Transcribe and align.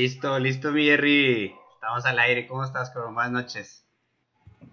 Listo, 0.00 0.38
listo, 0.38 0.72
mi 0.72 0.86
Jerry. 0.86 1.54
Estamos 1.74 2.06
al 2.06 2.18
aire. 2.20 2.46
¿Cómo 2.46 2.64
estás, 2.64 2.88
cabrón? 2.88 3.12
Buenas 3.12 3.32
noches. 3.32 3.86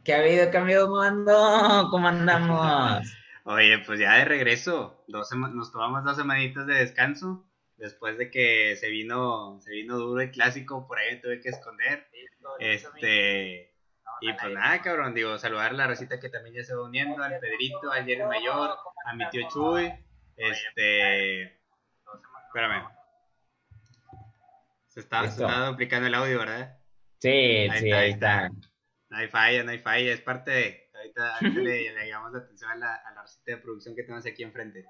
¿Qué 0.06 0.14
ha 0.14 0.20
habido, 0.20 0.50
cambio 0.52 0.88
mando? 0.88 1.34
¿Cómo 1.92 2.08
andamos? 2.08 3.06
Oye, 3.44 3.78
pues 3.80 4.00
ya 4.00 4.14
de 4.14 4.24
regreso. 4.24 5.04
Dos 5.10 5.30
nos 5.34 5.74
tomamos 5.74 6.06
dos 6.06 6.16
semanitas 6.16 6.66
de 6.66 6.76
descanso. 6.76 7.46
Después 7.76 8.18
de 8.18 8.32
que 8.32 8.78
se 8.78 8.88
vino, 8.88 9.60
se 9.60 9.72
vino 9.72 9.98
duro 9.98 10.22
el 10.22 10.32
clásico, 10.32 10.88
por 10.88 10.98
ahí 10.98 11.16
me 11.16 11.22
tuve 11.22 11.42
que 11.42 11.50
esconder. 11.50 12.08
Este. 12.60 13.76
Y 14.22 14.32
pues 14.32 14.54
nada, 14.54 14.82
cabrón, 14.82 15.14
digo, 15.14 15.38
saludar 15.38 15.72
a 15.72 15.74
la 15.74 15.88
recita 15.88 16.22
que 16.22 16.30
también 16.30 16.56
ya 16.56 16.64
se 16.64 16.74
va 16.74 16.86
uniendo, 16.86 17.22
al 17.22 17.38
Pedrito, 17.40 17.92
al 17.92 18.06
Jerry 18.06 18.24
Mayor, 18.24 18.78
a 19.06 19.14
mi 19.14 19.30
tío 19.30 19.46
Chuy. 19.50 19.92
Este. 20.38 21.60
Espérame. 22.46 22.97
Se 24.98 25.02
está, 25.02 25.22
se 25.30 25.44
está 25.44 25.68
duplicando 25.68 26.08
el 26.08 26.16
audio, 26.16 26.40
¿verdad? 26.40 26.76
Sí, 27.20 27.30
ahí 27.30 27.70
sí, 27.70 27.86
está, 27.86 28.00
ahí 28.00 28.10
está. 28.10 28.50
No 29.10 29.18
hay 29.18 29.28
falla, 29.28 29.64
no 29.64 29.70
hay 29.70 29.78
falla, 29.78 30.12
es 30.12 30.22
parte 30.22 30.50
de. 30.50 30.90
Ahorita, 30.92 31.38
le, 31.54 31.94
le 31.94 32.08
llamamos 32.10 32.32
la 32.34 32.40
atención 32.40 32.72
a 32.72 32.76
la, 32.78 32.96
a 32.96 33.14
la 33.14 33.22
receta 33.22 33.52
de 33.52 33.58
producción 33.58 33.96
que 33.96 34.02
tenemos 34.02 34.26
aquí 34.26 34.42
enfrente. 34.42 34.88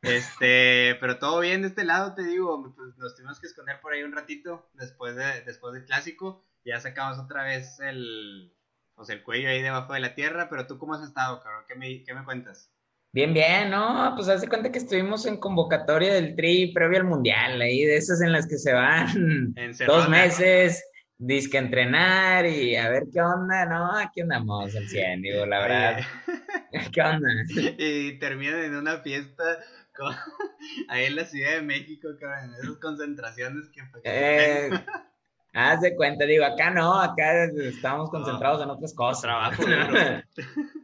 Este, 0.00 0.96
pero 0.98 1.18
todo 1.18 1.40
bien 1.40 1.60
de 1.60 1.68
este 1.68 1.84
lado, 1.84 2.14
te 2.14 2.22
digo, 2.22 2.74
pues 2.74 2.96
nos 2.96 3.14
tuvimos 3.14 3.38
que 3.38 3.48
esconder 3.48 3.82
por 3.82 3.92
ahí 3.92 4.02
un 4.02 4.12
ratito 4.12 4.70
después, 4.72 5.14
de, 5.14 5.42
después 5.42 5.74
del 5.74 5.84
clásico. 5.84 6.42
Ya 6.64 6.80
sacamos 6.80 7.18
otra 7.18 7.44
vez 7.44 7.80
el, 7.80 8.56
pues 8.94 9.10
el 9.10 9.22
cuello 9.22 9.50
ahí 9.50 9.60
debajo 9.60 9.92
de 9.92 10.00
la 10.00 10.14
tierra, 10.14 10.48
pero 10.48 10.66
tú 10.66 10.78
cómo 10.78 10.94
has 10.94 11.06
estado, 11.06 11.42
cabrón, 11.42 11.64
¿qué 11.68 11.74
me, 11.74 12.02
qué 12.02 12.14
me 12.14 12.24
cuentas? 12.24 12.69
Bien, 13.12 13.34
bien, 13.34 13.70
no, 13.70 14.12
pues 14.14 14.28
hace 14.28 14.46
cuenta 14.46 14.70
que 14.70 14.78
estuvimos 14.78 15.26
en 15.26 15.38
convocatoria 15.38 16.14
del 16.14 16.36
Tri 16.36 16.72
previo 16.72 16.98
al 16.98 17.06
Mundial, 17.06 17.60
ahí 17.60 17.84
de 17.84 17.96
esas 17.96 18.20
en 18.20 18.30
las 18.30 18.46
que 18.46 18.56
se 18.56 18.72
van 18.72 19.52
dos 19.86 20.08
meses, 20.08 20.84
disque 21.18 21.58
entrenar 21.58 22.46
y 22.46 22.76
a 22.76 22.88
ver 22.88 23.04
qué 23.12 23.20
onda, 23.20 23.66
¿no? 23.66 23.96
Aquí 23.96 24.20
andamos 24.20 24.76
al 24.76 24.86
100, 24.88 25.22
digo, 25.22 25.44
la 25.44 25.58
verdad. 25.58 26.00
¿Qué 26.92 27.02
onda? 27.02 27.28
Y 27.78 28.16
terminan 28.20 28.60
en 28.60 28.76
una 28.76 28.98
fiesta 28.98 29.58
ahí 30.88 31.06
en 31.06 31.16
la 31.16 31.24
Ciudad 31.24 31.56
de 31.56 31.62
México, 31.62 32.08
cabrón, 32.20 32.54
esas 32.62 32.76
concentraciones 32.76 33.68
que... 33.70 33.80
Eh, 34.04 34.70
haz 35.52 35.80
de 35.80 35.96
cuenta, 35.96 36.26
digo, 36.26 36.44
acá 36.44 36.70
no, 36.70 37.00
acá 37.00 37.44
estamos 37.44 38.08
concentrados 38.08 38.62
en 38.62 38.70
otras 38.70 38.94
cosas. 38.94 39.22
Trabajo, 39.22 39.62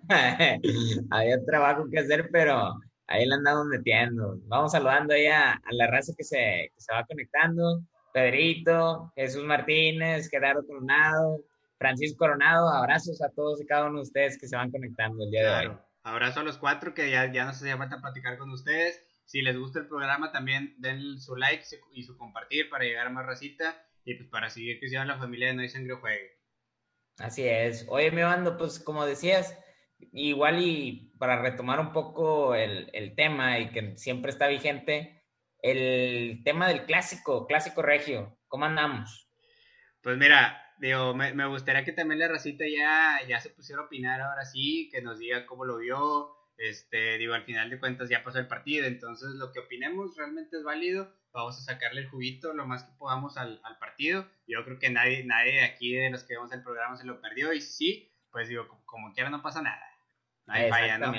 Había 1.10 1.44
trabajo 1.44 1.86
que 1.90 1.98
hacer, 1.98 2.28
pero 2.32 2.74
ahí 3.06 3.26
la 3.26 3.36
andamos 3.36 3.66
metiendo. 3.66 4.38
Vamos 4.44 4.72
saludando 4.72 5.14
ahí 5.14 5.26
a, 5.26 5.60
la 5.70 5.86
raza 5.86 6.12
que 6.16 6.24
se, 6.24 6.70
que 6.74 6.80
se 6.80 6.92
va 6.92 7.04
conectando. 7.04 7.82
Pedrito, 8.12 9.12
Jesús 9.14 9.44
Martínez, 9.44 10.30
Gerardo 10.30 10.66
Coronado, 10.66 11.40
Francisco 11.78 12.18
Coronado, 12.18 12.68
abrazos 12.70 13.20
a 13.22 13.28
todos 13.30 13.60
y 13.60 13.66
cada 13.66 13.86
uno 13.86 13.96
de 13.96 14.02
ustedes 14.04 14.38
que 14.38 14.48
se 14.48 14.56
van 14.56 14.70
conectando 14.70 15.24
el 15.24 15.30
día 15.30 15.60
de 15.60 15.68
hoy. 15.68 15.76
Abrazo 16.02 16.40
a 16.40 16.44
los 16.44 16.56
cuatro 16.56 16.94
que 16.94 17.10
ya, 17.10 17.30
ya 17.32 17.44
no 17.44 17.52
se 17.52 17.68
hace 17.68 17.76
falta 17.76 18.00
platicar 18.00 18.38
con 18.38 18.50
ustedes. 18.50 19.02
Si 19.26 19.42
les 19.42 19.58
gusta 19.58 19.80
el 19.80 19.88
programa, 19.88 20.30
también 20.30 20.74
den 20.78 21.20
su 21.20 21.36
like 21.36 21.64
y 21.92 22.04
su 22.04 22.16
compartir 22.16 22.70
para 22.70 22.84
llegar 22.84 23.08
a 23.08 23.10
más 23.10 23.26
racita 23.26 23.84
y 24.04 24.14
pues 24.14 24.30
para 24.30 24.48
seguir 24.48 24.78
que 24.78 24.88
sea 24.88 25.04
la 25.04 25.18
familia 25.18 25.48
de 25.48 25.54
No 25.54 25.62
hay 25.62 25.68
sangre 25.68 25.96
juegue. 25.96 26.38
Así 27.18 27.46
es. 27.46 27.86
Oye, 27.88 28.10
mi 28.12 28.22
bando, 28.22 28.56
pues 28.56 28.78
como 28.78 29.04
decías, 29.04 29.58
igual 30.12 30.60
y 30.62 31.12
para 31.18 31.40
retomar 31.40 31.80
un 31.80 31.92
poco 31.92 32.54
el, 32.54 32.90
el 32.92 33.14
tema 33.14 33.58
y 33.58 33.70
que 33.70 33.96
siempre 33.96 34.30
está 34.30 34.48
vigente, 34.48 35.24
el 35.62 36.42
tema 36.44 36.68
del 36.68 36.84
clásico, 36.84 37.46
clásico 37.46 37.82
regio. 37.82 38.38
¿Cómo 38.48 38.66
andamos? 38.66 39.28
Pues 40.02 40.16
mira, 40.18 40.62
digo, 40.78 41.14
me, 41.14 41.34
me, 41.34 41.46
gustaría 41.46 41.84
que 41.84 41.92
también 41.92 42.20
la 42.20 42.28
racita 42.28 42.64
ya, 42.68 43.18
ya 43.26 43.40
se 43.40 43.50
pusiera 43.50 43.82
a 43.82 43.86
opinar 43.86 44.20
ahora 44.20 44.44
sí, 44.44 44.88
que 44.92 45.02
nos 45.02 45.18
diga 45.18 45.46
cómo 45.46 45.64
lo 45.64 45.78
vio. 45.78 46.32
Este, 46.58 47.18
digo, 47.18 47.34
al 47.34 47.44
final 47.44 47.68
de 47.68 47.78
cuentas 47.78 48.08
ya 48.08 48.24
pasó 48.24 48.38
el 48.38 48.48
partido, 48.48 48.86
entonces 48.86 49.34
lo 49.34 49.52
que 49.52 49.60
opinemos 49.60 50.16
realmente 50.16 50.56
es 50.56 50.62
válido. 50.62 51.12
Vamos 51.32 51.58
a 51.58 51.72
sacarle 51.72 52.02
el 52.02 52.08
juguito 52.08 52.54
lo 52.54 52.66
más 52.66 52.84
que 52.84 52.92
podamos 52.96 53.36
al, 53.36 53.60
al 53.62 53.78
partido. 53.78 54.26
Yo 54.46 54.64
creo 54.64 54.78
que 54.78 54.88
nadie, 54.88 55.24
nadie 55.24 55.62
aquí 55.64 55.92
de 55.92 56.10
los 56.10 56.24
que 56.24 56.34
vemos 56.34 56.52
el 56.52 56.62
programa 56.62 56.96
se 56.96 57.04
lo 57.04 57.20
perdió, 57.20 57.52
y 57.52 57.60
sí, 57.60 58.10
pues 58.36 58.48
digo, 58.50 58.68
como, 58.68 58.84
como 58.84 59.12
quiera 59.14 59.30
no 59.30 59.40
pasa 59.40 59.62
nada. 59.62 59.80
Hay 60.46 60.68
falla, 60.68 60.98
¿no? 60.98 61.10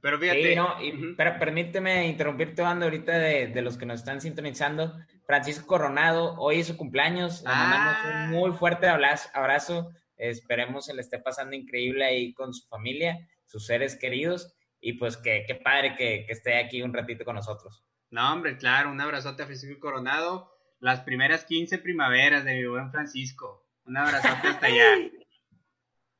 Pero 0.00 0.18
fíjate. 0.18 0.42
Sí, 0.42 0.56
no, 0.56 0.82
y, 0.82 1.14
pero 1.14 1.38
permíteme 1.38 2.06
interrumpirte, 2.08 2.62
Bando, 2.62 2.86
ahorita 2.86 3.12
de, 3.12 3.48
de, 3.48 3.60
los 3.60 3.76
que 3.76 3.84
nos 3.84 4.00
están 4.00 4.22
sintonizando. 4.22 4.94
Francisco 5.26 5.66
Coronado, 5.66 6.34
hoy 6.38 6.60
es 6.60 6.68
su 6.68 6.78
cumpleaños. 6.78 7.42
Le 7.42 7.50
mandamos 7.50 8.04
un 8.06 8.10
Ah. 8.12 8.26
muy 8.30 8.52
fuerte 8.52 8.88
abrazo. 8.88 9.92
Esperemos 10.16 10.86
se 10.86 10.94
le 10.94 11.02
esté 11.02 11.18
pasando 11.18 11.54
increíble 11.54 12.06
ahí 12.06 12.32
con 12.32 12.54
su 12.54 12.66
familia, 12.68 13.18
sus 13.44 13.66
seres 13.66 13.96
queridos. 13.96 14.54
Y 14.80 14.94
pues 14.94 15.18
que 15.18 15.44
qué 15.46 15.56
padre 15.56 15.94
que, 15.94 16.24
que 16.26 16.32
esté 16.32 16.56
aquí 16.58 16.80
un 16.80 16.94
ratito 16.94 17.26
con 17.26 17.36
nosotros. 17.36 17.84
No, 18.08 18.32
hombre, 18.32 18.56
claro, 18.56 18.90
un 18.90 19.00
abrazote 19.02 19.42
a 19.42 19.46
Francisco 19.46 19.78
Coronado. 19.78 20.50
Las 20.80 21.00
primeras 21.02 21.44
15 21.44 21.76
primaveras 21.80 22.46
de 22.46 22.54
mi 22.54 22.64
buen 22.66 22.90
Francisco. 22.90 23.68
Un 23.84 23.98
abrazote 23.98 24.48
hasta 24.48 24.66
allá. 24.68 24.86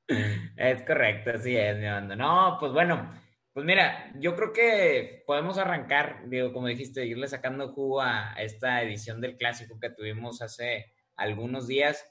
Es 0.56 0.82
correcto, 0.82 1.30
así 1.34 1.56
es, 1.56 1.76
mi 1.78 1.86
banda. 1.86 2.16
No, 2.16 2.56
pues 2.60 2.72
bueno, 2.72 3.12
pues 3.52 3.64
mira, 3.66 4.12
yo 4.18 4.34
creo 4.36 4.52
que 4.52 5.22
podemos 5.26 5.58
arrancar, 5.58 6.28
digo, 6.28 6.52
como 6.52 6.66
dijiste, 6.68 7.06
irle 7.06 7.28
sacando 7.28 7.72
jugo 7.72 8.00
a 8.02 8.34
esta 8.38 8.82
edición 8.82 9.20
del 9.20 9.36
clásico 9.36 9.78
que 9.80 9.90
tuvimos 9.90 10.42
hace 10.42 10.92
algunos 11.16 11.66
días 11.66 12.04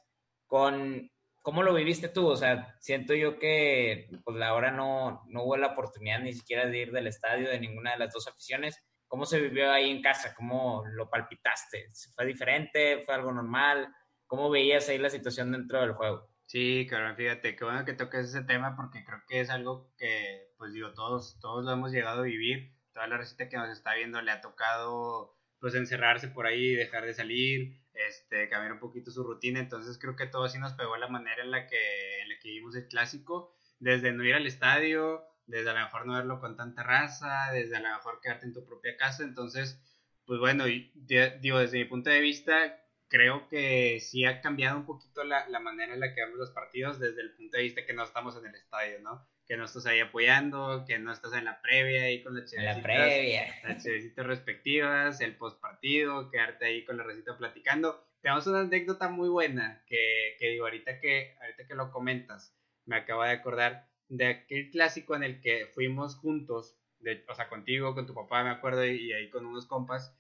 con 0.48 1.10
cómo 1.42 1.64
lo 1.64 1.74
viviste 1.74 2.08
tú, 2.10 2.28
o 2.28 2.36
sea, 2.36 2.76
siento 2.80 3.16
yo 3.16 3.40
que 3.40 4.10
pues 4.24 4.38
la 4.38 4.54
hora 4.54 4.72
no, 4.72 5.24
no 5.28 5.44
hubo 5.44 5.58
la 5.58 5.68
oportunidad 5.68 6.20
ni 6.20 6.34
siquiera 6.34 6.68
de 6.68 6.78
ir 6.78 6.92
del 6.92 7.08
estadio 7.08 7.50
de 7.50 7.60
ninguna 7.60 7.92
de 7.94 7.98
las 8.00 8.14
dos 8.14 8.28
aficiones. 8.28 8.78
¿Cómo 9.08 9.26
se 9.26 9.42
vivió 9.42 9.72
ahí 9.72 9.90
en 9.90 10.02
casa? 10.02 10.34
¿Cómo 10.36 10.84
lo 10.94 11.10
palpitaste? 11.10 11.90
¿Fue 12.16 12.26
diferente? 12.26 13.04
¿Fue 13.06 13.16
algo 13.16 13.32
normal? 13.32 13.94
¿Cómo 14.28 14.50
veías 14.50 14.88
ahí 14.90 14.98
la 15.00 15.10
situación 15.10 15.52
dentro 15.52 15.82
del 15.82 15.94
juego? 15.94 16.31
Sí, 16.52 16.86
cabrón, 16.90 17.16
fíjate, 17.16 17.56
qué 17.56 17.64
bueno 17.64 17.86
que 17.86 17.94
toques 17.94 18.28
ese 18.28 18.44
tema 18.44 18.76
porque 18.76 19.06
creo 19.06 19.24
que 19.26 19.40
es 19.40 19.50
algo 19.50 19.90
que, 19.98 20.52
pues 20.58 20.74
digo, 20.74 20.94
todos, 20.94 21.40
todos 21.40 21.64
lo 21.64 21.72
hemos 21.72 21.94
llegado 21.94 22.20
a 22.20 22.24
vivir. 22.26 22.76
Toda 22.94 23.08
la 23.08 23.18
receta 23.18 23.48
que 23.48 23.56
nos 23.56 23.70
está 23.70 23.96
viendo 23.96 24.22
le 24.22 24.32
ha 24.32 24.42
tocado, 24.42 25.34
pues, 25.62 25.76
encerrarse 25.76 26.28
por 26.28 26.48
ahí, 26.48 26.76
dejar 26.76 27.06
de 27.06 27.14
salir, 27.14 27.82
este, 27.94 28.50
cambiar 28.50 28.74
un 28.74 28.80
poquito 28.80 29.12
su 29.12 29.24
rutina. 29.24 29.62
Entonces 29.62 29.98
creo 29.98 30.18
que 30.18 30.28
todo 30.28 30.50
sí 30.50 30.60
nos 30.60 30.74
pegó 30.74 30.98
la 30.98 31.08
manera 31.08 31.42
en 31.42 31.52
la 31.52 31.68
que, 31.68 32.22
en 32.22 32.28
la 32.28 32.36
que 32.42 32.50
vimos 32.50 32.76
el 32.76 32.90
clásico, 32.90 33.56
desde 33.80 34.12
no 34.12 34.26
ir 34.26 34.34
al 34.34 34.46
estadio, 34.46 35.24
desde 35.46 35.70
a 35.70 35.74
lo 35.74 35.80
mejor 35.80 36.06
no 36.06 36.16
verlo 36.16 36.42
con 36.42 36.58
tanta 36.58 36.84
raza, 36.84 37.50
desde 37.54 37.78
a 37.78 37.80
lo 37.80 37.96
mejor 37.96 38.20
quedarte 38.20 38.46
en 38.46 38.54
tu 38.54 38.66
propia 38.66 38.98
casa. 38.98 39.24
Entonces, 39.24 39.80
pues 40.26 40.38
bueno, 40.42 40.66
digo, 40.66 41.60
desde 41.60 41.78
mi 41.78 41.86
punto 41.86 42.10
de 42.10 42.20
vista, 42.20 42.78
creo 43.12 43.50
que 43.50 44.00
sí 44.00 44.24
ha 44.24 44.40
cambiado 44.40 44.78
un 44.78 44.86
poquito 44.86 45.26
la, 45.26 45.48
la, 45.50 45.60
manera 45.60 45.94
en 45.94 46.00
la 46.00 46.16
que 46.16 46.22
vemos 46.22 46.40
los 46.40 46.52
partidos 46.52 46.98
desde 46.98 47.22
el 47.22 47.34
punto 47.34 47.58
de 47.58 47.64
vista 47.64 47.86
que 47.86 47.94
no 47.94 48.04
estamos 48.04 48.38
en 48.38 48.46
el 48.46 48.56
estadio, 48.56 49.00
¿no? 49.02 49.28
Que 49.46 49.58
no 49.58 49.66
estás 49.66 49.86
ahí 49.86 50.00
apoyando, 50.00 50.86
que 50.88 50.98
no 50.98 51.12
estás 51.12 51.34
en 51.34 51.44
la 51.44 51.62
previa 51.62 52.04
ahí 52.04 52.24
con 52.24 52.40
las 52.40 52.54
la 52.54 52.82
previa. 52.82 53.54
las 53.66 53.84
chevecitas 53.84 54.26
respectivas, 54.26 55.20
el 55.20 55.36
post 55.36 55.60
partido, 55.60 56.32
quedarte 56.32 56.66
ahí 56.66 56.86
con 56.86 56.96
la 56.96 57.04
recita 57.04 57.38
platicando. 57.38 58.02
Tenemos 58.22 58.48
una 58.48 58.62
anécdota 58.62 59.10
muy 59.10 59.28
buena 59.28 59.84
que, 59.88 60.38
que 60.40 60.48
digo, 60.52 60.64
ahorita 60.64 61.02
que, 61.02 61.36
ahorita 61.42 61.68
que 61.68 61.76
lo 61.76 61.92
comentas, 61.92 62.56
me 62.86 62.96
acabo 62.96 63.24
de 63.24 63.32
acordar 63.32 63.90
de 64.08 64.28
aquel 64.28 64.72
clásico 64.72 65.18
en 65.18 65.24
el 65.24 65.42
que 65.42 65.66
fuimos 65.74 66.16
juntos, 66.16 66.78
de, 67.00 67.26
o 67.28 67.36
sea, 67.36 67.50
contigo, 67.50 67.94
con 67.94 68.08
tu 68.08 68.14
papá, 68.14 68.42
me 68.46 68.52
acuerdo, 68.52 68.86
y, 68.86 69.08
y 69.08 69.14
ahí 69.14 69.30
con 69.30 69.46
unos 69.46 69.66
compas, 69.66 70.16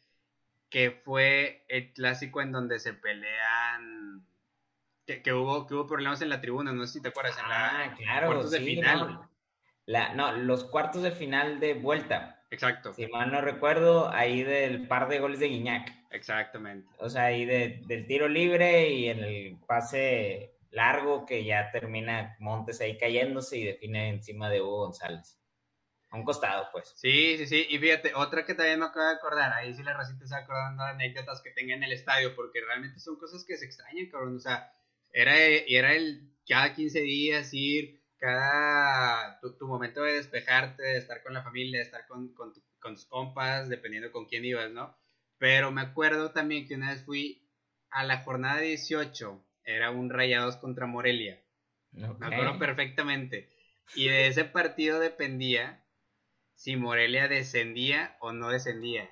que 0.72 0.90
fue 0.90 1.66
el 1.68 1.94
clásico 1.94 2.42
en 2.42 2.52
donde 2.52 2.80
se 2.80 2.94
pelean 2.94 4.26
que, 5.06 5.22
que, 5.22 5.34
hubo 5.34 5.68
que 5.68 5.76
hubo 5.76 5.86
problemas 5.86 6.22
en 6.22 6.30
la 6.30 6.42
tribuna, 6.42 6.72
no 6.72 6.88
sé 6.88 6.94
si 6.94 7.02
te 7.02 7.10
acuerdas, 7.10 7.38
en 7.38 7.46
ah, 7.46 7.88
la 7.90 7.96
claro, 7.96 8.28
cuartos 8.28 8.52
sí, 8.52 8.58
de 8.58 8.66
final. 8.66 9.00
No. 9.00 9.32
La, 9.86 10.14
no, 10.14 10.32
los 10.32 10.64
cuartos 10.64 11.04
de 11.04 11.12
final 11.12 11.60
de 11.60 11.74
vuelta. 11.74 12.44
Exacto. 12.50 12.94
Si 12.94 13.06
mal 13.08 13.32
no 13.32 13.42
recuerdo, 13.42 14.10
ahí 14.10 14.44
del 14.44 14.88
par 14.88 15.10
de 15.10 15.20
goles 15.20 15.40
de 15.40 15.50
Guiñac. 15.50 15.92
Exactamente. 16.12 16.88
O 17.00 17.10
sea, 17.10 17.26
ahí 17.26 17.46
de, 17.46 17.82
del 17.88 18.08
tiro 18.08 18.30
libre 18.30 18.90
y 18.90 19.10
en 19.10 19.24
el 19.24 19.58
pase 19.68 20.56
largo 20.70 21.26
que 21.26 21.44
ya 21.44 21.72
termina 21.72 22.38
Montes 22.40 22.80
ahí 22.80 22.98
cayéndose 22.98 23.58
y 23.58 23.66
define 23.66 24.10
encima 24.10 24.50
de 24.50 24.62
Hugo 24.62 24.86
González. 24.86 25.41
A 26.12 26.18
un 26.18 26.26
costado, 26.26 26.68
pues. 26.74 26.94
Sí, 26.98 27.38
sí, 27.38 27.48
sí. 27.48 27.66
Y 27.70 27.80
fíjate, 27.80 28.14
otra 28.16 28.46
que 28.46 28.54
también 28.54 28.80
me 28.80 28.86
acabo 28.86 29.08
de 29.08 29.16
acordar, 29.16 29.54
ahí 29.54 29.74
sí 29.74 29.82
la 29.82 29.94
racita 29.94 30.28
se 30.28 30.36
acordando 30.36 30.84
de 30.84 30.90
anécdotas 30.92 31.42
que 31.42 31.52
tenga 31.52 31.74
en 31.74 31.84
el 31.84 31.94
estadio, 31.94 32.36
porque 32.36 32.60
realmente 32.60 33.00
son 33.00 33.18
cosas 33.18 33.46
que 33.46 33.56
se 33.56 33.66
extrañan, 33.66 34.10
cabrón. 34.10 34.36
O 34.36 34.40
sea, 34.40 34.74
era, 35.14 35.38
era 35.38 35.94
el 35.94 36.30
cada 36.46 36.74
15 36.74 37.00
días 37.00 37.54
ir, 37.54 38.02
cada 38.18 39.40
tu, 39.40 39.58
tu 39.58 39.68
momento 39.68 40.04
de 40.04 40.14
despejarte, 40.14 40.84
de 40.84 40.98
estar 40.98 41.24
con 41.24 41.34
la 41.34 41.44
familia, 41.44 41.80
de 41.80 41.86
estar 41.86 42.06
con, 42.08 42.34
con, 42.34 42.54
tu, 42.54 42.62
con 42.80 42.96
tus 42.96 43.06
compas, 43.06 43.70
dependiendo 43.70 44.12
con 44.12 44.26
quién 44.26 44.44
ibas, 44.44 44.70
¿no? 44.70 44.96
Pero 45.38 45.72
me 45.72 45.82
acuerdo 45.82 46.32
también 46.32 46.68
que 46.68 46.76
una 46.76 46.92
vez 46.92 47.06
fui 47.06 47.50
a 47.90 48.04
la 48.04 48.20
jornada 48.20 48.60
18, 48.60 49.44
era 49.64 49.92
un 49.92 50.10
Rayados 50.10 50.58
contra 50.58 50.86
Morelia. 50.88 51.42
Me 51.92 52.08
acuerdo 52.08 52.60
perfectamente. 52.60 53.50
Y 53.96 54.08
de 54.08 54.28
ese 54.28 54.46
partido 54.46 55.00
dependía 55.00 55.81
si 56.62 56.76
Morelia 56.76 57.28
descendía 57.28 58.16
o 58.20 58.34
no 58.34 58.50
descendía. 58.50 59.10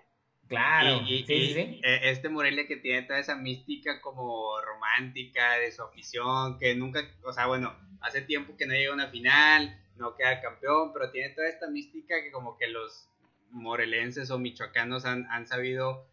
Claro, 0.47 1.01
y, 1.07 1.25
e, 1.27 1.79
este 2.11 2.29
Morelia 2.29 2.67
que 2.67 2.77
tiene 2.77 3.01
toda 3.01 3.17
esa 3.17 3.35
mística 3.35 4.01
como 4.01 4.61
romántica 4.61 5.53
de 5.53 5.71
su 5.71 5.81
afición, 5.81 6.59
que 6.59 6.75
nunca, 6.75 7.01
o 7.23 7.33
sea, 7.33 7.47
bueno, 7.47 7.75
hace 8.01 8.21
tiempo 8.21 8.55
que 8.55 8.67
no 8.67 8.73
llega 8.73 8.91
a 8.91 8.93
una 8.93 9.07
final, 9.07 9.81
no 9.95 10.15
queda 10.15 10.41
campeón, 10.41 10.93
pero 10.93 11.09
tiene 11.09 11.29
toda 11.29 11.49
esta 11.49 11.67
mística 11.71 12.21
que 12.23 12.29
como 12.31 12.55
que 12.55 12.67
los 12.67 13.09
morelenses 13.49 14.29
o 14.29 14.37
michoacanos 14.37 15.05
han, 15.05 15.25
han 15.31 15.47
sabido 15.47 16.07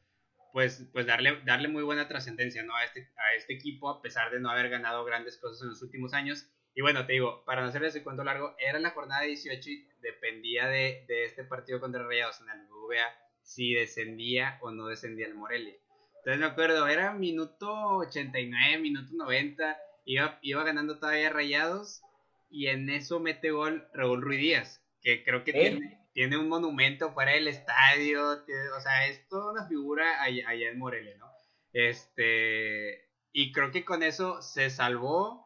pues, 0.54 0.86
pues 0.90 1.04
darle, 1.04 1.42
darle 1.44 1.68
muy 1.68 1.82
buena 1.82 2.08
trascendencia 2.08 2.62
¿no? 2.62 2.74
a, 2.74 2.84
este, 2.84 3.10
a 3.18 3.34
este 3.36 3.52
equipo 3.52 3.90
a 3.90 4.00
pesar 4.00 4.30
de 4.30 4.40
no 4.40 4.48
haber 4.48 4.70
ganado 4.70 5.04
grandes 5.04 5.36
cosas 5.36 5.60
en 5.60 5.68
los 5.68 5.82
últimos 5.82 6.14
años. 6.14 6.48
Y 6.76 6.82
bueno, 6.82 7.06
te 7.06 7.14
digo, 7.14 7.42
para 7.46 7.62
no 7.62 7.68
hacerles 7.68 7.96
el 7.96 8.04
cuento 8.04 8.22
largo, 8.22 8.54
era 8.58 8.78
la 8.78 8.90
jornada 8.90 9.22
18 9.22 9.70
y 9.70 9.88
dependía 10.02 10.68
de, 10.68 11.06
de 11.08 11.24
este 11.24 11.42
partido 11.42 11.80
contra 11.80 12.06
Rayados 12.06 12.38
en 12.42 12.50
el 12.50 12.66
BBVA 12.66 13.26
si 13.40 13.72
descendía 13.72 14.58
o 14.60 14.70
no 14.70 14.86
descendía 14.86 15.26
el 15.26 15.34
Morelia. 15.34 15.74
Entonces 16.18 16.38
me 16.38 16.46
acuerdo, 16.46 16.86
era 16.86 17.14
minuto 17.14 17.72
89, 17.98 18.78
minuto 18.78 19.08
90, 19.14 19.78
iba, 20.04 20.38
iba 20.42 20.64
ganando 20.64 20.98
todavía 20.98 21.30
Rayados 21.30 22.02
y 22.50 22.66
en 22.66 22.90
eso 22.90 23.20
mete 23.20 23.52
gol 23.52 23.88
Raúl 23.94 24.20
Ruiz 24.20 24.40
Díaz, 24.40 24.82
que 25.00 25.24
creo 25.24 25.44
que 25.44 25.54
tiene, 25.54 25.98
tiene, 26.12 26.36
un 26.36 26.50
monumento 26.50 27.10
fuera 27.14 27.32
del 27.32 27.48
estadio, 27.48 28.32
o 28.32 28.80
sea, 28.82 29.06
es 29.06 29.26
toda 29.28 29.52
una 29.52 29.66
figura 29.66 30.20
allá, 30.22 30.52
en 30.52 30.78
Morelia, 30.78 31.16
¿no? 31.16 31.30
Este, 31.72 33.08
y 33.32 33.52
creo 33.52 33.70
que 33.70 33.84
con 33.84 34.02
eso 34.02 34.42
se 34.42 34.68
salvó 34.68 35.45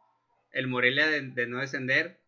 el 0.52 0.67
Morelia 0.67 1.06
de, 1.06 1.47
no 1.47 1.61
descender. 1.61 2.20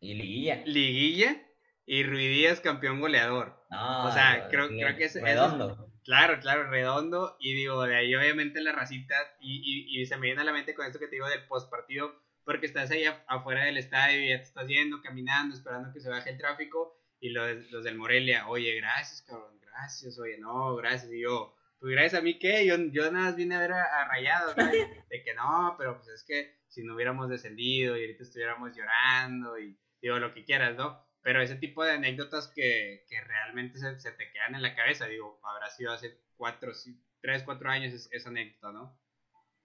Y 0.00 0.14
liguilla. 0.14 0.62
Liguilla 0.64 1.42
y 1.86 2.04
Ruiz 2.04 2.30
Díaz 2.30 2.60
campeón 2.60 3.00
goleador. 3.00 3.64
o 3.70 4.12
sea, 4.12 4.48
creo, 4.48 4.68
creo, 4.68 4.96
que 4.96 5.04
es... 5.04 5.20
Redondo. 5.20 5.92
claro, 6.04 6.38
claro, 6.40 6.70
redondo. 6.70 7.36
Y 7.40 7.54
digo, 7.54 7.82
de 7.82 7.96
ahí 7.96 8.14
obviamente 8.14 8.60
la 8.60 8.72
racita, 8.72 9.14
y, 9.40 10.00
y, 10.00 10.06
se 10.06 10.16
me 10.16 10.26
viene 10.26 10.40
a 10.42 10.44
la 10.44 10.52
mente 10.52 10.74
con 10.74 10.86
esto 10.86 10.98
que 10.98 11.08
te 11.08 11.16
digo 11.16 11.28
del 11.28 11.46
postpartido, 11.46 12.14
porque 12.44 12.66
estás 12.66 12.90
ahí 12.90 13.04
afuera 13.26 13.64
del 13.64 13.76
estadio 13.76 14.22
y 14.22 14.28
ya 14.28 14.36
te 14.36 14.44
estás 14.44 14.66
yendo, 14.68 15.02
caminando, 15.02 15.54
esperando 15.54 15.92
que 15.92 16.00
se 16.00 16.08
baje 16.08 16.30
el 16.30 16.38
tráfico, 16.38 16.96
y 17.20 17.30
los, 17.30 17.70
los 17.70 17.84
del 17.84 17.98
Morelia, 17.98 18.48
oye, 18.48 18.74
gracias, 18.76 19.22
cabrón, 19.22 19.60
gracias, 19.60 20.18
oye, 20.18 20.38
no, 20.38 20.74
gracias, 20.76 21.12
y 21.12 21.20
yo, 21.20 21.54
pues 21.78 21.92
gracias 21.92 22.20
a 22.20 22.22
mí, 22.22 22.38
¿qué? 22.38 22.66
Yo, 22.66 22.76
yo 22.92 23.10
nada 23.10 23.26
más 23.26 23.36
vine 23.36 23.56
a 23.56 23.60
ver 23.60 23.72
a, 23.72 24.04
Rayados, 24.08 24.54
de 25.10 25.22
que 25.24 25.34
no, 25.34 25.74
pero 25.78 25.96
pues 25.96 26.08
es 26.08 26.24
que 26.24 26.59
si 26.70 26.84
no 26.84 26.94
hubiéramos 26.94 27.28
descendido 27.28 27.96
y 27.96 28.02
ahorita 28.02 28.22
estuviéramos 28.22 28.74
llorando 28.74 29.58
y 29.58 29.76
digo 30.00 30.18
lo 30.18 30.32
que 30.32 30.44
quieras, 30.44 30.76
¿no? 30.76 31.04
Pero 31.20 31.42
ese 31.42 31.56
tipo 31.56 31.84
de 31.84 31.92
anécdotas 31.92 32.48
que, 32.48 33.04
que 33.08 33.20
realmente 33.20 33.78
se, 33.78 33.98
se, 34.00 34.12
te 34.12 34.30
quedan 34.32 34.54
en 34.54 34.62
la 34.62 34.74
cabeza, 34.74 35.06
digo, 35.06 35.38
habrá 35.42 35.68
sido 35.68 35.92
hace 35.92 36.18
cuatro, 36.36 36.72
tres, 37.20 37.42
cuatro 37.42 37.68
años 37.68 38.08
esa 38.10 38.28
anécdota, 38.30 38.72
¿no? 38.72 38.98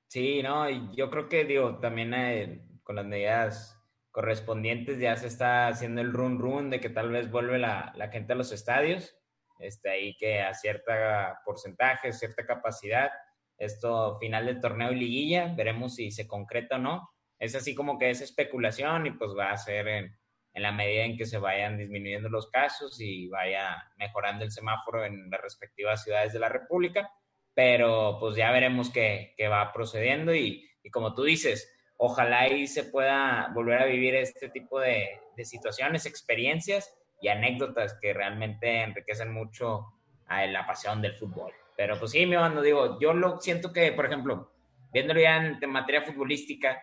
Sí, 0.07 0.43
no, 0.43 0.69
y 0.69 0.95
yo 0.95 1.09
creo 1.09 1.29
que, 1.29 1.45
digo, 1.45 1.79
también 1.79 2.13
eh, 2.13 2.67
con 2.83 2.97
las 2.97 3.05
medidas 3.05 3.79
correspondientes 4.11 4.99
ya 4.99 5.15
se 5.15 5.27
está 5.27 5.67
haciendo 5.67 6.01
el 6.01 6.11
run 6.11 6.39
run 6.39 6.69
de 6.69 6.79
que 6.79 6.89
tal 6.89 7.11
vez 7.11 7.29
vuelve 7.29 7.59
la, 7.59 7.93
la 7.95 8.09
gente 8.09 8.33
a 8.33 8.35
los 8.35 8.51
estadios, 8.51 9.15
este, 9.59 9.89
ahí 9.89 10.15
que 10.17 10.41
a 10.41 10.53
cierta 10.53 11.39
porcentaje, 11.45 12.11
cierta 12.11 12.45
capacidad, 12.45 13.11
esto 13.57 14.17
final 14.19 14.45
del 14.45 14.59
torneo 14.59 14.91
y 14.91 14.95
liguilla, 14.95 15.53
veremos 15.55 15.95
si 15.95 16.11
se 16.11 16.27
concreta 16.27 16.75
o 16.75 16.79
no. 16.79 17.09
Es 17.39 17.55
así 17.55 17.75
como 17.75 17.97
que 17.97 18.09
es 18.09 18.21
especulación 18.21 19.07
y 19.07 19.11
pues 19.11 19.31
va 19.37 19.51
a 19.51 19.57
ser 19.57 19.87
en, 19.87 20.17
en 20.55 20.63
la 20.63 20.71
medida 20.71 21.03
en 21.03 21.17
que 21.17 21.25
se 21.25 21.37
vayan 21.37 21.77
disminuyendo 21.77 22.29
los 22.29 22.49
casos 22.49 22.99
y 23.01 23.27
vaya 23.27 23.91
mejorando 23.97 24.45
el 24.45 24.51
semáforo 24.51 25.03
en 25.05 25.29
las 25.29 25.41
respectivas 25.41 26.03
ciudades 26.03 26.31
de 26.31 26.39
la 26.39 26.49
República, 26.49 27.11
pero 27.53 28.17
pues 28.19 28.37
ya 28.37 28.51
veremos 28.51 28.89
qué, 28.89 29.33
qué 29.37 29.49
va 29.49 29.73
procediendo 29.73 30.33
y, 30.33 30.65
y, 30.81 30.89
como 30.89 31.13
tú 31.13 31.23
dices, 31.23 31.73
ojalá 31.97 32.41
ahí 32.41 32.67
se 32.67 32.85
pueda 32.85 33.51
volver 33.53 33.81
a 33.81 33.85
vivir 33.85 34.15
este 34.15 34.49
tipo 34.49 34.79
de, 34.79 35.19
de 35.35 35.45
situaciones, 35.45 36.05
experiencias 36.05 36.93
y 37.21 37.27
anécdotas 37.27 37.97
que 38.01 38.13
realmente 38.13 38.81
enriquecen 38.81 39.33
mucho 39.33 39.87
a 40.25 40.45
la 40.45 40.65
pasión 40.65 41.01
del 41.01 41.15
fútbol. 41.15 41.51
Pero 41.75 41.99
pues 41.99 42.11
sí, 42.11 42.25
mi 42.25 42.35
mando, 42.35 42.61
digo, 42.61 42.99
yo 42.99 43.13
lo 43.13 43.39
siento 43.39 43.73
que, 43.73 43.91
por 43.91 44.05
ejemplo, 44.05 44.51
viéndolo 44.93 45.19
ya 45.19 45.37
en 45.37 45.69
materia 45.69 46.03
futbolística, 46.03 46.81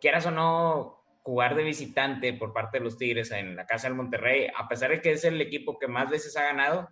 quieras 0.00 0.26
o 0.26 0.30
no, 0.30 1.02
jugar 1.22 1.54
de 1.54 1.62
visitante 1.62 2.32
por 2.32 2.52
parte 2.52 2.78
de 2.78 2.84
los 2.84 2.98
Tigres 2.98 3.30
en 3.30 3.56
la 3.56 3.66
casa 3.66 3.86
del 3.86 3.96
Monterrey, 3.96 4.48
a 4.56 4.68
pesar 4.68 4.90
de 4.90 5.00
que 5.00 5.12
es 5.12 5.24
el 5.24 5.40
equipo 5.40 5.78
que 5.78 5.86
más 5.86 6.10
veces 6.10 6.36
ha 6.36 6.42
ganado, 6.42 6.88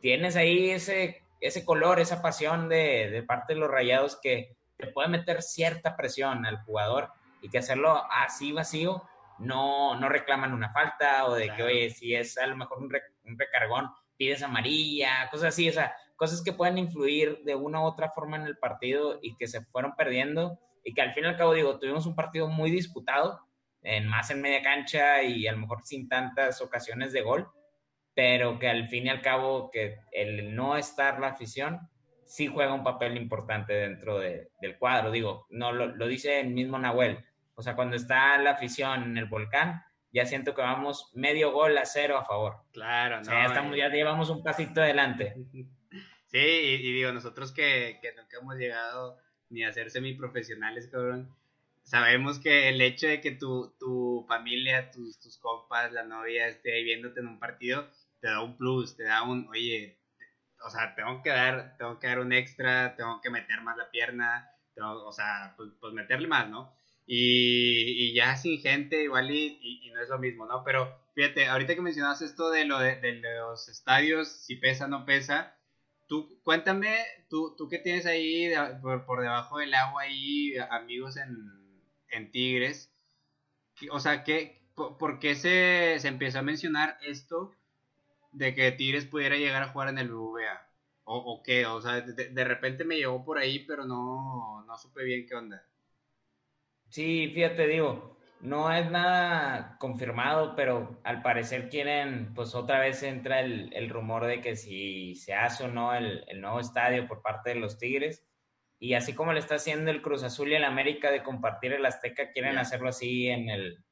tienes 0.00 0.36
ahí 0.36 0.70
ese, 0.70 1.22
ese 1.40 1.64
color, 1.64 2.00
esa 2.00 2.22
pasión 2.22 2.68
de, 2.68 3.10
de 3.10 3.22
parte 3.22 3.54
de 3.54 3.60
los 3.60 3.70
rayados 3.70 4.18
que 4.20 4.56
te 4.76 4.86
puede 4.88 5.08
meter 5.08 5.42
cierta 5.42 5.96
presión 5.96 6.46
al 6.46 6.62
jugador 6.62 7.10
y 7.40 7.48
que 7.48 7.58
hacerlo 7.58 8.04
así 8.10 8.52
vacío 8.52 9.02
no, 9.38 9.98
no 9.98 10.08
reclaman 10.08 10.52
una 10.52 10.72
falta 10.72 11.26
o 11.26 11.34
de 11.34 11.52
que, 11.54 11.62
oye, 11.62 11.90
si 11.90 12.14
es 12.14 12.38
a 12.38 12.46
lo 12.46 12.56
mejor 12.56 12.78
un, 12.78 12.92
un, 13.24 13.38
recargón, 13.38 13.90
pides 14.16 14.42
amarilla, 14.42 15.28
cosas 15.30 15.48
así, 15.48 15.68
o 15.68 15.72
sea, 15.72 15.94
cosas 16.22 16.40
que 16.40 16.52
pueden 16.52 16.78
influir 16.78 17.42
de 17.42 17.56
una 17.56 17.80
u 17.80 17.82
otra 17.82 18.12
forma 18.12 18.36
en 18.36 18.44
el 18.44 18.56
partido 18.56 19.18
y 19.22 19.36
que 19.36 19.48
se 19.48 19.64
fueron 19.64 19.96
perdiendo 19.96 20.56
y 20.84 20.94
que 20.94 21.02
al 21.02 21.12
fin 21.14 21.24
y 21.24 21.26
al 21.26 21.36
cabo, 21.36 21.52
digo, 21.52 21.80
tuvimos 21.80 22.06
un 22.06 22.14
partido 22.14 22.46
muy 22.46 22.70
disputado, 22.70 23.40
en 23.82 24.06
más 24.06 24.30
en 24.30 24.40
media 24.40 24.62
cancha 24.62 25.24
y 25.24 25.48
a 25.48 25.52
lo 25.52 25.58
mejor 25.58 25.82
sin 25.82 26.08
tantas 26.08 26.62
ocasiones 26.62 27.12
de 27.12 27.22
gol, 27.22 27.48
pero 28.14 28.60
que 28.60 28.68
al 28.68 28.88
fin 28.88 29.06
y 29.06 29.08
al 29.08 29.20
cabo 29.20 29.68
que 29.72 29.98
el 30.12 30.54
no 30.54 30.76
estar 30.76 31.18
la 31.18 31.26
afición 31.26 31.90
sí 32.24 32.46
juega 32.46 32.72
un 32.72 32.84
papel 32.84 33.16
importante 33.16 33.72
dentro 33.72 34.20
de, 34.20 34.52
del 34.60 34.78
cuadro. 34.78 35.10
Digo, 35.10 35.48
no 35.50 35.72
lo, 35.72 35.86
lo, 35.86 36.06
dice 36.06 36.38
el 36.38 36.50
mismo 36.50 36.78
Nahuel. 36.78 37.18
O 37.56 37.62
sea, 37.62 37.74
cuando 37.74 37.96
está 37.96 38.38
la 38.38 38.52
afición 38.52 39.02
en 39.02 39.18
el 39.18 39.26
volcán, 39.26 39.82
ya 40.12 40.24
siento 40.24 40.54
que 40.54 40.62
vamos 40.62 41.10
medio 41.14 41.50
gol 41.50 41.76
a 41.78 41.84
cero 41.84 42.16
a 42.16 42.24
favor. 42.24 42.58
Claro, 42.72 43.22
no. 43.22 43.24
ya, 43.24 43.46
estamos, 43.46 43.76
ya 43.76 43.88
llevamos 43.88 44.30
un 44.30 44.44
pasito 44.44 44.82
adelante. 44.82 45.34
Sí, 46.32 46.38
y, 46.38 46.92
digo, 46.92 47.12
nosotros 47.12 47.52
que, 47.52 47.98
que 48.02 48.12
nunca 48.14 48.38
hemos 48.40 48.56
llegado 48.56 49.18
ni 49.50 49.64
a 49.64 49.72
ser 49.72 49.90
semiprofesionales, 49.90 50.88
cabrón 50.88 51.34
sabemos 51.84 52.38
que 52.38 52.68
el 52.68 52.80
hecho 52.80 53.06
de 53.06 53.20
que 53.20 53.32
tu, 53.32 53.74
tu 53.78 54.24
familia, 54.28 54.90
tus, 54.90 55.18
tus 55.18 55.38
compas, 55.38 55.92
la 55.92 56.04
novia 56.04 56.48
esté 56.48 56.74
ahí 56.74 56.84
viéndote 56.84 57.20
en 57.20 57.26
un 57.26 57.38
partido, 57.38 57.88
te 58.20 58.28
da 58.28 58.40
un 58.40 58.56
plus, 58.56 58.96
te 58.96 59.04
da 59.04 59.22
un, 59.22 59.48
oye, 59.48 59.98
o 60.64 60.70
sea, 60.70 60.94
tengo 60.94 61.22
que 61.22 61.30
dar, 61.30 61.76
tengo 61.78 61.98
que 61.98 62.06
dar 62.06 62.20
un 62.20 62.32
extra, 62.32 62.94
tengo 62.96 63.20
que 63.20 63.30
meter 63.30 63.60
más 63.62 63.76
la 63.76 63.90
pierna, 63.90 64.50
o 64.80 65.12
sea, 65.12 65.54
pues, 65.56 65.70
pues, 65.80 65.92
meterle 65.92 66.28
más, 66.28 66.48
¿no? 66.48 66.72
Y, 67.06 68.10
y, 68.10 68.14
ya 68.14 68.36
sin 68.36 68.60
gente 68.60 69.02
igual 69.02 69.30
y, 69.30 69.90
no 69.92 70.00
es 70.00 70.08
lo 70.08 70.18
mismo, 70.18 70.46
¿no? 70.46 70.62
Pero 70.64 70.96
fíjate, 71.14 71.46
ahorita 71.46 71.74
que 71.74 71.82
mencionas 71.82 72.22
esto 72.22 72.50
de, 72.50 72.64
lo 72.64 72.78
de, 72.78 72.96
de 72.96 73.20
los 73.20 73.68
estadios, 73.68 74.28
si 74.28 74.56
pesa 74.56 74.86
no 74.88 75.04
pesa, 75.04 75.54
tú 76.06 76.40
cuéntame, 76.42 76.96
tú, 77.28 77.54
tú 77.56 77.68
que 77.68 77.78
tienes 77.78 78.06
ahí 78.06 78.52
por, 78.80 79.04
por 79.04 79.20
debajo 79.22 79.58
del 79.58 79.74
agua 79.74 80.02
ahí 80.02 80.54
amigos 80.70 81.16
en, 81.16 81.36
en 82.10 82.30
Tigres. 82.30 82.92
O 83.90 84.00
sea, 84.00 84.24
¿qué, 84.24 84.62
¿por 84.74 85.18
qué 85.18 85.34
se, 85.34 85.98
se 85.98 86.08
empezó 86.08 86.38
a 86.38 86.42
mencionar 86.42 86.98
esto 87.02 87.52
de 88.32 88.54
que 88.54 88.72
Tigres 88.72 89.06
pudiera 89.06 89.36
llegar 89.36 89.62
a 89.62 89.68
jugar 89.68 89.88
en 89.88 89.98
el 89.98 90.10
BBVA? 90.10 90.68
¿O, 91.04 91.16
o 91.16 91.42
qué? 91.42 91.66
O 91.66 91.80
sea, 91.80 92.00
de, 92.00 92.44
repente 92.44 92.84
me 92.84 92.96
llegó 92.96 93.24
por 93.24 93.38
ahí, 93.38 93.60
pero 93.66 93.84
no, 93.84 94.64
no 94.64 94.78
supe 94.78 95.04
bien 95.04 95.26
qué 95.26 95.34
onda. 95.34 95.66
Sí, 96.88 97.30
fíjate, 97.34 97.66
digo, 97.66 98.18
no 98.42 98.72
es 98.72 98.90
nada 98.90 99.76
confirmado, 99.78 100.56
pero 100.56 101.00
al 101.04 101.22
parecer 101.22 101.68
quieren, 101.68 102.34
pues 102.34 102.56
otra 102.56 102.80
vez 102.80 103.02
entra 103.04 103.40
el, 103.40 103.72
el 103.72 103.88
rumor 103.88 104.26
de 104.26 104.40
que 104.40 104.56
si 104.56 105.14
se 105.14 105.32
hace 105.32 105.64
o 105.64 105.68
no 105.68 105.94
el, 105.94 106.24
el, 106.26 106.40
nuevo 106.40 106.58
estadio 106.58 107.06
por 107.06 107.22
parte 107.22 107.50
de 107.50 107.60
los 107.60 107.78
Tigres, 107.78 108.26
y 108.80 108.94
así 108.94 109.14
como 109.14 109.32
le 109.32 109.38
está 109.38 109.54
haciendo 109.54 109.92
el 109.92 110.02
Cruz 110.02 110.24
Azul 110.24 110.50
y 110.50 110.56
el 110.56 110.64
América 110.64 111.12
de 111.12 111.22
compartir 111.22 111.72
el 111.72 111.86
Azteca, 111.86 112.32
quieren 112.32 112.58
hacerlo 112.58 112.88
así 112.88 113.28
en 113.28 113.48
el, 113.48 113.84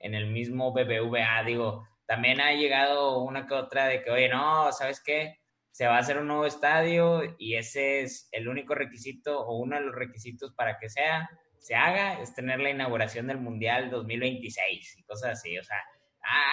en 0.00 0.14
el 0.14 0.26
mismo 0.32 0.72
BBVA. 0.72 1.44
Digo, 1.44 1.86
también 2.04 2.40
ha 2.40 2.52
llegado 2.52 3.20
una 3.20 3.46
que 3.46 3.54
otra 3.54 3.86
de 3.86 4.02
que, 4.02 4.10
oye, 4.10 4.28
no, 4.28 4.72
¿sabes 4.72 5.00
qué? 5.00 5.38
Se 5.70 5.86
va 5.86 5.94
a 5.96 6.00
hacer 6.00 6.18
un 6.18 6.26
nuevo 6.26 6.44
estadio 6.44 7.22
y 7.38 7.54
ese 7.54 8.02
es 8.02 8.28
el 8.32 8.48
único 8.48 8.74
requisito 8.74 9.40
o 9.46 9.58
uno 9.58 9.76
de 9.76 9.82
los 9.82 9.94
requisitos 9.94 10.52
para 10.54 10.76
que 10.76 10.88
sea, 10.88 11.30
se 11.62 11.76
haga, 11.76 12.20
es 12.20 12.34
tener 12.34 12.58
la 12.58 12.70
inauguración 12.70 13.28
del 13.28 13.38
Mundial 13.38 13.88
2026 13.88 14.98
y 14.98 15.02
cosas 15.04 15.38
así. 15.38 15.56
O 15.58 15.62
sea, 15.62 15.78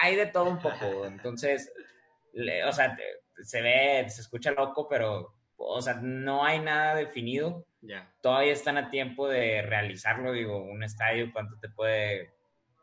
hay 0.02 0.14
de 0.14 0.26
todo 0.26 0.44
un 0.44 0.58
poco. 0.60 1.04
Entonces, 1.04 1.72
o 2.66 2.72
sea, 2.72 2.96
se 3.42 3.60
ve, 3.60 4.08
se 4.08 4.20
escucha 4.20 4.52
loco, 4.52 4.88
pero 4.88 5.34
o 5.56 5.82
sea, 5.82 5.94
no 5.94 6.44
hay 6.44 6.60
nada 6.60 6.94
definido. 6.94 7.66
Ya. 7.80 8.08
Todavía 8.22 8.52
están 8.52 8.78
a 8.78 8.88
tiempo 8.88 9.28
de 9.28 9.62
realizarlo, 9.62 10.32
digo, 10.32 10.62
un 10.62 10.84
estadio, 10.84 11.32
¿cuánto 11.32 11.58
te 11.58 11.68
puede 11.68 12.32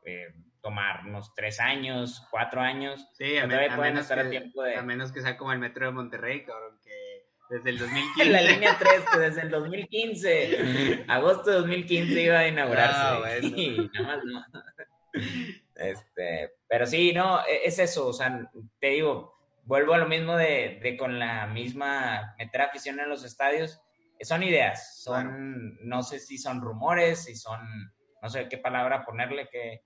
eh, 0.03 0.33
tomar? 0.61 1.05
¿Unos 1.05 1.33
tres 1.33 1.61
años, 1.61 2.27
cuatro 2.29 2.59
años? 2.59 3.07
Sí, 3.13 3.37
a, 3.37 3.47
menos 3.47 4.07
que, 4.07 4.75
a 4.75 4.81
menos 4.81 5.13
que 5.13 5.21
sea 5.21 5.37
como 5.37 5.53
el 5.53 5.59
metro 5.59 5.85
de 5.85 5.93
Monterrey, 5.93 6.43
cabrón, 6.43 6.77
desde 7.49 7.69
el 7.69 7.77
2015. 7.79 8.31
la 8.31 8.41
línea 8.41 8.77
3, 8.77 9.03
que 9.11 9.19
desde 9.19 9.41
el 9.41 9.49
2015, 9.49 11.05
agosto 11.07 11.49
de 11.51 11.57
2015 11.57 12.21
iba 12.21 12.39
a 12.39 12.47
inaugurarse. 12.47 12.97
Ah, 12.97 13.17
bueno. 13.19 13.89
nada 13.93 14.15
más 14.15 14.25
no. 14.25 14.45
Este, 15.75 16.53
pero 16.67 16.85
sí, 16.85 17.13
no, 17.13 17.39
e, 17.45 17.65
es 17.65 17.79
eso, 17.79 18.07
o 18.07 18.13
sea, 18.13 18.49
te 18.79 18.87
digo, 18.87 19.35
vuelvo 19.63 19.93
a 19.93 19.97
lo 19.97 20.07
mismo 20.07 20.35
de, 20.35 20.79
de 20.81 20.97
con 20.97 21.19
la 21.19 21.47
misma 21.47 22.35
meter 22.37 22.61
afición 22.61 22.99
en 22.99 23.09
los 23.09 23.23
estadios, 23.23 23.81
son 24.21 24.43
ideas, 24.43 25.01
son, 25.03 25.77
no 25.87 26.01
sé 26.01 26.19
si 26.19 26.37
son 26.37 26.61
rumores, 26.61 27.25
si 27.25 27.35
son, 27.35 27.59
no 28.21 28.29
sé 28.29 28.47
qué 28.49 28.57
palabra 28.57 29.05
ponerle, 29.05 29.47
que, 29.49 29.83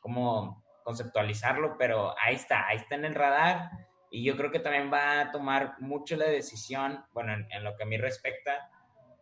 cómo 0.00 0.64
conceptualizarlo, 0.84 1.76
pero 1.78 2.14
ahí 2.20 2.36
está, 2.36 2.68
ahí 2.68 2.76
está 2.76 2.94
en 2.94 3.06
el 3.06 3.14
radar 3.14 3.70
y 4.14 4.22
yo 4.22 4.36
creo 4.36 4.52
que 4.52 4.60
también 4.60 4.92
va 4.92 5.20
a 5.20 5.32
tomar 5.32 5.74
mucho 5.80 6.14
la 6.14 6.26
decisión, 6.26 7.04
bueno, 7.12 7.34
en, 7.50 7.64
lo 7.64 7.76
que 7.76 7.82
a 7.82 7.86
mí 7.86 7.96
respecta, 7.96 8.70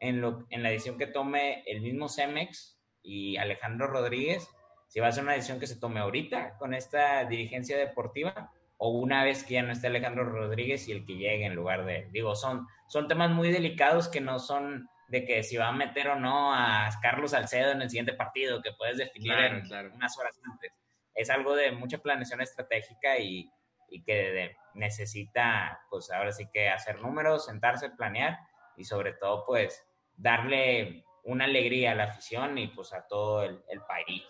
en, 0.01 0.21
lo, 0.21 0.45
en 0.51 0.63
la 0.63 0.69
decisión 0.69 0.99
que 0.99 1.07
tome 1.07 1.63
el 1.65 1.81
mismo 1.81 2.11
Cemex 2.11 2.79
y 3.03 3.39
Alejandro 3.39 3.87
Rodríguez, 3.87 4.47
si 4.89 5.01
va 5.01 5.07
a 5.07 5.13
ser 5.13 5.25
una 5.25 5.33
decisión 5.33 5.59
que 5.59 5.67
se 5.67 5.81
tome 5.81 5.99
ahorita 5.99 6.59
con 6.59 6.75
esta 6.75 7.25
dirigencia 7.25 7.79
deportiva 7.79 8.53
o 8.77 8.91
una 8.91 9.25
vez 9.25 9.45
que 9.45 9.55
ya 9.55 9.63
no 9.63 9.73
esté 9.73 9.87
Alejandro 9.87 10.27
Rodríguez 10.27 10.87
y 10.89 10.93
el 10.93 11.07
que 11.07 11.15
llegue 11.15 11.47
en 11.47 11.55
lugar 11.55 11.87
de, 11.87 12.11
digo, 12.13 12.35
son, 12.35 12.67
son 12.87 13.09
temas 13.09 13.31
muy 13.31 13.51
delicados 13.51 14.09
que 14.09 14.21
no 14.21 14.39
son 14.39 14.91
de 15.09 15.25
que 15.25 15.43
si 15.43 15.57
va 15.57 15.69
a 15.69 15.73
meter 15.73 16.09
o 16.09 16.21
no 16.21 16.53
a 16.53 16.91
Carlos 17.01 17.31
Salcedo 17.31 17.71
en 17.71 17.81
el 17.81 17.89
siguiente 17.89 18.13
partido, 18.13 18.61
que 18.61 18.73
puedes 18.77 18.99
definir 18.99 19.33
en 19.33 19.63
unas 19.95 20.19
horas 20.19 20.39
antes. 20.45 20.71
Es 21.15 21.31
algo 21.31 21.57
de 21.57 21.73
mucha 21.73 21.97
planeación 21.97 22.43
estratégica 22.43 23.19
y, 23.19 23.51
y 23.93 24.03
que 24.03 24.57
necesita, 24.75 25.81
pues 25.91 26.11
ahora 26.11 26.33
sí 26.33 26.49
que 26.53 26.69
hacer 26.69 27.01
números, 27.01 27.47
sentarse, 27.47 27.91
planear 27.91 28.39
y 28.77 28.85
sobre 28.85 29.13
todo, 29.13 29.45
pues 29.47 29.85
darle 30.17 31.05
una 31.25 31.45
alegría 31.45 31.93
a 31.93 31.95
la 31.95 32.05
afición 32.05 32.59
y 32.59 32.69
pues 32.69 32.93
a 32.93 33.07
todo 33.07 33.45
el, 33.45 33.63
país. 33.87 34.25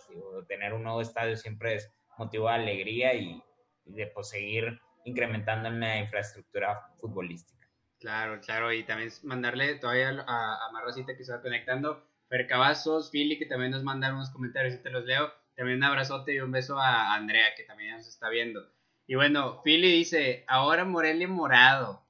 tener 0.49 0.75
un 0.75 0.83
nuevo 0.83 1.01
estadio 1.01 1.37
siempre 1.37 1.77
es 1.77 1.91
motivo 2.19 2.49
de 2.49 2.55
alegría 2.55 3.15
y, 3.15 3.43
de 3.85 4.07
pues, 4.09 4.29
seguir 4.29 4.81
incrementando 5.05 5.69
en 5.69 5.81
la 5.81 5.99
infraestructura 5.99 6.89
futbolística. 7.01 7.69
Claro, 7.99 8.41
claro, 8.41 8.73
y 8.73 8.85
también 8.85 9.11
mandarle 9.23 9.77
todavía 9.77 10.25
a, 10.27 10.55
a 10.55 11.17
que 11.17 11.25
se 11.25 11.41
conectando, 11.41 12.05
Fer 12.29 12.47
Cavazos, 12.47 13.11
Philly, 13.11 13.39
que 13.39 13.47
también 13.47 13.71
nos 13.71 13.85
mandaron 13.85 14.17
unos 14.17 14.31
comentarios 14.31 14.75
y 14.75 14.83
te 14.83 14.91
los 14.91 15.05
leo. 15.05 15.31
También 15.55 15.79
un 15.79 15.85
abrazote 15.85 16.35
y 16.35 16.41
un 16.41 16.51
beso 16.51 16.79
a 16.79 17.15
Andrea, 17.15 17.55
que 17.57 17.65
también 17.65 17.97
nos 17.97 18.09
está 18.09 18.29
viendo. 18.31 18.67
Y 19.07 19.15
bueno, 19.15 19.61
Philly 19.63 19.93
dice, 19.93 20.45
ahora 20.47 20.85
Morelia 20.85 21.29
morado. 21.29 22.03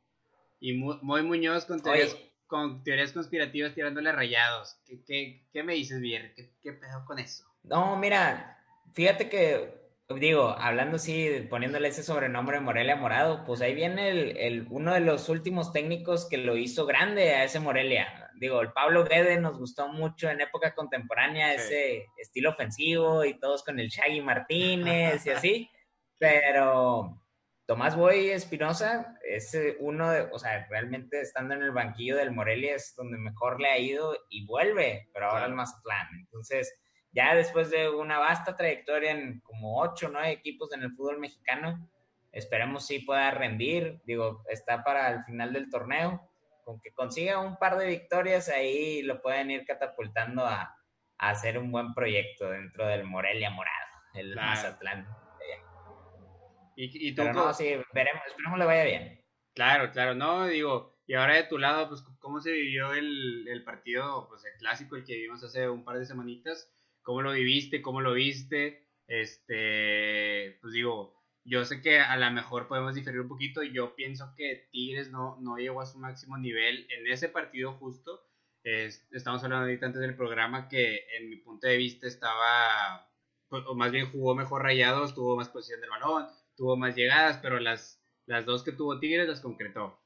Y 0.60 0.74
Moy 0.74 1.22
Muñoz 1.22 1.64
con 1.64 1.82
teorías, 1.82 2.16
con 2.46 2.84
teorías 2.84 3.12
conspirativas 3.12 3.74
tirándole 3.74 4.12
rayados. 4.12 4.78
¿Qué, 4.86 5.42
qué, 5.52 5.62
me 5.62 5.74
dices, 5.74 6.00
Bier? 6.00 6.34
¿Qué, 6.34 6.50
¿Qué 6.62 6.72
pedo 6.72 7.04
con 7.04 7.18
eso? 7.18 7.44
No, 7.64 7.96
mira, 7.96 8.62
fíjate 8.92 9.28
que, 9.28 9.74
digo, 10.16 10.50
hablando 10.50 10.96
así, 10.96 11.46
poniéndole 11.50 11.88
ese 11.88 12.02
sobrenombre 12.02 12.58
de 12.58 12.62
Morelia 12.62 12.96
Morado, 12.96 13.44
pues 13.44 13.60
ahí 13.60 13.74
viene 13.74 14.10
el, 14.10 14.36
el, 14.36 14.66
uno 14.70 14.94
de 14.94 15.00
los 15.00 15.28
últimos 15.28 15.72
técnicos 15.72 16.28
que 16.28 16.38
lo 16.38 16.56
hizo 16.56 16.86
grande 16.86 17.34
a 17.34 17.44
ese 17.44 17.58
Morelia. 17.58 18.30
Digo, 18.34 18.60
el 18.60 18.72
Pablo 18.72 19.04
Guede 19.04 19.40
nos 19.40 19.58
gustó 19.58 19.88
mucho 19.88 20.28
en 20.28 20.40
época 20.40 20.74
contemporánea, 20.74 21.54
ese 21.54 22.06
estilo 22.16 22.50
ofensivo 22.50 23.24
y 23.24 23.38
todos 23.38 23.64
con 23.64 23.78
el 23.78 23.88
Shaggy 23.88 24.20
Martínez 24.20 25.24
y 25.26 25.30
así. 25.30 25.70
Pero 26.22 27.20
Tomás 27.66 27.96
Boy 27.96 28.30
Espinosa 28.30 29.18
es 29.26 29.52
eh, 29.56 29.76
uno 29.80 30.08
de, 30.08 30.20
o 30.30 30.38
sea, 30.38 30.68
realmente 30.70 31.20
estando 31.20 31.54
en 31.54 31.62
el 31.62 31.72
banquillo 31.72 32.16
del 32.16 32.30
Morelia 32.30 32.76
es 32.76 32.94
donde 32.94 33.18
mejor 33.18 33.60
le 33.60 33.68
ha 33.68 33.76
ido 33.76 34.16
y 34.30 34.46
vuelve, 34.46 35.08
pero 35.12 35.26
ahora 35.26 35.46
el 35.46 35.54
Mazatlán. 35.54 36.06
Entonces, 36.20 36.72
ya 37.10 37.34
después 37.34 37.70
de 37.70 37.90
una 37.90 38.20
vasta 38.20 38.54
trayectoria 38.54 39.10
en 39.10 39.40
como 39.40 39.80
ocho 39.80 40.06
o 40.06 40.10
nueve 40.10 40.30
equipos 40.30 40.72
en 40.72 40.84
el 40.84 40.92
fútbol 40.92 41.18
mexicano, 41.18 41.90
esperemos 42.30 42.86
si 42.86 43.00
pueda 43.00 43.32
rendir. 43.32 44.00
Digo, 44.04 44.44
está 44.48 44.84
para 44.84 45.10
el 45.10 45.24
final 45.24 45.52
del 45.52 45.70
torneo. 45.70 46.30
Con 46.64 46.80
que 46.80 46.92
consiga 46.92 47.40
un 47.40 47.56
par 47.56 47.76
de 47.78 47.86
victorias, 47.86 48.48
ahí 48.48 49.02
lo 49.02 49.20
pueden 49.20 49.50
ir 49.50 49.64
catapultando 49.64 50.46
a, 50.46 50.72
hacer 51.18 51.58
un 51.58 51.72
buen 51.72 51.94
proyecto 51.94 52.48
dentro 52.48 52.86
del 52.86 53.02
Morelia 53.02 53.50
Morado, 53.50 53.90
el 54.14 54.36
Mazatlán. 54.36 55.21
Y, 56.82 57.08
y 57.08 57.12
Pero 57.12 57.32
no, 57.32 57.54
sí, 57.54 57.64
veremos, 57.94 58.22
esperemos 58.26 58.58
le 58.58 58.64
vaya 58.64 58.84
bien. 58.84 59.20
Claro, 59.54 59.92
claro, 59.92 60.16
no, 60.16 60.46
digo, 60.46 60.98
y 61.06 61.14
ahora 61.14 61.36
de 61.36 61.44
tu 61.44 61.56
lado, 61.56 61.88
pues, 61.88 62.02
¿cómo 62.18 62.40
se 62.40 62.50
vivió 62.50 62.92
el, 62.92 63.46
el 63.46 63.62
partido, 63.62 64.26
pues, 64.28 64.44
el 64.44 64.58
clásico, 64.58 64.96
el 64.96 65.04
que 65.04 65.14
vivimos 65.14 65.44
hace 65.44 65.68
un 65.68 65.84
par 65.84 65.98
de 66.00 66.06
semanitas? 66.06 66.74
¿Cómo 67.02 67.22
lo 67.22 67.30
viviste? 67.32 67.82
¿Cómo 67.82 68.00
lo 68.00 68.14
viste? 68.14 68.88
Este, 69.06 70.58
pues 70.60 70.72
digo, 70.72 71.22
yo 71.44 71.64
sé 71.64 71.82
que 71.82 72.00
a 72.00 72.16
lo 72.16 72.28
mejor 72.32 72.66
podemos 72.66 72.96
diferir 72.96 73.20
un 73.20 73.28
poquito. 73.28 73.62
Yo 73.62 73.94
pienso 73.94 74.34
que 74.36 74.68
Tigres 74.72 75.10
no, 75.10 75.38
no 75.40 75.58
llegó 75.58 75.82
a 75.82 75.86
su 75.86 75.98
máximo 75.98 76.36
nivel 76.36 76.88
en 76.90 77.06
ese 77.06 77.28
partido 77.28 77.74
justo. 77.74 78.26
estamos 78.64 79.44
hablando 79.44 79.66
ahorita 79.66 79.86
antes 79.86 80.00
del 80.00 80.16
programa 80.16 80.68
que 80.68 81.06
en 81.16 81.30
mi 81.30 81.36
punto 81.36 81.68
de 81.68 81.76
vista 81.76 82.08
estaba, 82.08 83.08
pues, 83.48 83.62
o 83.68 83.74
más 83.76 83.92
bien 83.92 84.10
jugó 84.10 84.34
mejor 84.34 84.62
Rayados, 84.62 85.14
tuvo 85.14 85.36
más 85.36 85.48
posición 85.48 85.80
del 85.80 85.90
balón, 85.90 86.26
tuvo 86.56 86.76
más 86.76 86.94
llegadas, 86.94 87.38
pero 87.42 87.58
las, 87.58 88.00
las 88.26 88.44
dos 88.44 88.62
que 88.62 88.72
tuvo 88.72 88.98
Tigres 88.98 89.28
las 89.28 89.40
concretó. 89.40 89.98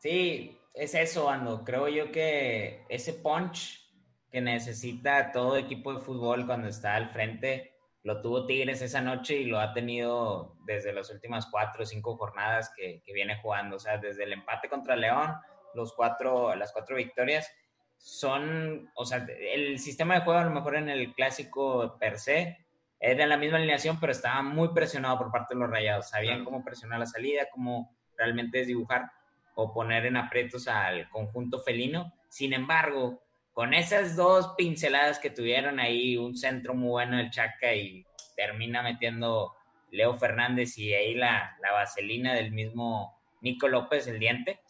Sí, 0.00 0.58
es 0.74 0.94
eso, 0.94 1.28
Ando. 1.28 1.64
Creo 1.64 1.88
yo 1.88 2.12
que 2.12 2.84
ese 2.88 3.14
punch 3.14 3.84
que 4.30 4.40
necesita 4.40 5.32
todo 5.32 5.56
equipo 5.56 5.94
de 5.94 6.00
fútbol 6.00 6.46
cuando 6.46 6.68
está 6.68 6.94
al 6.94 7.10
frente, 7.10 7.74
lo 8.02 8.20
tuvo 8.20 8.46
Tigres 8.46 8.82
esa 8.82 9.00
noche 9.00 9.36
y 9.36 9.46
lo 9.46 9.58
ha 9.58 9.72
tenido 9.72 10.56
desde 10.64 10.92
las 10.92 11.10
últimas 11.10 11.46
cuatro 11.50 11.82
o 11.82 11.86
cinco 11.86 12.16
jornadas 12.16 12.72
que, 12.76 13.02
que 13.04 13.12
viene 13.12 13.40
jugando. 13.40 13.76
O 13.76 13.80
sea, 13.80 13.98
desde 13.98 14.24
el 14.24 14.32
empate 14.32 14.68
contra 14.68 14.96
León, 14.96 15.34
los 15.74 15.94
cuatro, 15.94 16.54
las 16.54 16.72
cuatro 16.72 16.96
victorias, 16.96 17.50
son, 17.96 18.90
o 18.94 19.04
sea, 19.04 19.26
el 19.28 19.78
sistema 19.78 20.14
de 20.14 20.20
juego 20.20 20.38
a 20.38 20.44
lo 20.44 20.50
mejor 20.50 20.76
en 20.76 20.88
el 20.88 21.14
clásico 21.14 21.98
per 21.98 22.18
se 22.18 22.67
era 23.00 23.26
la 23.26 23.36
misma 23.36 23.58
alineación, 23.58 24.00
pero 24.00 24.12
estaba 24.12 24.42
muy 24.42 24.68
presionado 24.74 25.18
por 25.18 25.30
parte 25.30 25.54
de 25.54 25.60
los 25.60 25.70
rayados. 25.70 26.10
Sabían 26.10 26.44
cómo 26.44 26.64
presionar 26.64 26.98
la 26.98 27.06
salida, 27.06 27.48
cómo 27.52 27.96
realmente 28.16 28.58
desdibujar 28.58 29.10
o 29.54 29.72
poner 29.72 30.06
en 30.06 30.16
aprietos 30.16 30.68
al 30.68 31.08
conjunto 31.08 31.60
felino. 31.60 32.12
Sin 32.28 32.52
embargo, 32.52 33.22
con 33.52 33.74
esas 33.74 34.16
dos 34.16 34.54
pinceladas 34.56 35.18
que 35.18 35.30
tuvieron 35.30 35.80
ahí, 35.80 36.16
un 36.16 36.36
centro 36.36 36.74
muy 36.74 36.90
bueno 36.90 37.16
del 37.16 37.30
Chaca 37.30 37.74
y 37.74 38.04
termina 38.36 38.82
metiendo 38.82 39.52
Leo 39.90 40.16
Fernández 40.18 40.78
y 40.78 40.94
ahí 40.94 41.14
la, 41.14 41.56
la 41.60 41.72
vaselina 41.72 42.34
del 42.34 42.52
mismo 42.52 43.18
Nico 43.40 43.68
López, 43.68 44.06
el 44.06 44.18
diente. 44.18 44.60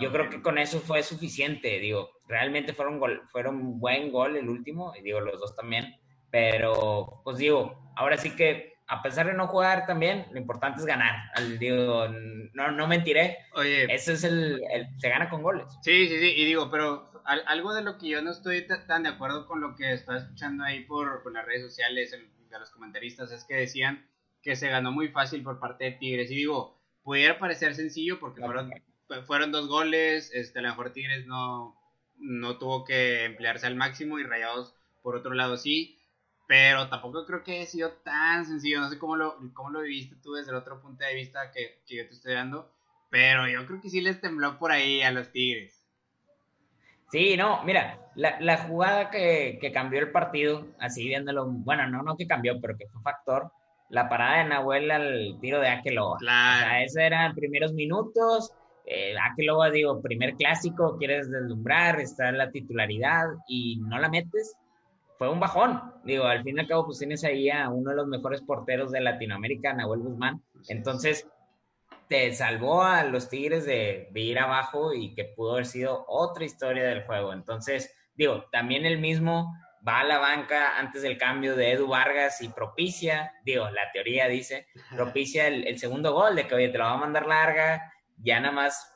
Yo 0.00 0.12
creo 0.12 0.30
que 0.30 0.42
con 0.42 0.58
eso 0.58 0.80
fue 0.80 1.02
suficiente. 1.02 1.78
Digo, 1.78 2.10
realmente 2.26 2.72
fueron, 2.72 2.98
gol, 2.98 3.22
fueron 3.30 3.78
buen 3.78 4.10
gol 4.10 4.36
el 4.36 4.48
último, 4.48 4.92
y 4.96 5.02
digo, 5.02 5.20
los 5.20 5.38
dos 5.40 5.56
también. 5.56 5.96
Pero, 6.32 7.20
pues 7.24 7.36
digo, 7.36 7.92
ahora 7.94 8.16
sí 8.16 8.34
que 8.34 8.72
a 8.88 9.02
pesar 9.02 9.26
de 9.26 9.34
no 9.34 9.46
jugar 9.48 9.86
también, 9.86 10.26
lo 10.32 10.38
importante 10.38 10.80
es 10.80 10.86
ganar. 10.86 11.30
Digo, 11.58 12.08
no, 12.54 12.72
no 12.72 12.88
mentiré. 12.88 13.38
Oye. 13.54 13.84
Ese 13.94 14.14
es 14.14 14.24
el, 14.24 14.60
Se 14.98 15.10
gana 15.10 15.28
con 15.28 15.42
goles. 15.42 15.66
Sí, 15.82 16.08
sí, 16.08 16.18
sí. 16.18 16.32
Y 16.36 16.46
digo, 16.46 16.70
pero 16.70 17.10
algo 17.24 17.74
de 17.74 17.82
lo 17.82 17.98
que 17.98 18.08
yo 18.08 18.22
no 18.22 18.30
estoy 18.30 18.66
tan 18.66 19.02
de 19.02 19.10
acuerdo 19.10 19.46
con 19.46 19.60
lo 19.60 19.76
que 19.76 19.92
estaba 19.92 20.18
escuchando 20.18 20.64
ahí 20.64 20.84
por, 20.84 21.30
las 21.32 21.46
redes 21.46 21.62
sociales 21.62 22.10
de 22.10 22.58
los 22.58 22.70
comentaristas 22.70 23.30
es 23.30 23.44
que 23.44 23.54
decían 23.54 24.06
que 24.42 24.56
se 24.56 24.68
ganó 24.68 24.90
muy 24.90 25.08
fácil 25.08 25.42
por 25.42 25.60
parte 25.60 25.84
de 25.84 25.92
Tigres. 25.92 26.30
Y 26.30 26.36
digo, 26.36 26.80
pudiera 27.02 27.38
parecer 27.38 27.74
sencillo 27.74 28.18
porque 28.18 28.40
fueron, 28.40 28.72
fueron 29.26 29.52
dos 29.52 29.68
goles. 29.68 30.30
Este, 30.32 30.60
a 30.60 30.62
lo 30.62 30.68
mejor 30.68 30.94
Tigres 30.94 31.26
no, 31.26 31.78
no 32.16 32.58
tuvo 32.58 32.84
que 32.84 33.26
emplearse 33.26 33.66
al 33.66 33.76
máximo 33.76 34.18
y 34.18 34.24
Rayados, 34.24 34.74
por 35.02 35.14
otro 35.14 35.34
lado, 35.34 35.58
sí 35.58 35.98
pero 36.52 36.86
tampoco 36.86 37.24
creo 37.24 37.42
que 37.42 37.52
haya 37.52 37.66
sido 37.66 37.92
tan 38.04 38.44
sencillo. 38.44 38.78
No 38.78 38.90
sé 38.90 38.98
cómo 38.98 39.16
lo, 39.16 39.38
cómo 39.54 39.70
lo 39.70 39.80
viviste 39.80 40.16
tú 40.16 40.34
desde 40.34 40.50
el 40.50 40.58
otro 40.58 40.82
punto 40.82 41.02
de 41.02 41.14
vista 41.14 41.50
que, 41.50 41.80
que 41.86 41.96
yo 41.96 42.06
te 42.06 42.12
estoy 42.12 42.34
dando, 42.34 42.70
pero 43.08 43.48
yo 43.48 43.64
creo 43.66 43.80
que 43.80 43.88
sí 43.88 44.02
les 44.02 44.20
tembló 44.20 44.58
por 44.58 44.70
ahí 44.70 45.00
a 45.00 45.10
los 45.12 45.32
Tigres. 45.32 45.82
Sí, 47.10 47.38
no, 47.38 47.64
mira, 47.64 47.98
la, 48.16 48.38
la 48.38 48.58
jugada 48.58 49.08
que, 49.08 49.56
que, 49.62 49.72
cambió 49.72 50.00
el 50.00 50.12
partido, 50.12 50.66
así 50.78 51.08
viéndolo, 51.08 51.46
bueno, 51.46 51.88
no, 51.88 52.02
no 52.02 52.18
que 52.18 52.26
cambió, 52.26 52.60
pero 52.60 52.76
que 52.76 52.86
fue 52.88 53.00
factor, 53.00 53.50
la 53.88 54.10
parada 54.10 54.42
de 54.42 54.50
Nahuel 54.50 54.90
al 54.90 55.38
tiro 55.40 55.58
de 55.58 55.68
Akeloa. 55.68 56.18
Claro. 56.18 56.66
O 56.66 56.68
sea, 56.68 56.82
ese 56.84 57.06
eran 57.06 57.34
primeros 57.34 57.72
minutos, 57.72 58.52
eh, 58.84 59.14
luego 59.38 59.70
digo, 59.70 60.02
primer 60.02 60.34
clásico, 60.34 60.98
quieres 60.98 61.30
deslumbrar, 61.30 61.98
está 61.98 62.30
la 62.30 62.50
titularidad 62.50 63.24
y 63.48 63.78
no 63.80 63.98
la 63.98 64.10
metes, 64.10 64.54
fue 65.22 65.30
un 65.30 65.38
bajón. 65.38 65.80
Digo, 66.02 66.24
al 66.24 66.42
fin 66.42 66.56
y 66.56 66.60
al 66.62 66.66
cabo, 66.66 66.84
pues 66.84 66.98
tienes 66.98 67.22
ahí 67.22 67.48
a 67.48 67.68
uno 67.68 67.90
de 67.90 67.96
los 67.96 68.08
mejores 68.08 68.42
porteros 68.42 68.90
de 68.90 69.00
Latinoamérica, 69.00 69.72
Nahuel 69.72 70.00
Guzmán. 70.00 70.42
Entonces, 70.66 71.28
te 72.08 72.34
salvó 72.34 72.82
a 72.82 73.04
los 73.04 73.28
Tigres 73.28 73.64
de, 73.64 74.08
de, 74.10 74.20
ir 74.20 74.40
abajo 74.40 74.92
y 74.92 75.14
que 75.14 75.22
pudo 75.22 75.52
haber 75.52 75.66
sido 75.66 76.04
otra 76.08 76.44
historia 76.44 76.82
del 76.82 77.04
juego. 77.04 77.32
Entonces, 77.32 77.94
digo, 78.16 78.46
también 78.50 78.84
el 78.84 78.98
mismo 78.98 79.54
va 79.86 80.00
a 80.00 80.04
la 80.04 80.18
banca 80.18 80.76
antes 80.76 81.02
del 81.02 81.16
cambio 81.16 81.54
de 81.54 81.70
Edu 81.70 81.86
Vargas 81.86 82.42
y 82.42 82.48
propicia, 82.48 83.32
digo, 83.44 83.70
la 83.70 83.92
teoría 83.92 84.26
dice, 84.26 84.66
propicia 84.96 85.46
el, 85.46 85.78
segundo 85.78 86.12
gol 86.12 86.34
de 86.34 86.48
que, 86.48 86.56
oye, 86.56 86.68
te 86.70 86.78
lo 86.78 86.84
va 86.84 86.94
a 86.94 86.96
mandar 86.96 87.28
larga, 87.28 87.92
ya 88.16 88.40
nada 88.40 88.52
más 88.52 88.91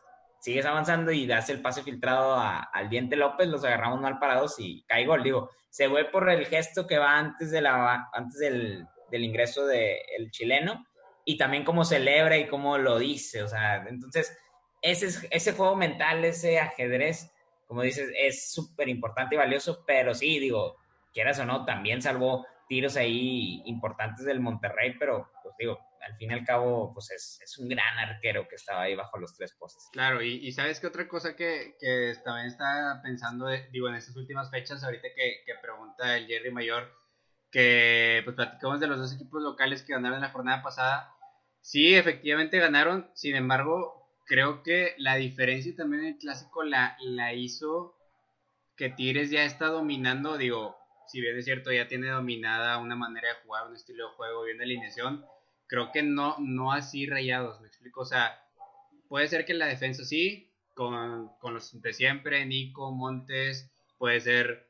sigues 0.47 0.65
avanzando 0.65 1.11
y 1.11 1.27
das 1.27 1.51
el 1.51 1.61
pase 1.61 1.83
filtrado 1.83 2.39
al 2.39 2.89
Diente 2.89 3.17
López, 3.17 3.49
los 3.49 3.65
agarramos 3.65 4.01
mal 4.01 4.21
parados 4.21 4.55
y 4.61 4.85
cae 4.85 5.05
gol. 5.05 5.25
Digo, 5.25 5.51
se 5.71 5.89
fue 5.89 6.05
por 6.05 6.31
el 6.31 6.47
gesto 6.47 6.87
que 6.87 6.99
va 6.99 7.19
antes, 7.19 7.51
de 7.51 7.61
la, 7.61 8.09
antes 8.13 8.39
del, 8.39 8.87
ingreso 9.11 9.67
del 9.67 10.31
chileno 10.31 10.87
y 11.25 11.37
también 11.37 11.65
cómo 11.65 11.85
celebra 11.85 12.37
y 12.37 12.47
cómo 12.47 12.79
lo 12.79 12.97
dice, 12.97 13.43
o 13.43 13.49
sea, 13.49 13.85
entonces 13.89 14.39
ese, 14.83 15.27
ese 15.33 15.53
juego 15.53 15.75
mental, 15.75 16.25
ese 16.25 16.61
ajedrez 16.61 17.33
como 17.67 17.83
dices, 17.83 18.13
es 18.17 18.53
súper 18.53 18.89
importante 18.89 19.35
y 19.35 19.39
valioso, 19.39 19.83
pero 19.85 20.15
sí, 20.15 20.39
digo, 20.39 20.77
quieras 21.13 21.41
o 21.41 21.45
no, 21.45 21.65
también 21.65 22.01
salvó 22.01 22.47
tiros 22.69 22.97
ahí 22.97 23.63
importantes 23.65 24.25
del 24.25 24.39
Monterrey, 24.39 24.95
pero 24.97 25.29
pues 25.43 25.57
digo, 25.59 25.81
al 26.07 26.17
fin 26.17 26.31
y 26.31 26.35
al 26.35 26.45
cabo, 26.45 26.93
pues 26.95 27.11
es, 27.11 27.59
un 27.59 27.69
gran 27.69 27.99
arquero 27.99 28.47
que 28.49 28.57
estaba 28.57 28.83
ahí 28.83 28.95
bajo 28.95 29.19
los 29.19 29.35
tres 29.35 29.53
postes. 29.55 29.89
Claro, 29.93 30.23
y, 30.23 30.53
sabes 30.53 30.81
que 30.81 30.87
otra 30.87 31.09
cosa 31.09 31.35
que, 31.35 31.77
que 31.81 32.15
también 32.25 32.47
está 32.47 33.01
pensando, 33.03 33.49
digo, 33.73 33.89
en 33.89 33.97
estas 33.97 34.17
últimas 34.17 34.51
fechas, 34.51 34.85
ahorita 34.85 35.09
que, 35.15 35.43
que, 35.45 35.55
pregunta 35.61 36.17
el 36.17 36.27
Jerry 36.27 36.51
Mayor, 36.51 36.93
que 37.51 38.21
pues 38.25 38.37
platicamos 38.37 38.81
de 38.81 38.87
los 38.87 38.99
dos 38.99 39.15
equipos 39.15 39.43
locales 39.43 39.83
que 39.83 39.93
ganaron 39.93 40.21
la 40.21 40.31
jornada 40.31 40.63
pasada. 40.63 41.13
Sí, 41.61 41.95
efectivamente 41.95 42.59
ganaron, 42.59 43.11
sin 43.15 43.35
embargo, 43.35 43.97
creo 44.27 44.63
que 44.63 44.95
la 44.99 45.17
diferencia 45.17 45.75
también 45.75 46.05
en 46.05 46.15
el 46.15 46.19
clásico 46.19 46.63
la, 46.63 46.97
la 47.01 47.33
hizo 47.33 47.97
que 48.77 48.91
Tigres 48.91 49.31
ya 49.31 49.45
está 49.45 49.67
dominando, 49.67 50.37
digo, 50.37 50.77
si 51.07 51.21
bien 51.21 51.37
es 51.39 51.45
cierto, 51.45 51.73
ya 51.73 51.89
tiene 51.89 52.09
dominada 52.09 52.79
una 52.79 52.95
manera 52.95 53.29
de 53.29 53.35
jugar, 53.45 53.67
un 53.69 53.75
estilo 53.75 54.09
de 54.09 54.15
juego, 54.15 54.45
bien 54.45 54.59
de 54.59 54.65
alineación, 54.65 55.25
creo 55.67 55.91
que 55.93 56.03
no, 56.03 56.37
no 56.39 56.73
así 56.73 57.07
rayados, 57.07 57.61
me 57.61 57.69
explico, 57.69 58.03
o 58.03 58.05
sea, 58.05 58.41
puede 59.09 59.29
ser 59.29 59.45
que 59.45 59.55
la 59.55 59.67
defensa 59.67 60.05
sí, 60.05 60.53
con, 60.75 61.31
los 61.43 61.81
de 61.81 61.93
siempre, 61.93 62.45
Nico, 62.45 62.93
Montes, 62.93 63.71
puede 63.99 64.21
ser 64.21 64.69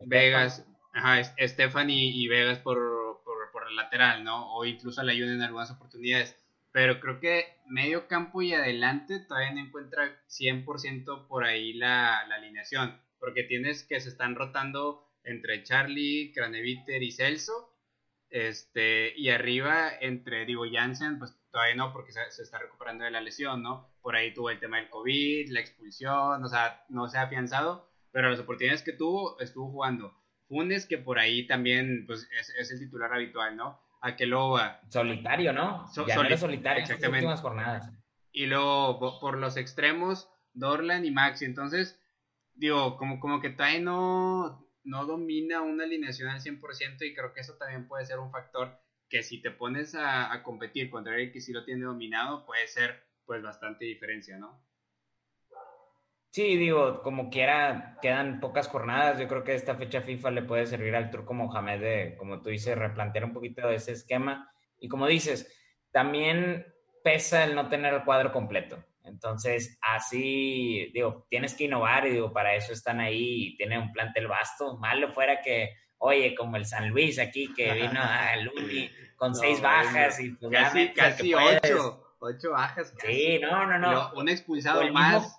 Vegas, 0.00 0.66
ajá, 0.92 1.22
Stephanie 1.24 2.10
y 2.14 2.28
Vegas 2.28 2.58
por, 2.58 2.78
por, 3.24 3.50
por 3.52 3.68
el 3.68 3.76
lateral, 3.76 4.24
¿no? 4.24 4.54
O 4.54 4.64
incluso 4.64 5.02
le 5.02 5.12
ayuden 5.12 5.34
en 5.34 5.42
algunas 5.42 5.70
oportunidades. 5.70 6.36
Pero 6.74 6.98
creo 6.98 7.20
que 7.20 7.46
medio 7.66 8.08
campo 8.08 8.42
y 8.42 8.52
adelante 8.52 9.20
todavía 9.20 9.52
no 9.52 9.60
encuentra 9.60 10.20
100% 10.28 11.28
por 11.28 11.44
ahí 11.44 11.72
la, 11.72 12.18
alineación, 12.18 13.00
porque 13.20 13.44
tienes 13.44 13.84
que 13.84 14.00
se 14.00 14.08
están 14.08 14.34
rotando 14.34 15.06
entre 15.22 15.62
Charlie, 15.62 16.32
Craneviter 16.34 17.00
y 17.02 17.12
Celso, 17.12 17.73
este, 18.34 19.16
y 19.16 19.30
arriba 19.30 19.92
entre, 20.00 20.44
digo, 20.44 20.64
Jansen, 20.68 21.20
pues 21.20 21.38
todavía 21.52 21.76
no, 21.76 21.92
porque 21.92 22.10
se, 22.10 22.42
está 22.42 22.58
recuperando 22.58 23.04
de 23.04 23.12
la 23.12 23.20
lesión, 23.20 23.62
¿no? 23.62 23.88
Por 24.02 24.16
ahí 24.16 24.34
tuvo 24.34 24.50
el 24.50 24.58
tema 24.58 24.78
del 24.78 24.90
COVID, 24.90 25.52
la 25.52 25.60
expulsión, 25.60 26.42
o 26.42 26.48
sea, 26.48 26.84
no 26.88 27.08
se 27.08 27.16
ha 27.18 27.22
afianzado, 27.22 27.88
pero 28.10 28.28
las 28.28 28.40
oportunidades 28.40 28.82
que 28.82 28.92
tuvo, 28.92 29.38
estuvo 29.38 29.70
jugando. 29.70 30.12
Funes, 30.48 30.86
que 30.86 30.98
por 30.98 31.20
ahí 31.20 31.46
también, 31.46 32.06
pues, 32.08 32.28
es, 32.36 32.52
es 32.58 32.72
el 32.72 32.80
titular 32.80 33.14
habitual, 33.14 33.56
¿no? 33.56 33.80
Akeloba. 34.00 34.80
Solitario, 34.88 35.52
¿no? 35.52 35.88
ya 36.04 36.16
no 36.16 36.36
solitario 36.36 36.82
exactamente. 36.82 37.18
en 37.18 37.24
últimas 37.26 37.40
jornadas. 37.40 37.92
Y 38.32 38.46
luego 38.46 39.20
por 39.20 39.38
los 39.38 39.56
extremos, 39.56 40.28
Dorlan 40.54 41.04
y 41.04 41.12
Maxi. 41.12 41.44
Entonces, 41.44 42.02
digo, 42.54 42.96
como, 42.96 43.20
como 43.20 43.40
que 43.40 43.50
todavía 43.50 43.78
no, 43.78 44.63
no 44.84 45.06
domina 45.06 45.62
una 45.62 45.84
alineación 45.84 46.28
al 46.28 46.40
100% 46.40 47.02
y 47.02 47.14
creo 47.14 47.32
que 47.32 47.40
eso 47.40 47.56
también 47.56 47.88
puede 47.88 48.06
ser 48.06 48.18
un 48.18 48.30
factor 48.30 48.78
que 49.08 49.22
si 49.22 49.40
te 49.40 49.50
pones 49.50 49.94
a, 49.94 50.42
competir 50.42 50.90
contra 50.90 51.16
el 51.16 51.32
que 51.32 51.40
sí 51.40 51.52
lo 51.52 51.64
tiene 51.64 51.84
dominado, 51.84 52.44
puede 52.44 52.66
ser 52.68 53.04
pues 53.24 53.42
bastante 53.42 53.84
diferencia, 53.84 54.36
¿no? 54.38 54.62
Sí, 56.30 56.56
digo, 56.56 57.00
como 57.02 57.30
quiera, 57.30 57.96
quedan 58.02 58.40
pocas 58.40 58.66
jornadas. 58.66 59.20
Yo 59.20 59.28
creo 59.28 59.44
que 59.44 59.54
esta 59.54 59.76
fecha 59.76 60.00
FIFA 60.00 60.32
le 60.32 60.42
puede 60.42 60.66
servir 60.66 60.96
al 60.96 61.10
turco 61.10 61.32
Mohamed 61.32 61.80
de, 61.80 62.16
como 62.16 62.42
tú 62.42 62.50
dices, 62.50 62.76
replantear 62.76 63.24
un 63.24 63.32
poquito 63.32 63.70
ese 63.70 63.92
esquema. 63.92 64.52
Y 64.80 64.88
como 64.88 65.06
dices, 65.06 65.48
también 65.92 66.66
pesa 67.04 67.44
el 67.44 67.54
no 67.54 67.68
tener 67.68 67.94
el 67.94 68.04
cuadro 68.04 68.32
completo. 68.32 68.84
Entonces, 69.04 69.78
así, 69.82 70.90
digo, 70.94 71.26
tienes 71.28 71.54
que 71.54 71.64
innovar 71.64 72.06
y 72.06 72.10
digo, 72.12 72.32
para 72.32 72.54
eso 72.54 72.72
están 72.72 73.00
ahí 73.00 73.48
y 73.48 73.56
tienen 73.56 73.82
un 73.82 73.92
plantel 73.92 74.26
vasto. 74.28 74.78
Malo 74.78 75.12
fuera 75.12 75.42
que, 75.42 75.76
oye, 75.98 76.34
como 76.34 76.56
el 76.56 76.64
San 76.64 76.88
Luis 76.88 77.18
aquí, 77.18 77.52
que 77.54 77.72
vino 77.74 78.00
a 78.00 78.34
Luni 78.36 78.90
con 79.16 79.34
seis 79.34 79.60
bajas 79.60 80.18
y 80.20 80.30
pues, 80.30 80.50
casi, 80.50 80.92
casi 80.92 81.34
ocho, 81.34 82.16
ocho 82.18 82.50
bajas. 82.52 82.94
Sí, 82.98 83.38
no, 83.40 83.66
no, 83.66 83.78
no. 83.78 84.12
un 84.14 84.28
expulsado 84.30 84.90
más. 84.90 85.38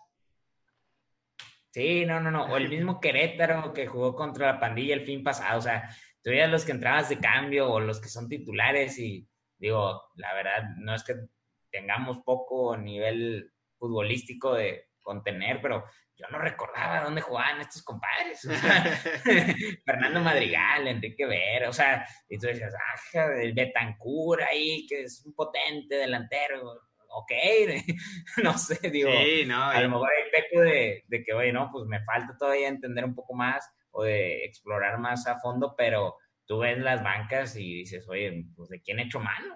Sí, 1.72 2.06
no, 2.06 2.20
no, 2.22 2.30
no. 2.32 2.46
O 2.46 2.58
el 2.58 2.70
mismo 2.70 3.02
Querétaro 3.02 3.74
que 3.74 3.88
jugó 3.88 4.16
contra 4.16 4.54
la 4.54 4.60
pandilla 4.60 4.94
el 4.94 5.06
fin 5.06 5.24
pasado. 5.24 5.58
O 5.58 5.62
sea, 5.62 5.90
tú 6.24 6.30
los 6.32 6.64
que 6.64 6.72
entrabas 6.72 7.10
de 7.10 7.20
cambio 7.20 7.70
o 7.70 7.80
los 7.80 8.00
que 8.00 8.10
son 8.10 8.30
titulares 8.30 8.98
y 9.00 9.28
digo, 9.58 10.04
la 10.16 10.34
verdad, 10.36 10.64
no 10.78 10.94
es 10.94 11.04
que 11.04 11.16
tengamos 11.72 12.20
poco 12.20 12.78
nivel 12.78 13.52
futbolístico 13.78 14.54
de 14.54 14.90
contener, 15.02 15.62
pero 15.62 15.86
yo 16.16 16.28
no 16.32 16.40
recordaba 16.40 17.04
dónde 17.04 17.22
jugaban 17.22 17.62
estos 17.62 17.84
compadres. 17.84 18.44
O 18.46 18.54
sea, 18.54 18.84
Fernando 19.86 20.22
Madrigal, 20.22 20.88
Enrique 20.88 21.26
Ver, 21.26 21.68
o 21.68 21.74
sea, 21.74 22.08
y 22.30 22.38
tú 22.38 22.48
decías, 22.48 22.74
ah, 22.74 23.26
el 23.40 23.54
Betancur 23.54 24.42
ahí, 24.42 24.86
que 24.88 25.04
es 25.04 25.24
un 25.26 25.36
potente 25.36 25.96
delantero 25.96 26.82
ok, 27.16 27.32
no 28.44 28.58
sé, 28.58 28.90
digo, 28.90 29.10
a 29.10 29.82
lo 29.82 29.90
mejor 29.90 30.10
hay 30.10 30.32
peco 30.32 30.62
de, 30.62 31.06
de, 31.08 31.24
que, 31.24 31.34
oye, 31.34 31.54
no, 31.54 31.70
pues 31.72 31.86
me 31.88 32.04
falta 32.04 32.36
todavía 32.38 32.68
entender 32.68 33.06
un 33.06 33.16
poco 33.16 33.34
más 33.34 33.70
o 33.92 34.04
de 34.04 34.44
explorar 34.44 35.00
más 35.00 35.26
a 35.26 35.40
fondo, 35.40 35.76
pero 35.78 36.18
tú 36.46 36.60
ves 36.60 36.78
las 36.78 37.02
bancas 37.04 37.56
y 37.56 37.74
dices, 37.74 38.08
oye, 38.10 38.46
pues 38.56 38.70
de 38.70 38.82
quién 38.82 39.00
he 39.00 39.04
hecho 39.04 39.22
mano. 39.22 39.56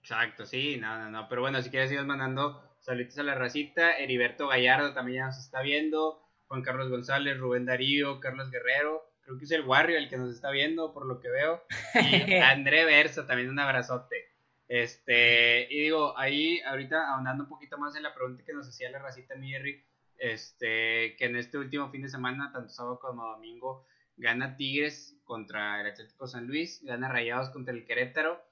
Exacto, 0.00 0.44
sí, 0.44 0.76
no, 0.78 0.98
no, 0.98 1.10
no, 1.10 1.28
pero 1.28 1.40
bueno, 1.40 1.62
si 1.62 1.70
quieres 1.70 1.90
ir 1.90 2.02
mandando 2.04 2.67
saludos 2.88 3.18
a 3.18 3.22
la 3.22 3.34
racita, 3.34 3.98
Heriberto 3.98 4.48
Gallardo 4.48 4.94
también 4.94 5.18
ya 5.18 5.26
nos 5.26 5.36
está 5.36 5.60
viendo, 5.60 6.26
Juan 6.46 6.62
Carlos 6.62 6.88
González, 6.88 7.36
Rubén 7.36 7.66
Darío, 7.66 8.18
Carlos 8.18 8.50
Guerrero, 8.50 9.02
creo 9.20 9.36
que 9.36 9.44
es 9.44 9.50
el 9.50 9.66
Warrior 9.66 9.98
el 9.98 10.08
que 10.08 10.16
nos 10.16 10.34
está 10.34 10.50
viendo, 10.50 10.94
por 10.94 11.04
lo 11.04 11.20
que 11.20 11.28
veo, 11.28 11.62
y 11.94 12.32
André 12.40 12.86
Versa, 12.86 13.26
también 13.26 13.50
un 13.50 13.58
abrazote. 13.58 14.30
Este, 14.68 15.70
y 15.70 15.82
digo, 15.82 16.16
ahí 16.16 16.60
ahorita 16.60 17.12
ahondando 17.12 17.44
un 17.44 17.50
poquito 17.50 17.76
más 17.76 17.94
en 17.94 18.04
la 18.04 18.14
pregunta 18.14 18.42
que 18.42 18.54
nos 18.54 18.66
hacía 18.66 18.90
la 18.90 19.00
racita 19.00 19.34
Mierri, 19.34 19.84
este, 20.16 21.14
que 21.16 21.26
en 21.26 21.36
este 21.36 21.58
último 21.58 21.90
fin 21.90 22.00
de 22.00 22.08
semana, 22.08 22.50
tanto 22.54 22.70
sábado 22.70 22.98
como 23.00 23.26
domingo, 23.26 23.86
gana 24.16 24.56
Tigres 24.56 25.14
contra 25.24 25.82
el 25.82 25.88
Atlético 25.88 26.26
San 26.26 26.46
Luis, 26.46 26.82
gana 26.82 27.10
Rayados 27.10 27.50
contra 27.50 27.74
el 27.74 27.84
Querétaro. 27.84 28.42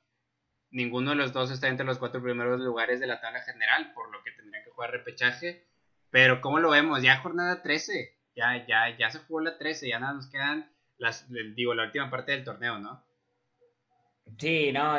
Ninguno 0.77 1.13
de 1.13 1.17
los 1.17 1.33
dos 1.33 1.51
está 1.51 1.69
entre 1.69 1.87
los 1.87 1.97
cuatro 1.97 2.23
primeros 2.23 2.61
lugares 2.61 3.01
de 3.01 3.07
la 3.07 3.19
tabla 3.19 3.41
general, 3.41 3.95
por 3.95 4.13
lo 4.13 4.23
que 4.23 4.33
tendrían 4.33 4.63
que 4.63 4.71
jugar 4.73 4.91
repechaje. 4.91 5.67
Pero 6.11 6.43
¿cómo 6.43 6.59
lo 6.59 6.69
vemos? 6.69 7.03
Ya 7.03 7.17
jornada 7.17 7.63
13, 7.63 8.15
ya, 8.37 8.67
ya, 8.67 8.95
ya 8.95 9.11
se 9.11 9.21
jugó 9.21 9.41
la 9.41 9.57
13, 9.57 9.89
ya 9.89 9.99
nada 9.99 10.13
nos 10.13 10.29
quedan 10.29 10.71
las, 10.99 11.27
digo, 11.55 11.73
la 11.73 11.85
última 11.85 12.11
parte 12.11 12.33
del 12.33 12.45
torneo, 12.45 12.79
¿no? 12.79 13.03
Sí, 14.37 14.71
no, 14.71 14.99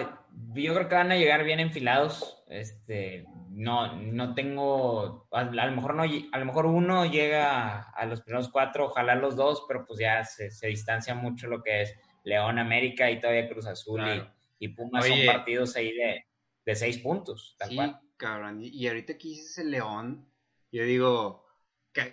yo 0.56 0.74
creo 0.74 0.90
que 0.90 0.96
van 0.96 1.12
a 1.12 1.16
llegar 1.16 1.44
bien 1.44 1.60
enfilados. 1.60 2.44
Este, 2.48 3.28
no, 3.52 3.98
no 3.98 4.34
tengo, 4.34 5.28
a, 5.32 5.44
lo 5.44 5.72
mejor 5.74 5.94
no, 5.94 6.02
a 6.02 6.40
lo 6.40 6.46
mejor 6.46 6.66
uno 6.66 7.06
llega 7.06 7.82
a 7.92 8.06
los 8.08 8.22
primeros 8.22 8.50
cuatro, 8.50 8.86
ojalá 8.86 9.14
los 9.14 9.36
dos, 9.36 9.64
pero 9.68 9.86
pues 9.86 10.00
ya 10.00 10.24
se, 10.24 10.50
distancia 10.68 11.14
mucho 11.14 11.48
lo 11.48 11.62
que 11.62 11.84
es 11.84 11.94
León, 12.24 12.58
América 12.58 13.12
y 13.12 13.22
todavía 13.22 13.48
Cruz 13.48 13.68
Azul 13.68 14.02
y, 14.08 14.37
y, 14.60 14.70
Pumas 14.70 15.06
son 15.06 15.26
partidos 15.26 15.76
ahí 15.76 15.94
de, 15.94 16.26
de 16.66 16.76
seis 16.76 16.98
puntos. 17.00 17.56
sí, 17.68 17.78
cabrón. 18.18 18.60
Y 18.62 18.88
ahorita 18.88 19.18
que 19.18 19.28
dices 19.30 19.58
el 19.60 19.72
León, 19.72 20.32
yo 20.72 20.84
digo, 20.84 21.46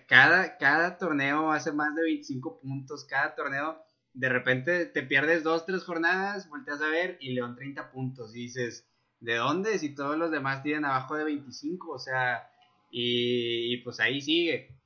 cada, 0.06 0.56
cada 0.58 0.98
torneo 0.98 1.50
hace 1.50 1.72
más 1.72 1.94
de 1.94 2.02
25 2.02 2.60
puntos, 2.60 3.04
cada 3.04 3.34
torneo 3.34 3.84
de 4.14 4.28
repente 4.28 4.86
te 4.86 5.02
pierdes 5.02 5.42
dos, 5.42 5.66
tres 5.66 5.82
jornadas, 5.84 6.48
volteas 6.48 6.80
a 6.80 6.88
ver 6.88 7.18
y 7.20 7.32
León 7.32 7.56
30 7.56 7.90
puntos. 7.90 8.34
Y 8.34 8.42
dices, 8.42 8.88
¿de 9.20 9.34
dónde? 9.34 9.78
Si 9.78 9.94
todos 9.94 10.16
los 10.16 10.30
demás 10.30 10.62
tienen 10.62 10.84
abajo 10.84 11.16
de 11.16 11.24
25, 11.24 11.92
o 11.92 11.98
sea, 11.98 12.48
Y, 12.90 13.78
pues 13.78 13.98
ahí 13.98 14.20
sigue. 14.20 14.78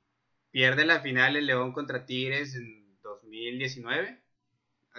Pierde 0.51 0.85
la 0.85 0.99
final 1.01 1.35
el 1.35 1.45
León 1.45 1.73
contra 1.73 2.07
Tigres 2.07 2.55
en 2.55 2.99
2019. 3.03 4.18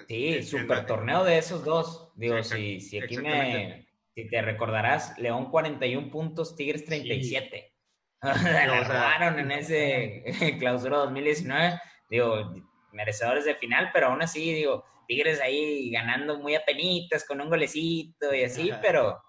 Sí, 0.09 0.43
super 0.43 0.87
torneo 0.87 1.25
de 1.25 1.39
esos 1.39 1.65
dos. 1.65 2.13
Digo, 2.17 2.43
si, 2.43 2.81
si 2.81 3.01
aquí 3.01 3.19
me, 3.19 3.87
si 4.15 4.29
te 4.29 4.43
recordarás, 4.43 5.19
León 5.19 5.51
41 5.51 6.11
puntos, 6.11 6.57
Tigres 6.57 6.85
37. 6.85 7.75
Lo 8.23 8.85
robaron 8.85 9.39
en 9.39 9.51
ese 9.53 10.25
clausura 10.59 10.99
2019. 10.99 11.81
Digo, 12.09 12.55
merecedores 12.93 13.45
de 13.45 13.55
final, 13.55 13.91
pero 13.93 14.09
aún 14.09 14.23
así, 14.23 14.53
digo, 14.53 14.85
Tigres 15.07 15.41
ahí 15.41 15.91
ganando 15.91 16.39
muy 16.39 16.55
apenitas 16.55 17.25
con 17.25 17.41
un 17.41 17.49
golecito 17.49 18.35
y 18.35 18.45
así, 18.45 18.71
pero 18.83 19.21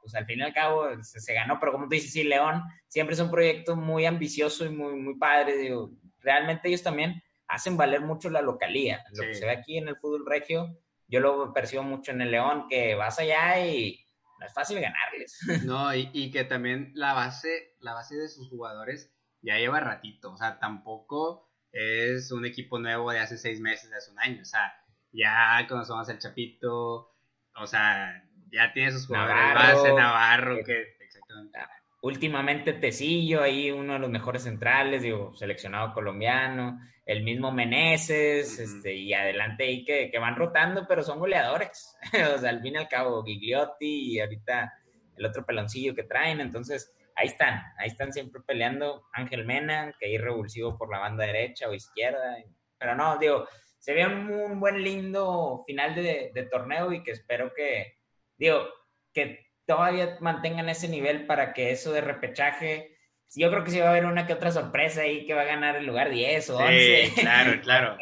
pues 0.00 0.14
al 0.14 0.26
fin 0.26 0.40
y 0.40 0.42
al 0.42 0.52
cabo 0.52 0.86
se, 1.02 1.34
ganó. 1.34 1.58
Pero 1.58 1.72
como 1.72 1.84
tú 1.84 1.90
dices, 1.90 2.12
sí, 2.12 2.24
León 2.24 2.62
siempre 2.88 3.14
es 3.14 3.20
un 3.20 3.30
proyecto 3.30 3.74
muy 3.74 4.04
ambicioso 4.04 4.66
y 4.66 4.68
muy, 4.68 4.94
muy 4.94 5.16
padre. 5.16 5.56
Digo, 5.56 5.90
realmente 6.20 6.68
ellos 6.68 6.82
también 6.82 7.22
hacen 7.48 7.76
valer 7.76 8.00
mucho 8.00 8.30
la 8.30 8.42
localía. 8.42 9.04
Lo 9.12 9.22
que 9.22 9.34
se 9.34 9.44
ve 9.44 9.52
aquí 9.52 9.78
en 9.78 9.88
el 9.88 9.96
fútbol 9.96 10.24
regio, 10.26 10.78
yo 11.08 11.20
lo 11.20 11.52
percibo 11.52 11.82
mucho 11.82 12.12
en 12.12 12.22
el 12.22 12.30
León, 12.30 12.66
que 12.68 12.94
vas 12.94 13.18
allá 13.18 13.66
y 13.66 14.04
no 14.40 14.46
es 14.46 14.52
fácil 14.52 14.80
ganarles. 14.80 15.38
No, 15.64 15.94
y, 15.94 16.10
y, 16.12 16.30
que 16.30 16.44
también 16.44 16.92
la 16.94 17.12
base, 17.12 17.76
la 17.80 17.94
base 17.94 18.16
de 18.16 18.28
sus 18.28 18.48
jugadores 18.48 19.12
ya 19.42 19.58
lleva 19.58 19.80
ratito, 19.80 20.32
o 20.32 20.36
sea, 20.36 20.58
tampoco 20.58 21.50
es 21.70 22.32
un 22.32 22.46
equipo 22.46 22.78
nuevo 22.78 23.10
de 23.10 23.18
hace 23.18 23.36
seis 23.36 23.60
meses, 23.60 23.90
de 23.90 23.96
hace 23.96 24.10
un 24.10 24.18
año, 24.20 24.40
o 24.40 24.44
sea, 24.44 24.72
ya 25.12 25.66
conocemos 25.68 26.08
al 26.08 26.18
Chapito, 26.18 27.14
o 27.56 27.66
sea, 27.66 28.24
ya 28.50 28.72
tiene 28.72 28.92
sus 28.92 29.06
jugadores 29.06 29.36
Navarro, 29.36 29.82
base, 29.82 29.94
Navarro, 29.94 30.56
eh, 30.58 30.64
que 30.64 31.04
exactamente. 31.04 31.58
Últimamente 32.04 32.74
Tecillo, 32.74 33.40
ahí 33.40 33.70
uno 33.70 33.94
de 33.94 33.98
los 33.98 34.10
mejores 34.10 34.42
centrales, 34.42 35.00
digo, 35.00 35.34
seleccionado 35.34 35.94
colombiano, 35.94 36.78
el 37.06 37.22
mismo 37.22 37.50
Meneses, 37.50 38.58
este, 38.58 38.94
y 38.94 39.14
adelante 39.14 39.64
ahí 39.64 39.86
que, 39.86 40.10
que, 40.10 40.18
van 40.18 40.36
rotando, 40.36 40.86
pero 40.86 41.02
son 41.02 41.18
goleadores. 41.18 41.96
o 42.36 42.38
sea, 42.38 42.50
al 42.50 42.60
fin 42.60 42.74
y 42.74 42.76
al 42.76 42.88
cabo, 42.88 43.24
Gigliotti 43.24 44.12
y 44.12 44.20
ahorita 44.20 44.70
el 45.16 45.24
otro 45.24 45.46
peloncillo 45.46 45.94
que 45.94 46.02
traen. 46.02 46.42
Entonces, 46.42 46.94
ahí 47.16 47.28
están, 47.28 47.62
ahí 47.78 47.88
están 47.88 48.12
siempre 48.12 48.42
peleando. 48.46 49.06
Ángel 49.14 49.46
Mena, 49.46 49.94
que 49.98 50.04
ahí 50.04 50.18
revulsivo 50.18 50.76
por 50.76 50.90
la 50.90 50.98
banda 50.98 51.24
derecha 51.24 51.70
o 51.70 51.72
izquierda. 51.72 52.36
Pero 52.76 52.94
no, 52.96 53.16
digo, 53.16 53.48
se 53.78 53.94
ve 53.94 54.06
un, 54.06 54.60
buen 54.60 54.84
lindo 54.84 55.64
final 55.66 55.94
de, 55.94 56.32
de 56.34 56.42
torneo 56.50 56.92
y 56.92 57.02
que 57.02 57.12
espero 57.12 57.50
que, 57.54 57.96
digo, 58.36 58.68
que 59.10 59.43
todavía 59.66 60.16
mantengan 60.20 60.68
ese 60.68 60.88
nivel 60.88 61.26
para 61.26 61.52
que 61.52 61.70
eso 61.70 61.92
de 61.92 62.00
repechaje 62.00 62.94
yo 63.36 63.50
creo 63.50 63.64
que 63.64 63.70
sí 63.70 63.80
va 63.80 63.86
a 63.86 63.90
haber 63.90 64.06
una 64.06 64.26
que 64.26 64.32
otra 64.32 64.52
sorpresa 64.52 65.02
ahí 65.02 65.26
que 65.26 65.34
va 65.34 65.42
a 65.42 65.46
ganar 65.46 65.76
el 65.76 65.86
lugar 65.86 66.10
10 66.10 66.50
o 66.50 66.58
11. 66.58 67.06
Sí, 67.06 67.20
claro, 67.20 67.60
claro. 67.62 67.96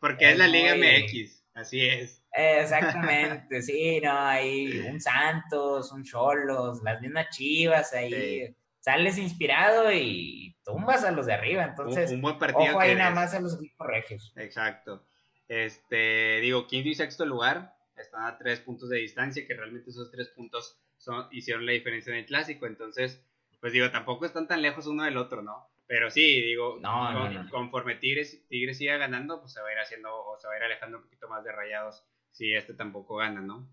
Porque 0.00 0.30
es, 0.30 0.38
la 0.38 0.46
Liga 0.46 0.74
MX, 0.76 1.44
así 1.54 1.86
es. 1.86 2.22
Exactamente, 2.32 3.62
sí, 3.62 4.00
no, 4.00 4.16
hay 4.16 4.80
un 4.80 5.00
Santos, 5.00 5.90
un 5.92 6.04
Cholos, 6.04 6.82
las 6.82 7.00
mismas 7.00 7.28
Chivas 7.30 7.92
ahí. 7.94 8.54
Sales 8.80 9.18
inspirado 9.18 9.92
y 9.92 10.56
tumbas 10.64 11.04
a 11.04 11.10
los 11.10 11.26
de 11.26 11.34
arriba, 11.34 11.64
entonces. 11.64 12.10
Un, 12.12 12.22
buen 12.22 12.38
partido. 12.38 12.70
Ojo 12.70 12.80
ahí 12.80 12.94
nada 12.94 13.10
más 13.10 13.34
a 13.34 13.40
los 13.40 13.56
equipos 13.56 13.86
regios. 13.86 14.32
Exacto. 14.36 15.04
Este, 15.48 16.40
digo, 16.40 16.66
quinto 16.66 16.88
y 16.88 16.94
sexto 16.94 17.26
lugar 17.26 17.74
están 18.02 18.24
a 18.24 18.38
tres 18.38 18.60
puntos 18.60 18.88
de 18.88 18.98
distancia, 18.98 19.46
que 19.46 19.54
realmente 19.54 19.90
esos 19.90 20.10
tres 20.10 20.28
puntos 20.28 20.78
son, 20.96 21.26
hicieron 21.30 21.66
la 21.66 21.72
diferencia 21.72 22.12
en 22.12 22.20
el 22.20 22.26
clásico, 22.26 22.66
entonces 22.66 23.24
pues 23.60 23.72
digo, 23.72 23.90
tampoco 23.90 24.24
están 24.24 24.46
tan 24.46 24.62
lejos 24.62 24.86
uno 24.86 25.04
del 25.04 25.16
otro, 25.16 25.42
¿no? 25.42 25.68
Pero 25.86 26.10
sí, 26.10 26.42
digo, 26.42 26.78
conforme 27.50 27.96
Tigres, 27.96 28.46
Tigres 28.48 28.78
siga 28.78 28.98
ganando, 28.98 29.40
pues 29.40 29.54
se 29.54 29.60
va 29.60 29.68
a 29.68 29.72
ir 29.72 29.78
haciendo, 29.78 30.14
o 30.14 30.38
se 30.38 30.46
va 30.46 30.54
a 30.54 30.56
ir 30.58 30.62
alejando 30.64 30.98
un 30.98 31.04
poquito 31.04 31.28
más 31.28 31.42
de 31.44 31.52
rayados 31.52 32.04
si 32.30 32.52
este 32.52 32.74
tampoco 32.74 33.16
gana, 33.16 33.40
¿no? 33.40 33.68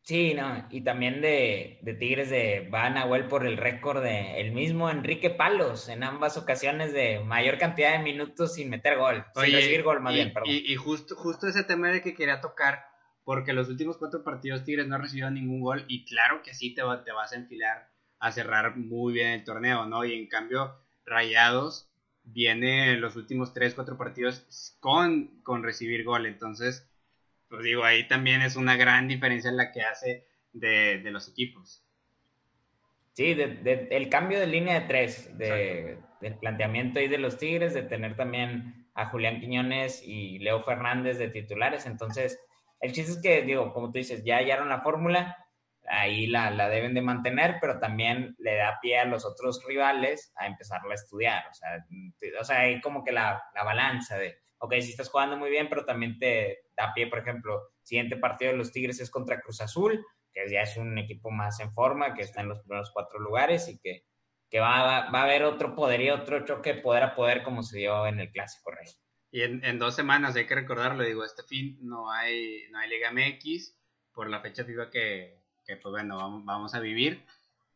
Sí, 0.00 0.34
no, 0.34 0.66
y 0.70 0.82
también 0.82 1.20
de, 1.20 1.80
Tigres 1.98 2.30
de 2.30 2.70
va 2.72 2.88
Nahuel 2.88 3.26
por 3.26 3.44
el 3.44 3.56
récord 3.56 4.02
de 4.02 4.40
el 4.40 4.52
mismo 4.52 4.88
Enrique 4.88 5.30
Palos 5.30 5.88
en 5.88 6.04
ambas 6.04 6.36
ocasiones 6.36 6.92
de 6.92 7.18
mayor 7.18 7.58
cantidad 7.58 7.92
de 7.92 8.04
minutos 8.04 8.54
sin 8.54 8.70
meter 8.70 8.96
gol, 8.98 9.24
sin 9.34 9.52
recibir 9.52 9.82
gol 9.82 10.00
más 10.00 10.14
bien, 10.14 10.32
perdón. 10.32 10.48
Y, 10.48 10.76
justo, 10.76 11.16
justo 11.16 11.48
ese 11.48 11.64
tema 11.64 11.90
de 11.90 12.02
que 12.02 12.14
quería 12.14 12.40
tocar, 12.40 12.84
porque 13.26 13.52
los 13.52 13.68
últimos 13.68 13.96
cuatro 13.96 14.22
partidos 14.22 14.62
Tigres 14.62 14.86
no 14.86 14.94
ha 14.94 14.98
recibido 14.98 15.28
ningún 15.32 15.60
gol, 15.60 15.84
y 15.88 16.04
claro 16.04 16.42
que 16.42 16.54
sí 16.54 16.72
te, 16.76 16.82
te 17.04 17.10
vas 17.10 17.32
a 17.32 17.36
enfilar 17.36 17.90
a 18.20 18.30
cerrar 18.30 18.76
muy 18.76 19.14
bien 19.14 19.30
el 19.30 19.42
torneo, 19.42 19.84
¿no? 19.84 20.04
Y 20.04 20.14
en 20.14 20.28
cambio, 20.28 20.76
Rayados 21.04 21.90
viene 22.22 22.96
los 22.98 23.16
últimos 23.16 23.52
3, 23.52 23.74
4 23.74 23.98
partidos 23.98 24.76
con, 24.78 25.42
con 25.42 25.64
recibir 25.64 26.04
gol. 26.04 26.24
Entonces, 26.24 26.88
pues 27.48 27.64
digo, 27.64 27.82
ahí 27.82 28.06
también 28.06 28.42
es 28.42 28.54
una 28.54 28.76
gran 28.76 29.08
diferencia 29.08 29.50
en 29.50 29.56
la 29.56 29.72
que 29.72 29.82
hace 29.82 30.24
de, 30.52 31.02
los 31.10 31.28
equipos. 31.28 31.82
Sí, 33.14 33.34
de, 33.34 33.88
el 33.90 34.08
cambio 34.08 34.38
de 34.38 34.46
línea 34.46 34.78
de 34.78 34.86
tres, 34.86 35.36
de, 35.36 35.98
del 36.20 36.36
planteamiento 36.36 37.00
ahí 37.00 37.08
de 37.08 37.18
los 37.18 37.38
Tigres, 37.38 37.74
de 37.74 37.82
tener 37.82 38.14
también 38.14 38.86
a 38.94 39.06
Julián 39.06 39.40
Quiñones 39.40 40.00
y 40.06 40.38
Leo 40.38 40.62
Fernández 40.62 41.18
de 41.18 41.28
titulares. 41.28 41.86
Entonces, 41.86 42.38
el 42.80 42.92
chiste 42.92 43.12
es 43.12 43.22
que, 43.22 43.42
digo, 43.42 43.72
como 43.72 43.90
tú 43.90 43.98
dices, 43.98 44.22
ya 44.24 44.36
hallaron 44.36 44.68
la 44.68 44.80
fórmula 44.80 45.36
ahí 45.88 46.26
la, 46.26 46.50
la, 46.50 46.68
deben 46.68 46.94
de 46.94 47.02
mantener, 47.02 47.56
pero 47.60 47.78
también 47.78 48.34
le 48.38 48.56
da 48.56 48.78
pie 48.80 48.98
a 48.98 49.04
los 49.04 49.24
otros 49.24 49.64
rivales 49.66 50.32
a 50.36 50.46
empezarla 50.46 50.92
a 50.92 50.94
estudiar. 50.94 51.44
O 51.50 51.54
sea, 51.54 51.86
o 52.40 52.44
sea 52.44 52.60
hay 52.60 52.80
como 52.80 53.04
que 53.04 53.12
la, 53.12 53.42
la, 53.54 53.64
balanza 53.64 54.16
de, 54.16 54.38
ok, 54.58 54.74
si 54.80 54.90
estás 54.90 55.10
jugando 55.10 55.36
muy 55.36 55.50
bien, 55.50 55.68
pero 55.68 55.84
también 55.84 56.18
te 56.18 56.60
da 56.76 56.92
pie, 56.94 57.06
por 57.06 57.20
ejemplo, 57.20 57.70
siguiente 57.82 58.16
partido 58.16 58.52
de 58.52 58.58
los 58.58 58.72
Tigres 58.72 59.00
es 59.00 59.10
contra 59.10 59.40
Cruz 59.40 59.60
Azul, 59.60 60.04
que 60.32 60.48
ya 60.50 60.62
es 60.62 60.76
un 60.76 60.98
equipo 60.98 61.30
más 61.30 61.60
en 61.60 61.72
forma, 61.72 62.14
que 62.14 62.22
está 62.22 62.40
en 62.40 62.48
los 62.48 62.60
primeros 62.60 62.90
cuatro 62.92 63.18
lugares 63.18 63.68
y 63.68 63.78
que, 63.78 64.04
que 64.50 64.60
va, 64.60 65.08
va, 65.10 65.20
a 65.20 65.22
haber 65.22 65.44
otro 65.44 65.74
poder 65.74 66.00
y 66.00 66.10
otro 66.10 66.44
choque 66.44 66.74
poder 66.74 67.02
a 67.04 67.14
poder 67.14 67.42
como 67.42 67.62
se 67.62 67.78
dio 67.78 68.06
en 68.06 68.20
el 68.20 68.30
Clásico 68.30 68.70
Rey. 68.70 68.86
Y 69.36 69.42
en, 69.42 69.62
en, 69.66 69.78
dos 69.78 69.94
semanas, 69.94 70.34
hay 70.34 70.46
que 70.46 70.54
recordarlo, 70.54 71.04
digo, 71.04 71.22
este 71.22 71.42
fin 71.42 71.76
no 71.82 72.10
hay, 72.10 72.62
no 72.70 72.78
hay 72.78 72.88
Liga 72.88 73.12
MX 73.12 73.76
por 74.14 74.30
la 74.30 74.40
fecha 74.40 74.64
FIFA 74.64 74.88
que, 74.88 75.42
que 75.66 75.76
pues 75.76 75.92
bueno, 75.92 76.16
vamos, 76.16 76.46
vamos 76.46 76.74
a 76.74 76.80
vivir. 76.80 77.22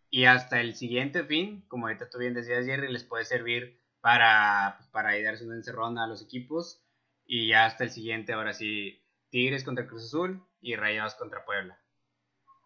Y 0.09 0.25
hasta 0.25 0.63
el 0.63 0.75
siguiente 0.75 1.23
fin, 1.23 1.63
como 1.69 1.87
ahorita 1.87 2.09
tú 2.09 2.17
bien 2.17 2.33
decías, 2.33 2.65
Jerry, 2.65 2.91
les 2.91 3.05
puede 3.05 3.27
servir 3.27 3.79
para, 4.01 4.77
pues, 4.79 4.89
para 4.89 5.23
darse 5.23 5.45
una 5.45 5.57
encerrona 5.57 6.05
a 6.05 6.07
los 6.07 6.23
equipos. 6.23 6.83
Y 7.27 7.49
ya 7.49 7.67
hasta 7.67 7.85
el 7.85 7.91
siguiente, 7.91 8.33
ahora 8.33 8.55
sí, 8.55 9.05
Tigres 9.29 9.63
contra 9.63 9.87
Cruz 9.87 10.05
Azul 10.05 10.43
y 10.63 10.77
Rayados 10.77 11.15
contra 11.15 11.45
Puebla. 11.45 11.79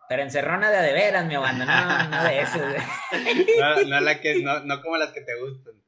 Pero 0.08 0.22
encerrona 0.22 0.70
de 0.70 0.92
de 0.92 1.22
mi 1.24 1.36
banda, 1.36 1.64
no, 1.64 2.16
no 2.16 2.22
de 2.22 2.40
eso. 2.42 2.60
no, 3.88 4.00
la 4.00 4.20
que, 4.20 4.40
no, 4.40 4.60
no 4.60 4.80
como 4.82 4.98
las 4.98 5.10
que 5.10 5.22
te 5.22 5.34
gustan. 5.40 5.83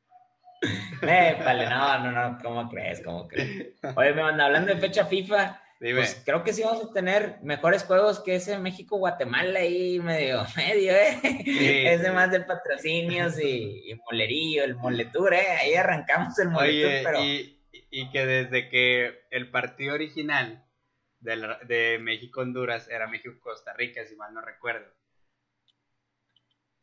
No, 1.02 1.98
no, 1.98 2.12
no, 2.12 2.38
¿cómo 2.42 2.68
crees? 2.68 3.02
¿Cómo 3.02 3.28
crees? 3.28 3.74
Oye, 3.94 4.12
me 4.12 4.22
banda, 4.22 4.46
hablando 4.46 4.74
de 4.74 4.80
fecha 4.80 5.06
FIFA, 5.06 5.60
pues 5.78 6.22
creo 6.24 6.42
que 6.42 6.52
sí 6.52 6.62
vamos 6.62 6.84
a 6.84 6.92
tener 6.92 7.38
mejores 7.42 7.84
juegos 7.84 8.20
que 8.20 8.36
ese 8.36 8.58
México-Guatemala 8.58 9.60
ahí 9.60 10.00
medio, 10.00 10.44
medio, 10.56 10.92
¿eh? 10.92 11.20
Ese 11.44 12.10
más 12.12 12.30
de 12.30 12.40
patrocinios 12.40 13.38
y, 13.40 13.94
molerío, 14.06 14.64
el 14.64 14.76
moletura, 14.76 15.38
¿eh? 15.38 15.56
Ahí 15.60 15.74
arrancamos 15.74 16.38
el 16.38 16.48
moletur, 16.48 16.90
pero... 17.04 17.22
Y, 17.22 17.62
y, 17.90 18.10
que 18.10 18.26
desde 18.26 18.68
que 18.68 19.26
el 19.30 19.50
partido 19.50 19.94
original 19.94 20.64
de, 21.20 21.56
de 21.66 21.98
México-Honduras 22.00 22.88
era 22.88 23.06
México-Costa 23.06 23.74
Rica, 23.74 24.04
si 24.06 24.16
mal 24.16 24.32
no 24.32 24.40
recuerdo. 24.40 24.90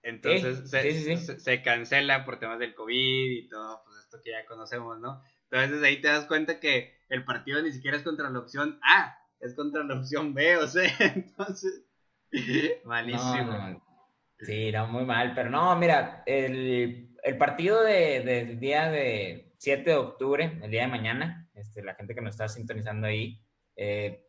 Entonces 0.03 0.69
se, 0.69 1.39
se, 1.39 1.61
cancela 1.61 2.25
por 2.25 2.37
temas 2.37 2.59
del 2.59 2.75
COVID 2.75 3.31
y 3.31 3.47
todo, 3.47 3.81
pues 3.85 3.97
esto 3.99 4.21
que 4.21 4.31
ya 4.31 4.45
conocemos, 4.45 4.99
¿no? 4.99 5.21
Entonces 5.49 5.81
ahí 5.81 6.01
te 6.01 6.09
das 6.09 6.25
cuenta 6.25 6.59
que 6.59 6.93
el 7.09 7.23
partido 7.23 7.61
ni 7.61 7.71
siquiera 7.71 7.95
es 7.95 8.03
contra 8.03 8.29
la 8.29 8.39
opción 8.39 8.79
A, 8.81 9.17
es 9.39 9.55
contra 9.55 9.83
la 9.83 9.95
opción 9.95 10.33
B 10.33 10.57
o 10.57 10.67
C. 10.67 10.91
Entonces, 10.99 11.85
malísimo. 12.83 13.81
Sí, 14.39 14.67
era 14.67 14.85
muy 14.85 15.05
mal, 15.05 15.33
pero 15.35 15.49
no, 15.49 15.75
mira, 15.77 16.23
el, 16.25 17.15
partido 17.39 17.81
del 17.83 18.25
de, 18.25 18.45
día 18.57 18.89
de 18.91 19.53
7 19.57 19.89
de 19.89 19.95
octubre, 19.95 20.59
el 20.61 20.69
día 20.69 20.81
de 20.81 20.87
mañana, 20.87 21.49
este, 21.53 21.81
la 21.81 21.95
gente 21.95 22.13
que 22.13 22.21
nos 22.21 22.31
está 22.31 22.49
sintonizando 22.49 23.07
ahí, 23.07 23.39
eh, 23.77 24.22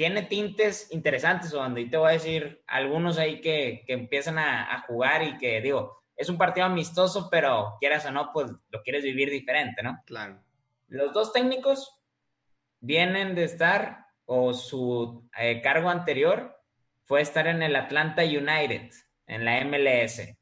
tiene 0.00 0.22
tintes 0.22 0.90
interesantes, 0.92 1.52
o 1.52 1.58
donde 1.58 1.84
te 1.84 1.98
voy 1.98 2.08
a 2.08 2.12
decir 2.12 2.62
algunos 2.66 3.18
ahí 3.18 3.42
que, 3.42 3.84
empiezan 3.86 4.38
a, 4.38 4.74
a, 4.74 4.80
jugar 4.86 5.22
y 5.22 5.36
que 5.36 5.60
digo, 5.60 6.04
es 6.16 6.30
un 6.30 6.38
partido 6.38 6.64
amistoso, 6.64 7.28
pero 7.30 7.76
quieras 7.78 8.06
o 8.06 8.10
no, 8.10 8.30
pues 8.32 8.50
lo 8.70 8.82
quieres 8.82 9.04
vivir 9.04 9.28
diferente, 9.28 9.82
¿no? 9.82 10.02
Claro. 10.06 10.42
Los 10.88 11.12
dos 11.12 11.34
técnicos 11.34 12.00
vienen 12.80 13.34
de 13.34 13.44
estar, 13.44 14.06
o 14.24 14.54
su 14.54 15.28
eh, 15.38 15.60
cargo 15.60 15.90
anterior 15.90 16.58
fue 17.04 17.20
estar 17.20 17.46
en 17.46 17.62
el 17.62 17.76
Atlanta 17.76 18.22
United, 18.22 18.88
en 19.26 19.44
la 19.44 19.62
MLS. 19.66 20.34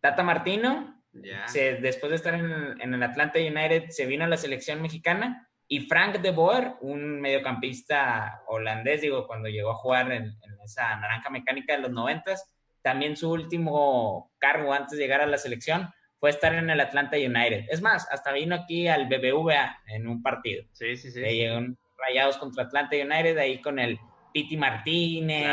Tata 0.00 0.24
Martino, 0.24 1.00
después 1.12 2.10
de 2.10 2.16
estar 2.16 2.34
en, 2.34 2.80
en, 2.80 2.92
el 2.92 3.02
Atlanta 3.04 3.38
United, 3.38 3.90
se 3.90 4.06
vino 4.06 4.24
a 4.24 4.28
la 4.28 4.36
selección 4.36 4.82
mexicana 4.82 5.48
y 5.68 5.80
Frank 5.80 6.18
de 6.18 6.30
Boer, 6.30 6.74
un 6.80 7.20
mediocampista 7.20 8.42
holandés, 8.46 9.00
digo, 9.00 9.26
cuando 9.26 9.48
llegó 9.48 9.70
a 9.70 9.76
jugar 9.76 10.12
en, 10.12 10.24
en 10.24 10.60
esa 10.64 10.96
naranja 10.96 11.30
mecánica 11.30 11.74
de 11.74 11.82
los 11.82 11.90
noventas, 11.90 12.52
también 12.82 13.16
su 13.16 13.32
último 13.32 14.32
cargo 14.38 14.72
antes 14.72 14.96
de 14.96 15.04
llegar 15.04 15.20
a 15.20 15.26
la 15.26 15.38
selección 15.38 15.90
fue 16.18 16.30
estar 16.30 16.54
en 16.54 16.70
el 16.70 16.80
Atlanta 16.80 17.16
United. 17.16 17.66
Es 17.68 17.82
más, 17.82 18.06
hasta 18.10 18.32
vino 18.32 18.54
aquí 18.54 18.88
al 18.88 19.06
BBVA 19.06 19.82
en 19.88 20.06
un 20.06 20.22
partido. 20.22 20.64
Sí, 20.72 20.96
sí, 20.96 21.10
sí. 21.10 21.20
llegó 21.20 21.60
Rayados 21.98 22.38
contra 22.38 22.64
Atlanta 22.64 22.96
United, 22.96 23.36
ahí 23.38 23.60
con 23.60 23.78
el 23.78 23.98
Piti 24.32 24.56
Martínez 24.56 25.46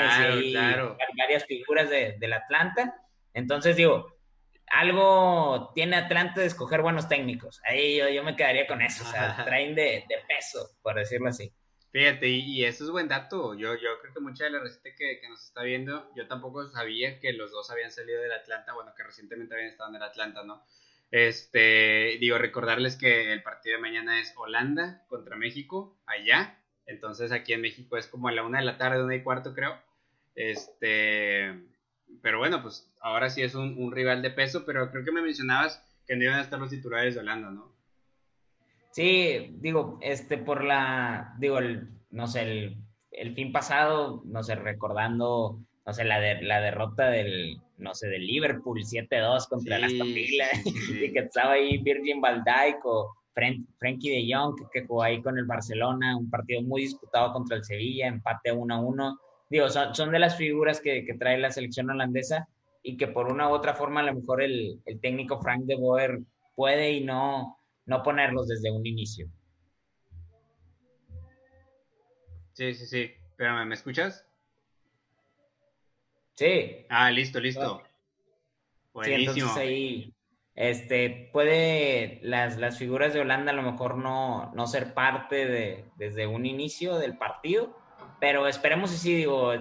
y 0.44 0.54
varias 0.54 1.46
figuras 1.46 1.90
de, 1.90 2.18
del 2.20 2.34
Atlanta. 2.34 2.96
Entonces, 3.34 3.76
digo, 3.76 4.13
algo 4.74 5.72
tiene 5.74 5.96
Atlanta 5.96 6.42
de 6.42 6.48
escoger 6.48 6.82
buenos 6.82 7.08
técnicos. 7.08 7.62
Ahí 7.66 8.00
yo, 8.14 8.24
me 8.24 8.36
quedaría 8.36 8.68
con 8.68 8.82
eso. 8.82 9.04
O 9.04 9.08
sea, 9.08 9.44
traen 9.46 9.76
de, 9.76 10.06
de 10.08 10.16
peso, 10.28 10.70
por 10.82 10.96
decirlo 10.96 11.30
así. 11.30 11.54
Fíjate, 11.92 12.28
y, 12.28 12.66
eso 12.66 12.84
es 12.84 12.90
buen 12.90 13.08
dato. 13.08 13.54
Yo, 13.54 13.76
yo 13.76 14.00
creo 14.02 14.14
que 14.16 14.20
mucha 14.20 14.46
de 14.46 14.50
la 14.50 14.60
receta 14.60 14.90
que, 14.98 15.20
que, 15.22 15.30
nos 15.30 15.46
está 15.46 15.62
viendo, 15.62 16.10
yo 16.16 16.28
tampoco 16.28 16.68
sabía 16.70 17.20
que 17.20 17.34
los 17.34 17.52
dos 17.52 17.70
habían 17.70 17.92
salido 17.92 18.20
del 18.20 18.32
Atlanta, 18.32 18.74
bueno, 18.74 18.94
que 18.98 19.04
recientemente 19.04 19.54
habían 19.54 19.70
estado 19.70 19.92
en 19.92 19.98
el 19.98 20.04
Atlanta, 20.04 20.44
¿no? 20.44 20.66
Este, 21.12 22.18
digo, 22.20 22.40
recordarles 22.40 22.96
que 22.96 23.32
el 23.32 23.44
partido 23.44 23.76
de 23.76 23.82
mañana 23.84 24.20
es 24.20 24.34
Holanda 24.36 25.06
contra 25.08 25.36
México, 25.36 25.96
allá. 26.08 26.60
Entonces 26.88 27.32
aquí 27.32 27.54
en 27.54 27.62
México 27.62 27.96
es 27.96 28.08
como 28.08 28.28
a 28.28 28.32
la 28.32 28.42
una 28.42 28.58
de 28.58 28.66
la 28.66 28.80
tarde, 28.80 29.04
una 29.04 29.16
y 29.16 29.22
cuarto, 29.22 29.54
creo. 29.54 29.80
Este, 30.34 31.54
pero 32.22 32.40
bueno, 32.40 32.62
pues 32.62 32.92
ahora 33.02 33.30
sí 33.30 33.42
es 33.42 33.56
un, 33.56 33.78
un 33.78 33.92
rival 33.92 34.22
de 34.22 34.32
peso, 34.32 34.66
pero 34.66 34.92
creo 34.92 35.04
que 35.04 35.12
me 35.12 35.22
mencionabas 35.22 35.84
que 36.08 36.16
no 36.16 36.24
iban 36.24 36.40
a 36.40 36.42
estar 36.42 36.60
los 36.60 36.70
titulares 36.70 37.16
de 37.16 37.22
Holanda, 37.22 37.52
¿no? 37.52 37.72
Sí, 38.92 39.56
digo, 39.60 39.98
este, 40.02 40.38
por 40.38 40.64
la, 40.64 41.34
digo, 41.40 41.58
el, 41.58 41.90
no 42.12 42.28
sé, 42.28 42.42
el, 42.42 42.78
el 43.12 43.34
fin 43.34 43.52
pasado, 43.52 44.22
no 44.26 44.44
sé, 44.44 44.56
recordando, 44.56 45.60
no 45.86 45.94
sé, 45.94 46.04
la, 46.04 46.20
de, 46.20 46.42
la 46.44 46.62
derrota 46.62 47.10
del, 47.10 47.60
no 47.78 47.96
sé, 47.96 48.08
del 48.08 48.26
Liverpool 48.26 48.80
7-2 48.84 49.48
contra 49.48 49.78
el 49.78 49.86
Aston 49.86 50.14
Villa, 50.14 50.46
y 50.66 51.12
que 51.12 51.20
estaba 51.20 51.54
ahí 51.54 51.80
Virgin 51.80 52.22
van 52.22 52.44
Dijk 52.44 52.86
o 52.86 53.16
Frankie 53.34 54.10
de 54.10 54.34
Jong, 54.34 54.56
que, 54.72 54.86
jugó 54.86 55.04
ahí 55.04 55.22
con 55.22 55.38
el 55.38 55.46
Barcelona, 55.46 56.16
un 56.16 56.30
partido 56.30 56.62
muy 56.62 56.84
disputado 56.84 57.34
contra 57.34 57.58
el 57.58 57.64
Sevilla, 57.64 58.08
empate 58.08 58.54
1-1. 58.54 59.18
Digo, 59.50 59.70
son, 59.70 59.94
son 59.94 60.12
de 60.12 60.20
las 60.20 60.38
figuras 60.38 60.82
que, 60.82 61.06
que, 61.06 61.14
trae 61.14 61.38
la 61.38 61.52
selección 61.52 61.90
holandesa 61.90 62.48
y 62.82 62.98
que 62.98 63.08
por 63.08 63.32
una 63.32 63.50
u 63.50 63.54
otra 63.54 63.74
forma 63.76 64.00
a 64.00 64.04
lo 64.04 64.16
mejor 64.16 64.42
el, 64.42 64.82
el 64.86 65.00
técnico 65.00 65.40
Frank 65.42 65.64
de 65.66 65.76
Boer 65.76 66.20
puede 66.56 66.92
y 66.92 67.04
no 67.04 67.58
no 67.86 68.04
ponerlos 68.04 68.48
desde 68.48 68.72
un 68.72 68.86
inicio. 68.86 69.30
Sí, 72.54 72.74
sí, 72.76 72.86
sí. 72.86 73.12
Espérame, 73.30 73.68
¿me 73.68 73.76
escuchas? 73.76 74.26
Sí. 76.36 76.86
Ah, 76.90 77.12
listo, 77.12 77.40
listo. 77.40 77.84
Buenísimo. 78.94 79.34
Sí, 79.34 79.40
entonces 79.40 79.58
ahí, 79.58 80.14
este, 80.56 81.30
puede 81.34 82.20
las, 82.22 82.58
las, 82.58 82.78
figuras 82.78 83.14
de 83.14 83.22
Holanda 83.22 83.52
a 83.52 83.56
lo 83.56 83.64
mejor 83.64 83.98
no, 83.98 84.52
no 84.54 84.68
ser 84.68 84.94
parte 84.94 85.48
de, 85.48 85.86
desde 85.96 86.28
un 86.28 86.46
inicio 86.46 86.98
del 87.00 87.18
partido, 87.18 87.78
pero 88.24 88.48
esperemos 88.48 88.94
y 88.94 88.98
sí, 88.98 89.16
digo, 89.16 89.52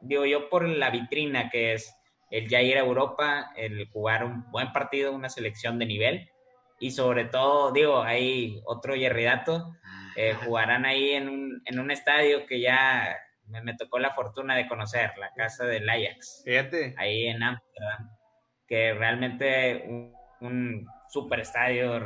digo 0.00 0.24
yo 0.24 0.48
por 0.48 0.66
la 0.66 0.88
vitrina 0.88 1.50
que 1.50 1.74
es 1.74 1.94
el 2.30 2.48
ya 2.48 2.62
ir 2.62 2.78
a 2.78 2.80
Europa, 2.80 3.52
el 3.56 3.90
jugar 3.90 4.24
un 4.24 4.50
buen 4.50 4.72
partido, 4.72 5.12
una 5.12 5.28
selección 5.28 5.78
de 5.78 5.84
nivel, 5.84 6.30
y 6.80 6.92
sobre 6.92 7.26
todo, 7.26 7.72
digo, 7.72 8.02
hay 8.02 8.62
otro 8.64 8.96
Yerridato, 8.96 9.76
eh, 10.16 10.32
jugarán 10.32 10.86
ahí 10.86 11.10
en 11.10 11.28
un, 11.28 11.62
en 11.66 11.78
un 11.78 11.90
estadio 11.90 12.46
que 12.46 12.62
ya 12.62 13.18
me, 13.48 13.76
tocó 13.76 13.98
la 13.98 14.14
fortuna 14.14 14.56
de 14.56 14.66
conocer, 14.66 15.12
la 15.18 15.34
casa 15.34 15.66
del 15.66 15.86
Ajax. 15.86 16.40
Fíjate. 16.42 16.94
Ahí 16.96 17.26
en 17.26 17.42
Amsterdam, 17.42 18.10
que 18.66 18.94
realmente 18.94 19.84
un, 19.86 20.14
un 20.40 20.86
super 21.10 21.40
estadio 21.40 22.00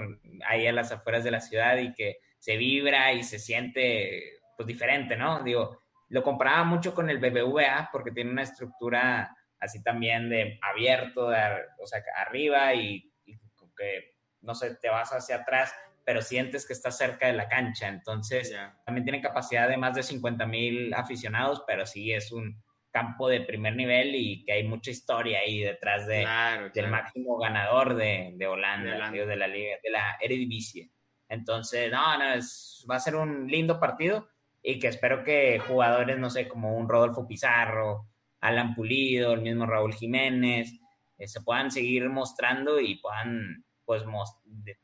ahí 0.45 0.67
a 0.67 0.73
las 0.73 0.91
afueras 0.91 1.23
de 1.23 1.31
la 1.31 1.41
ciudad 1.41 1.77
y 1.77 1.95
que 1.95 2.17
se 2.41 2.57
vibra 2.57 3.12
y 3.12 3.23
se 3.23 3.38
siente 3.38 4.38
pues 4.59 4.66
diferente, 4.66 5.16
¿no? 5.16 5.44
Digo, 5.44 5.79
lo 6.09 6.23
comparaba 6.25 6.64
mucho 6.64 6.92
con 6.92 7.09
el 7.09 7.18
BBVA 7.18 7.90
porque 7.92 8.11
tiene 8.11 8.33
una 8.33 8.42
estructura 8.42 9.33
así 9.61 9.83
también 9.85 10.29
de 10.29 10.59
abierto, 10.61 11.29
o 11.29 11.87
sea, 11.87 12.03
arriba 12.27 12.75
y, 12.75 13.09
y 13.25 13.38
que 13.77 14.16
no 14.40 14.55
sé, 14.55 14.75
te 14.75 14.88
vas 14.88 15.11
hacia 15.12 15.37
atrás, 15.37 15.73
pero 16.05 16.23
sientes 16.23 16.66
que 16.66 16.73
estás 16.73 16.99
cerca 16.99 17.29
de 17.29 17.35
la 17.35 17.49
cancha. 17.49 17.87
Entonces, 17.87 18.53
también 18.85 19.05
tiene 19.05 19.21
capacidad 19.21 19.68
de 19.68 19.77
más 19.77 19.94
de 19.94 20.03
50 20.03 20.44
mil 20.47 20.92
aficionados, 20.92 21.62
pero 21.66 21.87
sí 21.87 22.12
es 22.12 22.33
un 22.33 22.61
campo 22.90 23.29
de 23.29 23.42
primer 23.42 23.77
nivel 23.77 24.14
y 24.14 24.44
que 24.44 24.55
hay 24.55 24.64
mucha 24.66 24.90
historia 24.90 25.40
ahí 25.40 25.61
detrás 25.61 26.07
de, 26.07 26.27
del 26.75 26.88
máximo 26.88 27.38
ganador 27.38 27.94
de, 27.94 28.33
de 28.35 28.47
Holanda, 28.49 28.92
de, 29.11 29.37
la 29.37 29.47
liga, 29.47 29.77
de 29.83 29.90
la 29.90 30.16
Eredivisie. 30.21 30.90
Entonces, 31.29 31.92
no, 31.92 32.16
no, 32.18 32.33
es, 32.33 32.85
va 32.90 32.97
a 32.97 33.01
ser 33.01 33.14
un 33.14 33.47
lindo 33.47 33.79
partido 33.79 34.29
y 34.68 34.78
que 34.78 34.88
espero 34.88 35.24
que 35.24 35.59
jugadores, 35.61 36.18
no 36.18 36.28
sé, 36.28 36.46
como 36.46 36.76
un 36.76 36.90
Rodolfo 36.90 37.26
Pizarro, 37.26 38.07
Alan 38.38 38.74
Pulido, 38.74 39.33
el 39.33 39.40
mismo 39.40 39.64
Raúl 39.64 39.94
Jiménez, 39.94 40.78
eh, 41.16 41.26
se 41.26 41.40
puedan 41.40 41.70
seguir 41.70 42.07
mostrando 42.11 42.78
y 42.78 42.96
puedan 42.96 43.64
pues 43.87 44.02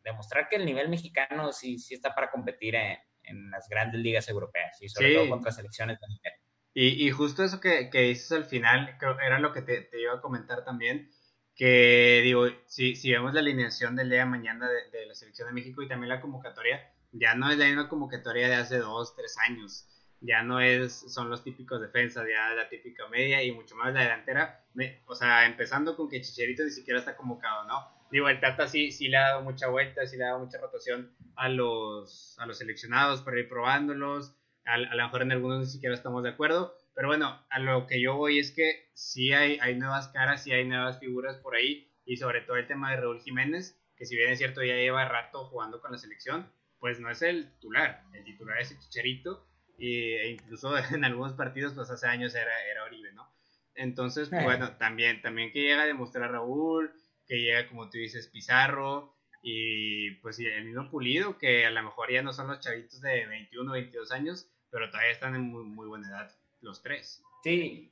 demostrar 0.02 0.48
que 0.48 0.56
el 0.56 0.64
nivel 0.64 0.88
mexicano 0.88 1.52
sí, 1.52 1.78
sí 1.78 1.92
está 1.92 2.14
para 2.14 2.30
competir 2.30 2.76
en, 2.76 3.50
las 3.50 3.68
grandes 3.68 4.00
ligas 4.00 4.26
europeas 4.30 4.80
y 4.80 4.88
sobre 4.88 5.14
todo 5.14 5.28
contra 5.28 5.52
selecciones 5.52 6.00
de 6.00 6.08
nivel. 6.08 6.32
Y, 6.72 7.06
y, 7.06 7.10
justo 7.10 7.44
eso 7.44 7.60
que, 7.60 7.90
que, 7.90 8.00
dices 8.00 8.32
al 8.32 8.46
final, 8.46 8.96
creo 8.98 9.20
era 9.20 9.38
lo 9.38 9.52
que 9.52 9.60
te, 9.60 9.82
te, 9.82 10.00
iba 10.00 10.14
a 10.14 10.20
comentar 10.22 10.64
también, 10.64 11.10
que 11.54 12.22
digo, 12.24 12.46
si, 12.66 12.96
si 12.96 13.12
vemos 13.12 13.34
la 13.34 13.40
alineación 13.40 13.96
del 13.96 14.08
día 14.08 14.20
de 14.20 14.26
mañana 14.26 14.66
de, 14.66 14.98
de, 14.98 15.06
la 15.06 15.14
selección 15.14 15.48
de 15.48 15.54
México 15.54 15.82
y 15.82 15.88
también 15.88 16.08
la 16.08 16.22
convocatoria, 16.22 16.93
ya 17.14 17.34
no 17.34 17.50
es 17.50 17.58
la 17.58 17.66
misma 17.66 17.88
convocatoria 17.88 18.48
de 18.48 18.54
hace 18.56 18.78
dos, 18.78 19.16
tres 19.16 19.36
años, 19.48 19.88
ya 20.20 20.42
no 20.42 20.60
es, 20.60 20.92
son 20.92 21.30
los 21.30 21.42
típicos 21.42 21.80
defensas, 21.80 22.26
ya 22.28 22.54
la 22.54 22.68
típica 22.68 23.08
media 23.08 23.42
y 23.42 23.52
mucho 23.52 23.74
más 23.76 23.92
la 23.92 24.02
delantera, 24.02 24.64
o 25.06 25.14
sea, 25.14 25.46
empezando 25.46 25.96
con 25.96 26.08
que 26.08 26.20
Chicherito 26.20 26.64
ni 26.64 26.70
siquiera 26.70 26.98
está 26.98 27.16
convocado, 27.16 27.64
¿no? 27.64 27.94
digo, 28.14 28.28
el 28.28 28.38
Tata 28.38 28.68
sí, 28.68 28.92
sí 28.92 29.08
le 29.08 29.16
ha 29.16 29.30
dado 29.30 29.42
mucha 29.42 29.66
vuelta, 29.66 30.06
sí 30.06 30.16
le 30.16 30.22
ha 30.22 30.28
dado 30.28 30.44
mucha 30.44 30.58
rotación 30.58 31.12
a 31.34 31.48
los, 31.48 32.36
a 32.38 32.46
los 32.46 32.58
seleccionados 32.58 33.22
para 33.22 33.40
ir 33.40 33.48
probándolos. 33.48 34.36
A, 34.64 34.74
a 34.74 34.94
lo 34.94 35.04
mejor 35.04 35.22
en 35.22 35.32
algunos 35.32 35.58
ni 35.58 35.66
siquiera 35.66 35.96
estamos 35.96 36.22
de 36.22 36.30
acuerdo, 36.30 36.76
pero 36.94 37.08
bueno, 37.08 37.44
a 37.50 37.58
lo 37.58 37.86
que 37.86 38.00
yo 38.00 38.16
voy 38.16 38.38
es 38.38 38.52
que 38.52 38.88
sí 38.94 39.32
hay, 39.32 39.58
hay 39.60 39.74
nuevas 39.74 40.08
caras, 40.08 40.44
sí 40.44 40.52
hay 40.52 40.64
nuevas 40.64 41.00
figuras 41.00 41.36
por 41.38 41.56
ahí, 41.56 41.90
y 42.06 42.16
sobre 42.16 42.40
todo 42.42 42.56
el 42.56 42.66
tema 42.66 42.90
de 42.90 42.98
Raúl 42.98 43.20
Jiménez, 43.20 43.78
que 43.96 44.06
si 44.06 44.16
bien 44.16 44.30
es 44.30 44.38
cierto 44.38 44.62
ya 44.62 44.76
lleva 44.76 45.06
rato 45.06 45.46
jugando 45.46 45.80
con 45.80 45.92
la 45.92 45.98
selección, 45.98 46.48
pues 46.84 47.00
no 47.00 47.08
es 47.08 47.22
el 47.22 47.50
titular, 47.52 48.04
el 48.12 48.24
titular 48.24 48.60
es 48.60 48.70
el 48.70 48.78
Chicharito, 48.78 49.48
e 49.78 50.28
incluso 50.28 50.76
en 50.94 51.02
algunos 51.02 51.32
partidos, 51.32 51.72
pues 51.72 51.88
hace 51.88 52.06
años 52.06 52.34
era, 52.34 52.62
era 52.70 52.84
Oribe, 52.84 53.10
¿no? 53.14 53.26
Entonces, 53.74 54.28
pues, 54.28 54.44
bueno, 54.44 54.76
también, 54.76 55.22
también 55.22 55.50
que 55.50 55.62
llega 55.62 55.84
a 55.84 55.86
demostrar 55.86 56.30
Raúl, 56.30 56.92
que 57.26 57.40
llega, 57.40 57.70
como 57.70 57.88
tú 57.88 57.96
dices, 57.96 58.28
Pizarro 58.28 59.16
y 59.42 60.10
pues 60.16 60.38
el 60.40 60.66
mismo 60.66 60.90
Pulido, 60.90 61.38
que 61.38 61.64
a 61.64 61.70
lo 61.70 61.82
mejor 61.82 62.12
ya 62.12 62.20
no 62.20 62.34
son 62.34 62.48
los 62.48 62.60
chavitos 62.60 63.00
de 63.00 63.24
21, 63.28 63.72
22 63.72 64.12
años, 64.12 64.50
pero 64.70 64.90
todavía 64.90 65.12
están 65.12 65.34
en 65.34 65.40
muy, 65.40 65.64
muy 65.64 65.86
buena 65.88 66.06
edad, 66.08 66.36
los 66.60 66.82
tres. 66.82 67.22
Sí, 67.44 67.90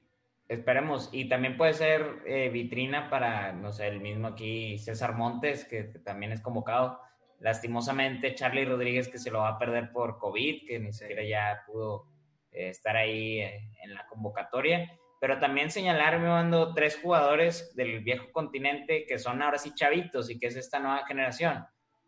esperemos. 0.49 1.09
Y 1.13 1.31
también 1.31 1.57
puede 1.57 1.73
ser 1.73 2.25
eh, 2.27 2.51
vitrina 2.51 3.09
para, 3.09 3.55
no 3.55 3.73
sé, 3.73 3.89
el 3.89 4.01
mismo 4.01 4.29
aquí 4.29 4.77
César 4.77 5.15
Montes, 5.15 5.65
que, 5.65 5.85
también 5.85 6.33
es 6.33 6.43
convocado. 6.43 7.01
Lastimosamente, 7.43 8.35
Charlie 8.35 8.65
Rodríguez, 8.65 9.09
que 9.09 9.19
se 9.19 9.31
lo 9.31 9.41
va 9.41 9.51
a 9.51 9.59
perder 9.59 9.93
por 9.93 10.19
COVID, 10.19 10.67
que 10.67 10.79
ni 10.79 10.93
siquiera 10.93 11.23
ya 11.25 11.63
pudo 11.67 12.07
eh, 12.51 12.69
estar 12.69 12.97
ahí 12.97 13.41
eh, 13.41 13.71
en 13.83 13.95
la 13.95 14.07
convocatoria 14.07 14.91
pero 15.23 15.39
también 15.39 15.71
señalarme 15.71 16.27
mando 16.27 16.75
tres 16.75 16.99
jugadores 17.01 17.77
del 17.77 18.01
viejo 18.01 18.33
continente 18.33 19.07
que 19.07 19.21
son 19.21 19.41
ahora 19.41 19.57
sí 19.57 19.73
chavitos 19.73 20.29
y 20.29 20.37
que 20.37 20.49
es 20.49 20.57
esta 20.57 20.81
nueva 20.81 21.07
generación. 21.07 21.65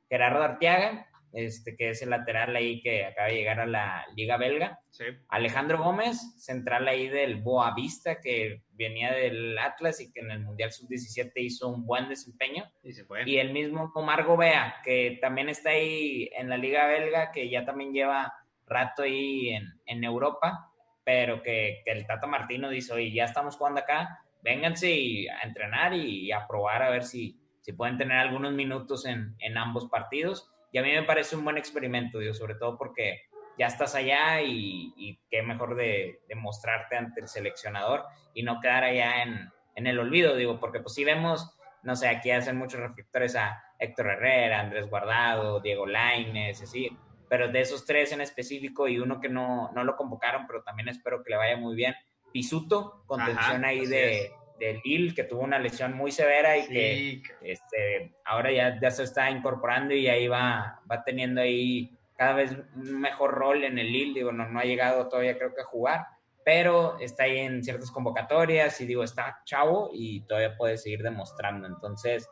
Gerardo 0.09 0.43
Arteaga, 0.43 1.07
este, 1.35 1.77
que 1.77 1.91
es 1.91 2.01
el 2.03 2.11
lateral 2.11 2.57
ahí 2.57 2.81
que 2.81 3.05
acaba 3.05 3.29
de 3.29 3.35
llegar 3.35 3.61
a 3.61 3.67
la 3.67 4.07
Liga 4.17 4.37
Belga. 4.37 4.81
Alejandro 5.29 5.83
Gómez, 5.83 6.35
central 6.39 6.89
ahí 6.89 7.09
del 7.09 7.43
Boavista, 7.43 8.21
que 8.21 8.63
venía 8.71 9.13
del 9.13 9.59
Atlas 9.59 10.01
y 10.01 10.13
que 10.13 10.21
en 10.21 10.31
el 10.31 10.41
Mundial 10.41 10.73
Sub-17 10.73 11.33
hizo 11.37 11.69
un 11.69 11.85
buen 11.85 12.09
desempeño. 12.09 12.65
Y, 12.83 12.93
se 12.93 13.05
fue. 13.05 13.29
y 13.29 13.39
el 13.39 13.53
mismo 13.53 13.93
Omar 13.95 14.25
Gobea, 14.25 14.77
que 14.85 15.19
también 15.21 15.49
está 15.49 15.71
ahí 15.71 16.31
en 16.37 16.49
la 16.49 16.57
Liga 16.57 16.87
Belga, 16.87 17.33
que 17.33 17.51
ya 17.51 17.65
también 17.65 17.93
lleva 17.93 18.33
rato 18.67 19.03
ahí 19.03 19.51
en, 19.51 19.67
en 19.87 20.05
Europa 20.05 20.71
pero 21.05 21.43
que, 21.43 21.83
que, 21.85 21.93
el 21.93 22.07
Tata 22.07 22.27
Martino 22.27 22.71
dice, 22.71 22.95
oye, 22.95 23.13
ya 23.13 23.25
estamos 23.25 23.57
jugando 23.57 23.81
acá, 23.81 24.25
vénganse 24.43 24.91
y 24.91 25.29
a 25.29 25.41
entrenar 25.43 25.95
y, 25.95 26.33
a 26.33 26.47
probar 26.47 26.83
a 26.83 26.91
ver 26.91 27.05
si, 27.05 27.39
si 27.61 27.73
pueden 27.73 27.99
tener 27.99 28.19
algunos 28.19 28.53
minutos 28.55 29.05
en, 29.07 29.37
en, 29.39 29.59
ambos 29.59 29.87
partidos. 29.87 30.51
Y 30.75 30.79
a 30.79 30.83
mí 30.83 30.91
me 30.91 31.05
parece 31.05 31.37
un 31.37 31.45
buen 31.45 31.57
experimento, 31.57 32.19
digo, 32.19 32.35
sobre 32.35 32.57
todo 32.57 32.77
porque 32.77 33.23
ya 33.57 33.69
estás 33.69 33.95
allá 33.95 34.43
y, 34.43 34.93
y 34.97 35.21
qué 35.31 35.41
mejor 35.41 35.77
de, 35.77 36.21
de, 36.27 36.35
mostrarte 36.35 36.97
ante 36.97 37.21
el 37.21 37.29
seleccionador 37.29 38.03
y 38.35 38.43
no 38.43 38.59
quedar 38.61 38.83
allá 38.83 39.23
en, 39.23 39.53
en 39.77 39.87
el 39.87 40.01
olvido, 40.01 40.35
digo, 40.35 40.59
porque 40.59 40.81
pues 40.81 40.95
si 40.95 41.05
vemos, 41.05 41.57
no 41.85 41.95
sé, 41.95 42.09
aquí 42.09 42.33
hacen 42.33 42.59
muchos 42.59 42.81
reflectores 42.81 43.37
a 43.37 43.63
Héctor 43.79 44.09
Herrera, 44.09 44.59
Andrés 44.59 44.91
Guardado, 44.91 45.61
Diego 45.61 45.87
Laines, 45.87 46.61
así, 46.61 46.91
pero 47.29 47.47
de 47.47 47.61
esos 47.61 47.87
tres 47.87 48.11
en 48.11 48.21
específico 48.21 48.89
y 48.89 48.99
uno 48.99 49.21
que 49.21 49.29
no, 49.29 49.71
no 49.77 49.85
lo 49.85 49.95
convocaron, 49.95 50.45
pero 50.49 50.65
también 50.65 50.89
espero 50.89 51.23
que 51.23 51.31
le 51.31 51.37
vaya 51.37 51.57
muy 51.57 51.77
bien, 51.77 51.95
Pisuto, 52.33 53.05
contención 53.07 53.65
ahí 53.65 53.87
de, 53.87 54.33
de 54.59 54.81
Lille, 54.85 55.15
que 55.15 55.25
tuvo 55.25 55.43
una 55.43 55.59
lesión 55.59 55.95
muy 55.95 56.13
severa 56.13 56.57
y 56.57 56.67
que 56.67 57.23
este, 57.43 58.15
ahora 58.25 58.53
ya, 58.53 58.79
ya 58.81 58.91
se 58.91 59.03
está 59.03 59.31
incorporando 59.31 59.95
y 59.95 60.09
ahí 60.09 60.29
va, 60.29 60.81
va 60.91 61.03
teniendo 61.05 61.41
ahí 61.41 61.91
cada 62.17 62.35
vez 62.35 62.57
un 62.77 63.01
mejor 63.01 63.33
rol 63.33 63.65
en 63.65 63.79
el 63.79 63.93
Lille, 63.93 64.15
digo, 64.15 64.33
no, 64.33 64.49
no 64.49 64.61
ha 64.61 64.65
llegado 64.65 65.09
todavía 65.09 65.37
creo 65.37 65.55
que 65.55 65.63
a 65.63 65.67
jugar, 65.67 66.07
pero 66.45 66.99
está 67.01 67.25
ahí 67.25 67.39
en 67.39 67.65
ciertas 67.65 67.91
convocatorias 67.91 68.81
y 68.81 68.87
digo, 68.87 69.03
está 69.03 69.41
chavo 69.45 69.91
y 69.93 70.21
todavía 70.23 70.57
puede 70.57 70.79
seguir 70.79 71.03
demostrando. 71.03 71.67
Entonces, 71.67 72.29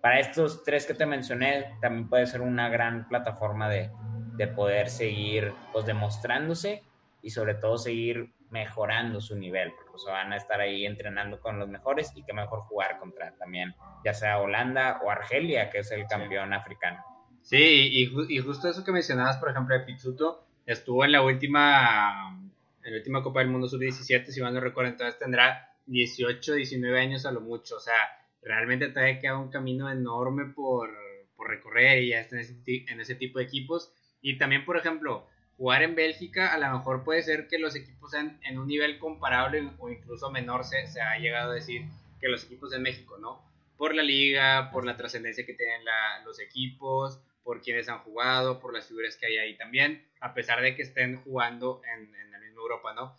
para 0.00 0.20
estos 0.20 0.64
tres 0.64 0.84
que 0.84 0.94
te 0.94 1.06
mencioné, 1.06 1.76
también 1.80 2.08
puede 2.08 2.26
ser 2.26 2.42
una 2.42 2.68
gran 2.68 3.08
plataforma 3.08 3.68
de, 3.70 3.90
de 4.36 4.48
poder 4.48 4.90
seguir 4.90 5.52
pues 5.72 5.86
demostrándose 5.86 6.82
y 7.22 7.30
sobre 7.30 7.54
todo 7.54 7.78
seguir 7.78 8.32
mejorando 8.52 9.20
su 9.20 9.34
nivel, 9.34 9.72
porque 9.74 9.90
pues, 9.90 10.04
van 10.06 10.32
a 10.32 10.36
estar 10.36 10.60
ahí 10.60 10.84
entrenando 10.86 11.40
con 11.40 11.58
los 11.58 11.68
mejores 11.68 12.12
y 12.14 12.22
que 12.22 12.32
mejor 12.32 12.60
jugar 12.60 12.98
contra 12.98 13.34
también, 13.36 13.74
ya 14.04 14.14
sea 14.14 14.38
Holanda 14.38 15.00
o 15.02 15.10
Argelia, 15.10 15.70
que 15.70 15.78
es 15.78 15.90
el 15.90 16.06
campeón 16.06 16.52
africano. 16.52 17.02
Sí, 17.40 17.56
y, 17.56 18.36
y, 18.36 18.38
justo 18.38 18.68
eso 18.68 18.84
que 18.84 18.92
mencionabas, 18.92 19.38
por 19.38 19.50
ejemplo, 19.50 19.76
de 19.76 19.84
Pizzuto, 19.84 20.46
estuvo 20.64 21.04
en 21.04 21.12
la 21.12 21.22
última, 21.22 22.38
en 22.84 22.92
la 22.92 22.98
última 22.98 23.22
Copa 23.22 23.40
del 23.40 23.48
Mundo 23.48 23.68
Sub-17, 23.68 24.26
si 24.26 24.40
mal 24.40 24.54
no 24.54 24.60
recuerdo, 24.60 24.92
entonces 24.92 25.18
tendrá 25.18 25.74
18, 25.86 26.54
19 26.54 27.00
años 27.00 27.26
a 27.26 27.32
lo 27.32 27.40
mucho, 27.40 27.76
o 27.76 27.80
sea, 27.80 27.96
realmente 28.42 28.88
todavía 28.88 29.18
queda 29.18 29.38
un 29.38 29.50
camino 29.50 29.90
enorme 29.90 30.52
por, 30.54 30.90
por 31.36 31.48
recorrer 31.48 32.02
y 32.02 32.10
ya 32.10 32.20
está 32.20 32.36
en 32.36 32.42
ese, 32.42 32.54
en 32.66 33.00
ese 33.00 33.14
tipo 33.14 33.38
de 33.38 33.46
equipos. 33.46 33.92
Y 34.20 34.38
también, 34.38 34.64
por 34.64 34.76
ejemplo, 34.76 35.26
jugar 35.56 35.82
en 35.82 35.94
Bélgica, 35.94 36.52
a 36.52 36.58
lo 36.58 36.70
mejor 36.70 37.04
puede 37.04 37.22
ser 37.22 37.48
que 37.48 37.58
los 37.58 37.76
equipos 37.76 38.10
sean 38.10 38.38
en 38.44 38.58
un 38.58 38.66
nivel 38.66 38.98
comparable 38.98 39.70
o 39.78 39.88
incluso 39.90 40.30
menor, 40.30 40.64
se, 40.64 40.86
se 40.86 41.00
ha 41.00 41.18
llegado 41.18 41.52
a 41.52 41.54
decir 41.54 41.82
que 42.20 42.28
los 42.28 42.44
equipos 42.44 42.70
de 42.70 42.78
México, 42.78 43.18
¿no? 43.18 43.42
Por 43.76 43.94
la 43.94 44.02
liga, 44.02 44.70
por 44.70 44.84
la 44.84 44.96
trascendencia 44.96 45.44
que 45.44 45.54
tienen 45.54 45.82
los 46.24 46.40
equipos, 46.40 47.20
por 47.42 47.60
quienes 47.60 47.88
han 47.88 47.98
jugado, 48.00 48.60
por 48.60 48.72
las 48.72 48.86
figuras 48.86 49.16
que 49.16 49.26
hay 49.26 49.38
ahí 49.38 49.56
también, 49.56 50.06
a 50.20 50.34
pesar 50.34 50.62
de 50.62 50.76
que 50.76 50.82
estén 50.82 51.16
jugando 51.22 51.82
en, 51.92 52.14
en 52.14 52.30
la 52.30 52.38
misma 52.38 52.60
Europa, 52.60 52.94
¿no? 52.94 53.16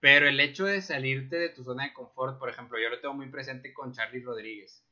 Pero 0.00 0.28
el 0.28 0.40
hecho 0.40 0.66
de 0.66 0.82
salirte 0.82 1.36
de 1.36 1.48
tu 1.48 1.64
zona 1.64 1.84
de 1.84 1.92
confort, 1.92 2.38
por 2.38 2.50
ejemplo, 2.50 2.78
yo 2.78 2.88
lo 2.90 3.00
tengo 3.00 3.14
muy 3.14 3.28
presente 3.28 3.72
con 3.72 3.92
Charlie 3.92 4.22
Rodríguez. 4.22 4.84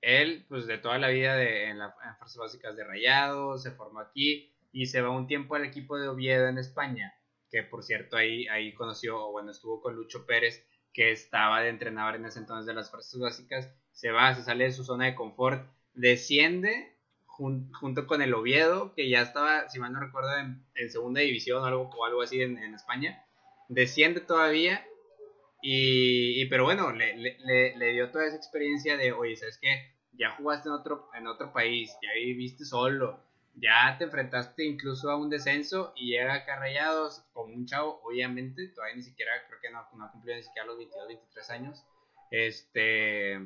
Él, 0.00 0.44
pues 0.48 0.66
de 0.66 0.78
toda 0.78 0.98
la 0.98 1.08
vida 1.08 1.34
de, 1.34 1.64
en 1.64 1.78
las 1.78 1.94
fuerzas 2.18 2.36
básicas 2.36 2.76
de 2.76 2.84
Rayados, 2.84 3.62
se 3.62 3.72
formó 3.72 4.00
aquí, 4.00 4.52
y 4.72 4.86
se 4.86 5.00
va 5.00 5.10
un 5.10 5.26
tiempo 5.26 5.54
al 5.54 5.64
equipo 5.64 5.98
de 5.98 6.08
Oviedo 6.08 6.48
en 6.48 6.58
España, 6.58 7.14
que 7.50 7.62
por 7.62 7.82
cierto 7.82 8.16
ahí, 8.16 8.46
ahí 8.48 8.74
conoció, 8.74 9.26
o 9.26 9.32
bueno, 9.32 9.50
estuvo 9.50 9.80
con 9.80 9.94
Lucho 9.94 10.26
Pérez, 10.26 10.66
que 10.92 11.12
estaba 11.12 11.60
de 11.60 11.68
entrenador 11.68 12.16
en 12.16 12.26
ese 12.26 12.40
entonces 12.40 12.66
de 12.66 12.74
las 12.74 12.90
fuerzas 12.90 13.18
básicas, 13.20 13.70
se 13.92 14.10
va, 14.10 14.34
se 14.34 14.42
sale 14.42 14.64
de 14.64 14.72
su 14.72 14.84
zona 14.84 15.06
de 15.06 15.14
confort, 15.14 15.68
desciende 15.94 16.98
junto 17.28 18.06
con 18.08 18.20
el 18.20 18.34
Oviedo, 18.34 18.94
que 18.94 19.08
ya 19.08 19.22
estaba, 19.22 19.68
si 19.68 19.78
mal 19.78 19.92
no 19.92 20.00
recuerdo, 20.00 20.30
en, 20.38 20.90
segunda 20.90 21.20
división 21.20 21.62
o 21.62 21.66
algo, 21.66 21.88
o 21.96 22.04
algo 22.04 22.22
así 22.22 22.42
en, 22.42 22.58
España, 22.74 23.24
desciende 23.68 24.20
todavía, 24.20 24.84
y, 25.62 26.46
pero 26.46 26.64
bueno, 26.64 26.90
le, 26.92 27.16
le, 27.16 27.76
le, 27.76 27.92
dio 27.92 28.10
toda 28.10 28.26
esa 28.26 28.36
experiencia 28.36 28.96
de, 28.96 29.12
oye, 29.12 29.36
¿sabes 29.36 29.58
qué? 29.60 29.94
Ya 30.12 30.30
jugaste 30.30 30.68
en 30.68 30.74
otro, 30.74 31.08
en 31.14 31.28
otro 31.28 31.52
país, 31.52 31.96
ya 32.02 32.12
viviste 32.14 32.64
solo, 32.64 33.22
ya 33.60 33.96
te 33.98 34.04
enfrentaste 34.04 34.64
incluso 34.64 35.10
a 35.10 35.16
un 35.16 35.30
descenso 35.30 35.92
y 35.96 36.10
llega 36.10 36.34
acá 36.34 36.56
Rayados 36.56 37.24
con 37.32 37.52
un 37.52 37.66
chavo, 37.66 38.00
obviamente, 38.04 38.68
todavía 38.68 38.96
ni 38.96 39.02
siquiera, 39.02 39.32
creo 39.48 39.60
que 39.60 39.70
no, 39.70 39.86
no 39.96 40.04
ha 40.04 40.12
cumplido 40.12 40.36
ni 40.36 40.42
siquiera 40.42 40.66
los 40.66 40.78
22, 40.78 41.08
23 41.08 41.50
años, 41.50 41.86
este, 42.30 43.40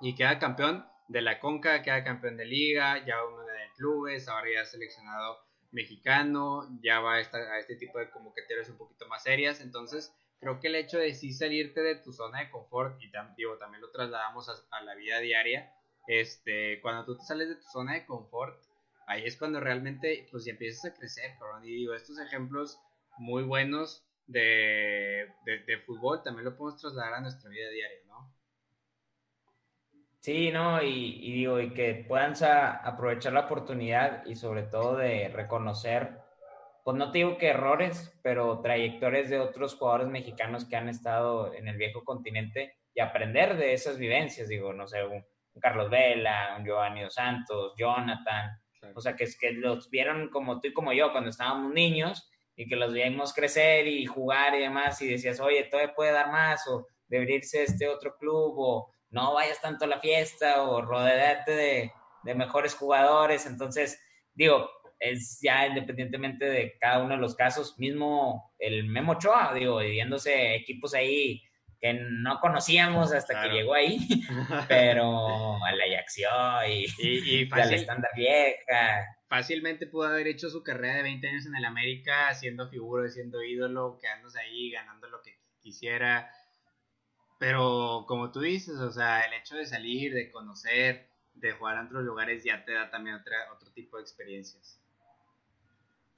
y 0.00 0.14
queda 0.14 0.38
campeón 0.38 0.86
de 1.08 1.22
la 1.22 1.40
Conca, 1.40 1.82
queda 1.82 2.04
campeón 2.04 2.36
de 2.36 2.46
liga, 2.46 3.04
ya 3.04 3.24
uno 3.24 3.44
de 3.44 3.52
clubes, 3.76 4.28
ahora 4.28 4.48
ya 4.54 4.64
seleccionado 4.64 5.38
mexicano, 5.70 6.68
ya 6.82 7.00
va 7.00 7.14
a, 7.14 7.18
a 7.18 7.58
este 7.58 7.76
tipo 7.76 7.98
de 7.98 8.10
convocatorias 8.10 8.68
un 8.68 8.76
poquito 8.76 9.06
más 9.08 9.22
serias, 9.22 9.60
entonces 9.60 10.14
creo 10.40 10.60
que 10.60 10.68
el 10.68 10.74
hecho 10.74 10.98
de 10.98 11.14
sí 11.14 11.32
salirte 11.32 11.80
de 11.80 11.96
tu 11.96 12.12
zona 12.12 12.40
de 12.40 12.50
confort, 12.50 13.00
y 13.00 13.10
digo, 13.36 13.56
también 13.58 13.80
lo 13.80 13.90
trasladamos 13.90 14.48
a, 14.48 14.76
a 14.76 14.82
la 14.82 14.94
vida 14.94 15.18
diaria, 15.20 15.72
este, 16.06 16.80
cuando 16.80 17.04
tú 17.04 17.16
te 17.16 17.24
sales 17.24 17.48
de 17.48 17.56
tu 17.56 17.66
zona 17.68 17.94
de 17.94 18.06
confort, 18.06 18.60
ahí 19.12 19.24
es 19.24 19.36
cuando 19.36 19.60
realmente 19.60 20.26
pues 20.30 20.44
ya 20.44 20.52
empiezas 20.52 20.90
a 20.90 20.94
crecer, 20.94 21.32
cabrón. 21.38 21.64
Y 21.64 21.72
digo, 21.72 21.94
estos 21.94 22.18
ejemplos 22.18 22.78
muy 23.18 23.42
buenos 23.42 24.06
de, 24.26 25.28
de, 25.44 25.78
fútbol 25.84 26.22
también 26.22 26.44
lo 26.44 26.56
podemos 26.56 26.80
trasladar 26.80 27.14
a 27.14 27.20
nuestra 27.20 27.50
vida 27.50 27.68
diaria, 27.70 27.98
¿no? 28.06 28.32
Sí, 30.20 30.50
no, 30.52 30.80
y, 30.82 31.32
digo, 31.32 31.60
y 31.60 31.74
que 31.74 32.06
puedan 32.08 32.34
aprovechar 32.84 33.32
la 33.32 33.46
oportunidad 33.46 34.24
y 34.24 34.36
sobre 34.36 34.62
todo 34.62 34.96
de 34.96 35.28
reconocer, 35.28 36.20
pues 36.84 36.96
no 36.96 37.10
te 37.10 37.18
digo 37.18 37.38
que 37.38 37.48
errores, 37.48 38.16
pero 38.22 38.60
trayectorias 38.60 39.28
de 39.28 39.40
otros 39.40 39.74
jugadores 39.74 40.06
mexicanos 40.06 40.64
que 40.64 40.76
han 40.76 40.88
estado 40.88 41.52
en 41.52 41.66
el 41.66 41.76
viejo 41.76 42.04
continente 42.04 42.76
y 42.94 43.00
aprender 43.00 43.56
de 43.56 43.72
esas 43.72 43.98
vivencias, 43.98 44.48
digo, 44.48 44.72
no 44.72 44.86
sé, 44.86 45.04
un, 45.04 45.24
Carlos 45.60 45.90
Vela, 45.90 46.54
un 46.56 46.64
Giovanni 46.64 47.02
Santos, 47.10 47.74
Jonathan, 47.76 48.61
o 48.94 49.00
sea, 49.00 49.16
que, 49.16 49.26
que 49.38 49.52
los 49.52 49.90
vieron 49.90 50.28
como 50.28 50.60
tú 50.60 50.68
y 50.68 50.72
como 50.72 50.92
yo 50.92 51.12
cuando 51.12 51.30
estábamos 51.30 51.72
niños 51.72 52.28
y 52.56 52.66
que 52.68 52.76
los 52.76 52.92
vimos 52.92 53.32
crecer 53.32 53.86
y 53.86 54.06
jugar 54.06 54.54
y 54.54 54.60
demás 54.60 55.00
y 55.02 55.08
decías, 55.08 55.40
oye, 55.40 55.64
todavía 55.64 55.94
puede 55.94 56.12
dar 56.12 56.30
más 56.30 56.66
o 56.68 56.86
debería 57.08 57.36
irse 57.36 57.62
este 57.62 57.88
otro 57.88 58.16
club 58.16 58.54
o 58.58 58.92
no 59.10 59.34
vayas 59.34 59.60
tanto 59.60 59.84
a 59.84 59.88
la 59.88 60.00
fiesta 60.00 60.62
o 60.62 60.80
rodearte 60.80 61.52
de, 61.52 61.92
mejores 62.34 62.74
jugadores. 62.74 63.46
Entonces, 63.46 64.00
digo, 64.32 64.70
es 64.98 65.38
ya 65.42 65.66
independientemente 65.66 66.46
de 66.46 66.78
cada 66.78 67.02
uno 67.02 67.16
de 67.16 67.20
los 67.20 67.34
casos, 67.34 67.78
mismo 67.78 68.52
el 68.58 68.84
Memo 68.84 69.18
Choa, 69.18 69.52
digo, 69.54 69.78
viviéndose 69.78 70.54
equipos 70.54 70.94
ahí 70.94 71.42
que 71.82 71.94
no 71.94 72.38
conocíamos 72.38 73.12
hasta 73.12 73.42
que 73.42 73.48
llegó 73.48 73.74
ahí, 73.74 73.98
pero 74.68 75.56
a 75.64 75.72
la 75.72 75.84
Ajaxio 75.84 76.28
y, 76.68 76.86
y, 76.98 77.42
y 77.42 77.48
estándar 77.74 78.12
vieja. 78.14 79.04
Fácilmente 79.28 79.88
pudo 79.88 80.04
haber 80.04 80.28
hecho 80.28 80.48
su 80.48 80.62
carrera 80.62 80.98
de 80.98 81.02
20 81.02 81.28
años 81.28 81.46
en 81.46 81.56
el 81.56 81.64
América, 81.64 82.32
siendo 82.34 82.68
figura, 82.68 83.08
siendo 83.08 83.42
ídolo, 83.42 83.98
quedándose 84.00 84.38
ahí, 84.38 84.70
ganando 84.70 85.08
lo 85.08 85.22
que 85.22 85.40
quisiera. 85.60 86.30
Pero 87.40 88.04
como 88.06 88.30
tú 88.30 88.38
dices, 88.40 88.76
o 88.76 88.92
sea, 88.92 89.22
el 89.22 89.32
hecho 89.32 89.56
de 89.56 89.66
salir, 89.66 90.14
de 90.14 90.30
conocer, 90.30 91.08
de 91.34 91.50
jugar 91.50 91.78
en 91.78 91.86
otros 91.86 92.04
lugares 92.04 92.44
ya 92.44 92.64
te 92.64 92.74
da 92.74 92.90
también 92.90 93.16
otra, 93.16 93.36
otro 93.52 93.72
tipo 93.72 93.96
de 93.96 94.04
experiencias. 94.04 94.80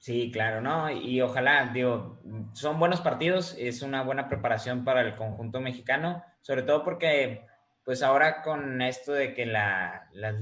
Sí, 0.05 0.29
claro, 0.31 0.61
¿no? 0.61 0.91
Y 0.91 1.19
ojalá, 1.21 1.71
digo, 1.73 2.21
son 2.53 2.77
buenos 2.77 3.01
partidos, 3.01 3.55
es 3.57 3.81
una 3.81 4.03
buena 4.03 4.29
preparación 4.29 4.85
para 4.85 5.01
el 5.01 5.15
conjunto 5.15 5.61
mexicano, 5.61 6.23
sobre 6.41 6.61
todo 6.61 6.83
porque, 6.83 7.43
pues 7.83 8.03
ahora 8.03 8.43
con 8.43 8.83
esto 8.83 9.13
de 9.13 9.33
que 9.33 9.47
la, 9.47 10.07
la, 10.13 10.35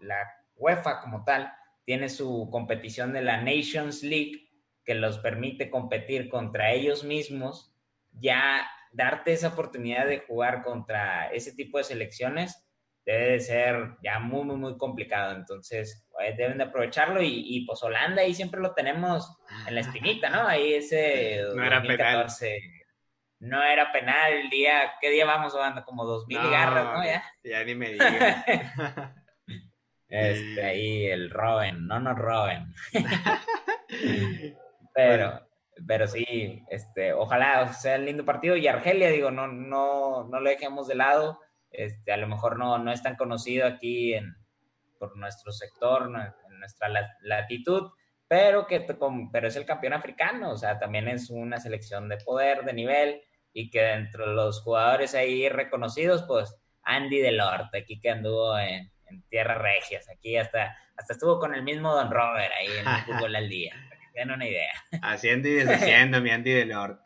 la 0.00 0.16
UEFA 0.56 1.02
como 1.02 1.22
tal 1.22 1.52
tiene 1.84 2.08
su 2.08 2.48
competición 2.50 3.12
de 3.12 3.22
la 3.22 3.40
Nations 3.40 4.02
League, 4.02 4.50
que 4.84 4.96
los 4.96 5.20
permite 5.20 5.70
competir 5.70 6.28
contra 6.28 6.72
ellos 6.72 7.04
mismos, 7.04 7.72
ya 8.10 8.68
darte 8.90 9.34
esa 9.34 9.50
oportunidad 9.50 10.06
de 10.06 10.18
jugar 10.18 10.64
contra 10.64 11.28
ese 11.28 11.54
tipo 11.54 11.78
de 11.78 11.84
selecciones 11.84 12.66
debe 13.04 13.30
de 13.34 13.40
ser 13.40 13.96
ya 14.02 14.18
muy, 14.18 14.42
muy, 14.44 14.56
muy 14.56 14.76
complicado. 14.76 15.36
Entonces, 15.36 16.05
pues, 16.16 16.36
deben 16.36 16.58
de 16.58 16.64
aprovecharlo 16.64 17.20
y, 17.22 17.42
y, 17.44 17.66
pues 17.66 17.82
Holanda 17.82 18.22
ahí 18.22 18.32
siempre 18.32 18.60
lo 18.60 18.72
tenemos 18.72 19.36
en 19.66 19.74
la 19.74 19.82
espinita, 19.82 20.30
¿no? 20.30 20.46
Ahí 20.46 20.74
ese 20.74 21.42
no 21.54 21.64
era 21.64 21.82
penal. 21.82 22.26
No 23.38 23.62
era 23.62 23.92
penal 23.92 24.32
el 24.32 24.48
día, 24.48 24.94
¿qué 24.98 25.10
día 25.10 25.26
vamos 25.26 25.52
jugando? 25.52 25.84
Como 25.84 26.06
dos 26.06 26.26
mil 26.26 26.38
garras, 26.38 26.84
¿no? 26.84 27.04
Ya, 27.04 27.22
ya 27.44 27.64
ni 27.64 27.74
me 27.74 27.90
digas. 27.90 28.44
este, 30.08 30.64
ahí 30.64 31.06
el 31.06 31.28
Robin, 31.28 31.86
no 31.86 32.00
nos 32.00 32.16
roben. 32.16 32.74
Pero, 34.94 35.46
pero 35.86 36.06
sí, 36.06 36.64
este, 36.70 37.12
ojalá 37.12 37.70
sea 37.74 37.98
un 37.98 38.06
lindo 38.06 38.24
partido. 38.24 38.56
Y 38.56 38.66
Argelia, 38.66 39.10
digo, 39.10 39.30
no, 39.30 39.46
no, 39.46 40.24
no 40.24 40.40
lo 40.40 40.48
dejemos 40.48 40.88
de 40.88 40.94
lado. 40.94 41.38
Este, 41.70 42.12
a 42.12 42.16
lo 42.16 42.26
mejor 42.26 42.58
no, 42.58 42.78
no 42.78 42.90
es 42.90 43.02
tan 43.02 43.16
conocido 43.16 43.66
aquí 43.66 44.14
en, 44.14 44.34
por 45.08 45.16
nuestro 45.16 45.52
sector, 45.52 46.10
en 46.50 46.58
nuestra 46.58 46.88
latitud, 47.20 47.90
pero, 48.28 48.66
que, 48.66 48.86
pero 49.32 49.48
es 49.48 49.56
el 49.56 49.64
campeón 49.64 49.92
africano, 49.92 50.50
o 50.50 50.56
sea, 50.56 50.78
también 50.78 51.08
es 51.08 51.30
una 51.30 51.58
selección 51.58 52.08
de 52.08 52.16
poder, 52.18 52.64
de 52.64 52.72
nivel, 52.72 53.22
y 53.52 53.70
que 53.70 53.82
dentro 53.82 54.28
de 54.28 54.34
los 54.34 54.60
jugadores 54.62 55.14
ahí 55.14 55.48
reconocidos, 55.48 56.24
pues 56.26 56.54
Andy 56.82 57.18
Delorte, 57.18 57.78
aquí 57.78 58.00
que 58.00 58.10
anduvo 58.10 58.58
en, 58.58 58.90
en 59.08 59.22
tierras 59.28 59.58
regias, 59.58 60.08
aquí 60.08 60.36
hasta, 60.36 60.76
hasta 60.96 61.12
estuvo 61.12 61.38
con 61.38 61.54
el 61.54 61.62
mismo 61.62 61.94
Don 61.94 62.10
Robert 62.10 62.52
ahí 62.58 62.66
en 62.66 62.86
el 62.88 63.02
fútbol 63.04 63.36
al 63.36 63.48
día, 63.48 63.74
para 63.88 64.00
que 64.00 64.06
tengan 64.12 64.36
una 64.36 64.46
idea. 64.46 64.72
Haciendo 65.02 65.48
y 65.48 65.52
deshaciendo, 65.52 66.20
mi 66.20 66.30
Andy 66.30 66.52
Delorte. 66.52 67.05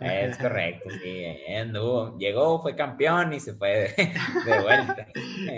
Es 0.00 0.38
correcto, 0.38 0.88
sí, 0.90 1.24
anduvo, 1.54 2.16
llegó, 2.18 2.62
fue 2.62 2.74
campeón 2.74 3.34
y 3.34 3.40
se 3.40 3.54
fue 3.54 3.94
de, 3.96 4.14
vuelta. 4.62 5.06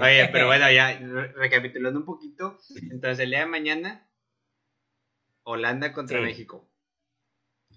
Oye, 0.00 0.28
pero 0.32 0.46
bueno, 0.46 0.70
ya 0.70 0.98
recapitulando 1.36 2.00
un 2.00 2.06
poquito, 2.06 2.58
entonces 2.90 3.20
el 3.20 3.30
día 3.30 3.40
de 3.40 3.46
mañana, 3.46 4.08
Holanda 5.44 5.92
contra 5.92 6.20
México. 6.20 6.68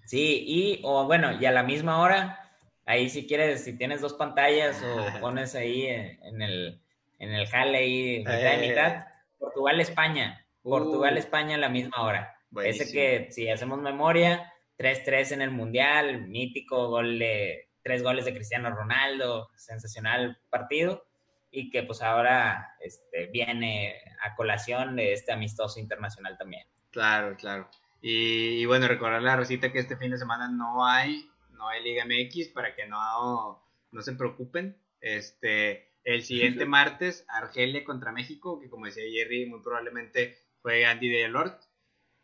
Sí, 0.06 0.44
y, 0.46 0.80
o 0.84 1.04
bueno, 1.04 1.40
y 1.40 1.44
a 1.46 1.52
la 1.52 1.62
misma 1.62 2.00
hora, 2.00 2.50
ahí 2.84 3.10
si 3.10 3.26
quieres, 3.26 3.64
si 3.64 3.76
tienes 3.76 4.00
dos 4.00 4.14
pantallas 4.14 4.82
o 4.82 5.20
pones 5.20 5.54
ahí 5.54 5.86
en 5.86 6.42
el, 6.42 6.80
en 7.18 7.32
el 7.32 7.46
jale 7.46 7.78
ahí 7.78 8.18
mitad 8.18 8.32
de 8.32 8.54
eh. 8.54 8.68
mitad, 8.68 9.06
Portugal-España, 9.38 10.46
Portugal-España 10.62 11.56
a 11.56 11.58
la 11.58 11.68
misma 11.68 12.02
hora. 12.02 12.32
Ese 12.64 12.90
que 12.90 13.30
si 13.32 13.48
hacemos 13.48 13.80
memoria, 13.80 14.52
3-3 14.78 15.32
en 15.32 15.42
el 15.42 15.50
Mundial, 15.50 16.28
mítico 16.28 16.88
gol 16.88 17.18
de 17.18 17.68
tres 17.82 18.02
goles 18.02 18.24
de 18.24 18.34
Cristiano 18.34 18.68
Ronaldo, 18.70 19.48
sensacional 19.54 20.38
partido 20.50 21.06
y 21.52 21.70
que 21.70 21.84
pues 21.84 22.02
ahora 22.02 22.74
este, 22.80 23.26
viene 23.26 23.94
a 24.22 24.34
colación 24.34 24.96
de 24.96 25.12
este 25.12 25.32
amistoso 25.32 25.78
internacional 25.78 26.36
también. 26.36 26.66
Claro, 26.90 27.36
claro. 27.36 27.70
Y, 28.02 28.64
bueno, 28.66 28.88
recordar 28.88 29.22
la 29.22 29.36
recita 29.36 29.72
que 29.72 29.78
este 29.78 29.96
fin 29.96 30.10
de 30.10 30.18
semana 30.18 30.48
no 30.48 30.86
hay, 30.86 31.28
no 31.52 31.68
hay 31.68 31.82
Liga 31.82 32.04
MX 32.04 32.48
para 32.48 32.74
que 32.74 32.86
no, 32.86 33.62
no 33.90 34.02
se 34.02 34.12
preocupen. 34.14 34.76
Este, 35.00 35.92
el 36.04 36.22
siguiente 36.22 36.66
martes, 36.66 37.24
Argelia 37.28 37.84
contra 37.84 38.12
México, 38.12 38.60
que 38.60 38.68
como 38.68 38.86
decía 38.86 39.04
Jerry, 39.10 39.46
muy 39.46 39.62
probablemente 39.62 40.38
fue 40.60 40.84
Andy 40.84 41.08
Delort 41.08 41.62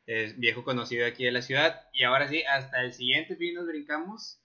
es 0.07 0.39
viejo 0.39 0.65
conocido 0.65 1.07
aquí 1.07 1.25
de 1.25 1.33
la 1.33 1.43
ciudad. 1.43 1.89
Y 1.93 2.05
ahora 2.05 2.29
sí, 2.29 2.43
hasta 2.45 2.83
el 2.83 2.93
siguiente 2.93 3.37
fin 3.37 3.55
nos 3.55 3.67
brincamos 3.67 4.41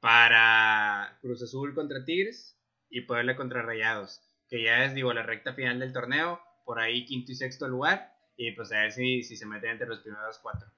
para 0.00 1.18
Cruz 1.20 1.42
Azul 1.42 1.74
contra 1.74 2.04
Tigres 2.04 2.58
y 2.88 3.02
Puebla 3.02 3.36
contra 3.36 3.62
Rayados, 3.62 4.20
que 4.48 4.62
ya 4.62 4.84
es, 4.84 4.94
digo, 4.94 5.12
la 5.12 5.22
recta 5.22 5.54
final 5.54 5.78
del 5.78 5.92
torneo, 5.92 6.40
por 6.64 6.80
ahí 6.80 7.04
quinto 7.04 7.32
y 7.32 7.34
sexto 7.34 7.68
lugar, 7.68 8.12
y 8.36 8.52
pues 8.52 8.72
a 8.72 8.80
ver 8.80 8.92
si, 8.92 9.22
si 9.22 9.36
se 9.36 9.46
mete 9.46 9.70
entre 9.70 9.86
los 9.86 10.00
primeros 10.00 10.38
cuatro. 10.38 10.68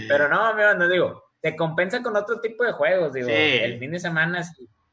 Pero 0.08 0.28
no, 0.28 0.54
me 0.54 0.74
no 0.76 0.88
digo, 0.88 1.24
te 1.40 1.56
compensa 1.56 2.00
con 2.00 2.16
otro 2.16 2.40
tipo 2.40 2.62
de 2.62 2.70
juegos, 2.72 3.12
digo, 3.12 3.28
el 3.28 3.80
fin 3.80 3.90
de 3.90 3.98
semana 3.98 4.44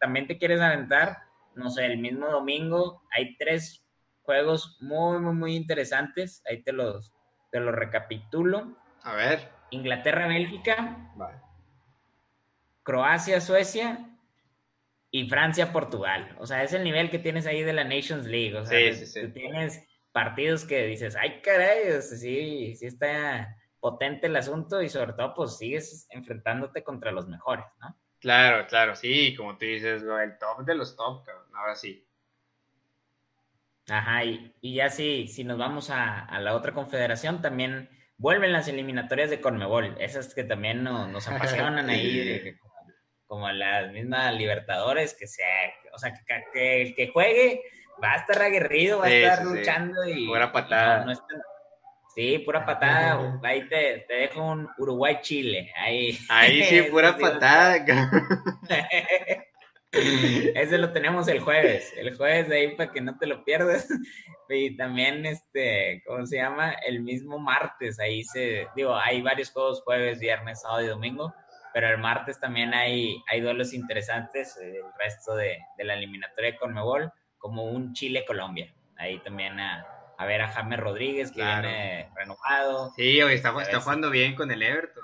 también 0.02 0.28
te 0.28 0.40
quieres 0.40 0.60
aventar, 0.60 1.20
no 1.56 1.70
sé, 1.70 1.86
el 1.86 2.00
mismo 2.00 2.28
domingo 2.28 3.04
hay 3.16 3.38
tres 3.38 3.86
juegos 4.24 4.78
muy, 4.82 5.20
muy, 5.20 5.34
muy 5.34 5.56
interesantes. 5.56 6.42
Ahí 6.50 6.64
te 6.64 6.74
los, 6.74 7.14
te 7.52 7.60
los 7.60 7.74
recapitulo. 7.74 8.76
A 9.04 9.14
ver. 9.14 9.48
Inglaterra-Bélgica. 9.70 11.14
Croacia-Suecia. 12.84 14.08
Y 15.12 15.30
Francia-Portugal. 15.30 16.36
O 16.40 16.48
sea, 16.48 16.64
es 16.64 16.74
el 16.74 16.84
nivel 16.84 17.12
que 17.12 17.20
tienes 17.20 17.46
ahí 17.46 17.64
de 17.64 17.74
la 17.74 17.84
Nations 17.84 18.26
League. 18.26 18.58
O 18.58 18.66
sea, 18.66 18.96
sí, 18.96 19.06
sí, 19.06 19.28
tienes 19.34 19.86
partidos 20.12 20.66
que 20.66 20.86
dices, 20.88 21.16
ay, 21.16 21.42
caray, 21.42 22.02
sí, 22.02 22.76
sí 22.76 22.86
está 22.86 23.56
potente 23.80 24.28
el 24.28 24.36
asunto 24.36 24.82
y 24.82 24.90
sobre 24.90 25.14
todo, 25.14 25.34
pues 25.36 25.58
sigues 25.58 26.08
enfrentándote 26.12 26.84
contra 26.84 27.12
los 27.12 27.28
mejores, 27.28 27.66
¿no? 27.82 27.96
Claro, 28.22 28.68
claro, 28.68 28.96
sí, 28.96 29.36
como 29.36 29.58
tú 29.58 29.66
dices, 29.66 30.04
el 30.04 30.38
top 30.38 30.64
de 30.64 30.76
los 30.76 30.96
top, 30.96 31.28
ahora 31.54 31.76
sí. 31.76 32.08
Ajá, 33.90 34.24
y, 34.24 34.54
ya 34.62 34.92
sí, 34.92 35.28
si 35.28 35.44
nos 35.44 35.58
vamos 35.58 35.90
a, 35.90 36.28
la 36.40 36.56
otra 36.56 36.72
confederación, 36.72 37.42
también 37.42 37.90
vuelven 38.18 38.54
las 38.54 38.68
eliminatorias 38.68 39.32
de 39.32 39.42
Conmebol, 39.42 39.96
esas 40.00 40.36
que 40.36 40.44
también 40.44 40.84
nos 40.84 41.28
apasionan 41.28 41.90
ahí, 41.90 42.56
como 43.26 43.52
las 43.52 43.92
mismas 43.92 44.36
Libertadores, 44.36 45.16
que 45.16 45.26
sea, 45.26 45.48
o 45.92 45.98
sea, 45.98 46.14
que, 46.54 46.82
el 46.84 46.96
que 46.96 47.08
juegue 47.08 47.64
va 48.04 48.14
a 48.14 48.18
estar 48.18 48.40
aguerrido, 48.40 49.00
va 49.00 49.08
a 49.08 49.12
estar 49.12 49.44
luchando 49.44 50.06
y... 50.08 50.28
Fuera 50.28 50.52
patada. 50.52 51.12
Sí, 52.14 52.40
pura 52.40 52.66
patada. 52.66 53.40
Ahí 53.44 53.68
te, 53.68 54.06
te 54.08 54.14
dejo 54.14 54.44
un 54.44 54.68
Uruguay-Chile. 54.78 55.72
Ahí. 55.78 56.18
Ahí 56.30 56.64
sí, 56.64 56.82
pura 56.92 57.18
patada. 57.18 57.86
Ese 59.92 60.78
lo 60.78 60.92
tenemos 60.92 61.28
el 61.28 61.40
jueves. 61.40 61.94
El 61.98 62.16
jueves 62.16 62.48
de 62.50 62.58
ahí 62.58 62.76
para 62.76 62.92
que 62.92 63.02
no 63.02 63.18
te 63.18 63.28
lo 63.28 63.44
pierdas. 63.44 63.88
Y 64.54 64.76
también, 64.76 65.26
este, 65.26 66.04
¿cómo 66.06 66.26
se 66.26 66.36
llama? 66.36 66.74
El 66.86 67.00
mismo 67.04 67.40
martes. 67.40 68.02
Ahí 68.02 68.26
se, 68.26 68.68
digo, 68.76 68.94
hay 68.94 69.22
varios 69.22 69.50
juegos 69.50 69.82
jueves, 69.82 70.20
viernes, 70.20 70.60
sábado 70.64 70.84
y 70.84 70.88
domingo. 70.88 71.34
Pero 71.74 71.88
el 71.88 71.98
martes 72.00 72.38
también 72.38 72.74
hay, 72.74 73.24
hay 73.32 73.40
duelos 73.40 73.74
interesantes. 73.74 74.58
El 74.58 74.84
resto 75.00 75.36
de, 75.36 75.58
de 75.78 75.84
la 75.86 75.94
eliminatoria 75.94 76.58
con 76.58 76.74
Mebol, 76.74 77.14
como 77.38 77.64
un 77.64 77.94
Chile-Colombia. 77.94 78.76
Ahí 78.98 79.20
también 79.20 79.58
a 79.58 80.01
a 80.22 80.26
ver 80.26 80.44
a 80.44 80.50
James 80.50 80.80
Rodríguez, 80.80 81.32
que 81.32 81.42
viene 81.42 82.12
renovado. 82.16 82.92
Sí, 82.96 83.20
hoy 83.24 83.34
está, 83.34 83.52
jugando 83.52 84.12
bien 84.12 84.36
con 84.36 84.52
el 84.52 84.62
Everton. 84.62 85.04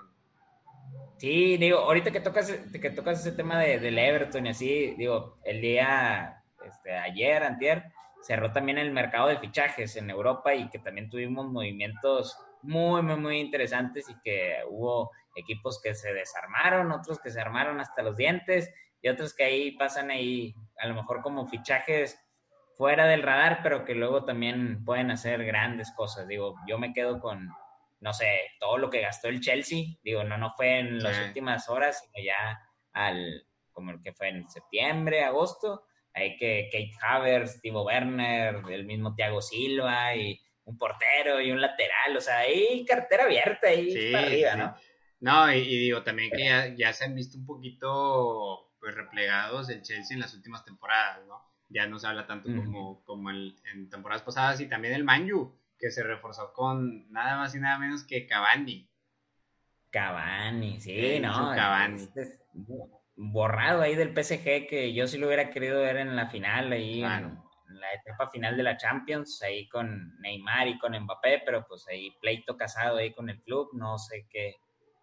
Sí, 1.18 1.58
digo, 1.58 1.80
ahorita 1.80 2.12
que 2.12 2.20
tocas, 2.20 2.52
que 2.52 2.90
tocas 2.92 3.22
ese 3.22 3.32
tema 3.32 3.60
de, 3.60 3.80
del 3.80 3.98
Everton 3.98 4.46
y 4.46 4.50
así, 4.50 4.94
digo, 4.96 5.40
el 5.44 5.60
día, 5.60 6.44
este, 6.64 6.96
ayer, 6.96 7.42
antier, 7.42 7.86
cerró 8.22 8.52
también 8.52 8.78
el 8.78 8.92
mercado 8.92 9.30
de 9.30 9.40
fichajes 9.40 9.96
en 9.96 10.12
Europa 10.12 10.54
y 10.54 10.70
que 10.70 10.78
también 10.78 11.10
tuvimos 11.10 11.48
movimientos 11.48 12.38
muy, 12.62 13.02
muy, 13.02 13.16
muy 13.16 13.40
interesantes 13.40 14.08
y 14.10 14.22
que 14.22 14.60
hubo 14.70 15.10
equipos 15.36 15.82
que 15.82 15.96
se 15.96 16.14
desarmaron, 16.14 16.92
otros 16.92 17.20
que 17.20 17.32
se 17.32 17.42
armaron 17.42 17.80
hasta 17.80 18.04
los 18.04 18.16
dientes 18.16 18.72
y 19.02 19.10
otros 19.10 19.34
que 19.34 19.46
ahí 19.46 19.72
pasan 19.72 20.12
ahí, 20.12 20.54
a 20.80 20.88
lo 20.88 20.94
mejor 20.94 21.24
como 21.24 21.48
fichajes 21.48 22.20
fuera 22.78 23.08
del 23.08 23.24
radar, 23.24 23.62
pero 23.64 23.84
que 23.84 23.96
luego 23.96 24.24
también 24.24 24.86
pueden 24.86 25.10
hacer 25.10 25.44
grandes 25.44 25.92
cosas. 25.92 26.28
Digo, 26.28 26.56
yo 26.68 26.78
me 26.78 26.94
quedo 26.94 27.20
con, 27.20 27.50
no 28.00 28.14
sé, 28.14 28.52
todo 28.60 28.78
lo 28.78 28.90
que 28.90 29.02
gastó 29.02 29.30
el 29.30 29.42
Chelsea. 29.42 29.98
Digo, 30.04 30.24
no, 30.24 30.38
no 30.38 30.54
fue 30.56 30.80
en 30.80 31.02
las 31.02 31.20
últimas 31.26 31.68
horas, 31.70 32.00
sino 32.00 32.24
ya 32.24 32.60
al, 32.94 33.46
como 33.72 33.92
el 33.92 34.02
que 34.02 34.14
fue 34.14 34.30
en 34.30 34.48
septiembre, 34.48 35.24
agosto. 35.24 35.86
Hay 36.14 36.38
que 36.38 36.70
Kate 36.72 36.94
Havers, 37.02 37.60
Tivo 37.62 37.84
Werner, 37.84 38.62
el 38.70 38.86
mismo 38.86 39.16
Thiago 39.16 39.42
Silva 39.42 40.16
y 40.16 40.40
un 40.66 40.78
portero 40.78 41.42
y 41.42 41.52
un 41.52 41.60
lateral. 41.60 42.16
O 42.16 42.22
sea, 42.22 42.40
hay 42.40 42.86
cartera 42.86 43.24
abierta 43.24 43.70
ahí 43.70 44.12
para 44.12 44.28
arriba, 44.28 44.56
¿no? 44.56 44.76
No, 45.20 45.52
y, 45.52 45.64
digo 45.64 46.04
también 46.04 46.30
que 46.30 46.46
ya, 46.46 46.68
ya 46.76 46.94
se 46.94 47.06
han 47.06 47.16
visto 47.16 47.40
un 47.40 47.46
poquito 47.48 48.72
pues 48.80 48.94
replegados 48.94 49.68
el 49.70 49.82
Chelsea 49.82 50.14
en 50.14 50.22
las 50.22 50.36
últimas 50.36 50.64
temporadas, 50.64 51.26
¿no? 51.26 51.42
Ya 51.70 51.88
no 51.88 52.00
se 52.00 52.08
habla 52.08 52.26
tanto 52.28 52.50
como, 52.50 53.04
como 53.04 53.30
en 53.30 53.90
temporadas 53.90 54.24
pasadas, 54.24 54.60
y 54.62 54.68
también 54.68 54.94
el 54.94 55.04
Manju, 55.04 55.58
que 55.78 55.92
se 55.92 56.04
reforzó 56.04 56.54
con 56.54 57.12
nada 57.12 57.38
más 57.38 57.56
y 57.56 57.60
nada 57.60 57.78
menos 57.78 58.04
que 58.04 58.26
Cavani. 58.26 58.90
Cavani, 59.90 60.80
sí, 60.80 61.20
¿no? 61.20 61.52
Cavani. 61.56 62.08
borrado 63.16 63.82
ahí 63.82 63.96
del 63.96 64.14
PSG, 64.14 64.68
que 64.68 64.94
yo 64.94 65.08
sí 65.08 65.18
lo 65.18 65.28
hubiera 65.28 65.50
querido 65.50 65.82
ver 65.82 65.98
en 65.98 66.16
la 66.16 66.28
final, 66.28 66.72
ahí 66.72 67.04
en, 67.04 67.38
la 67.70 67.94
etapa 67.94 68.30
final 68.32 68.56
de 68.56 68.64
la 68.64 68.78
Champions, 68.78 69.42
ahí 69.44 69.68
con 69.68 70.18
Neymar 70.20 70.68
y 70.70 70.80
con 70.80 70.98
Mbappé, 70.98 71.44
pero 71.46 71.66
pues 71.68 71.86
ahí 71.90 72.12
pleito 72.22 72.56
casado 72.56 72.98
ahí 72.98 73.14
con 73.14 73.30
el 73.30 73.42
club, 73.42 73.70
no 73.74 73.98
sé 73.98 74.26
qué, 74.30 74.56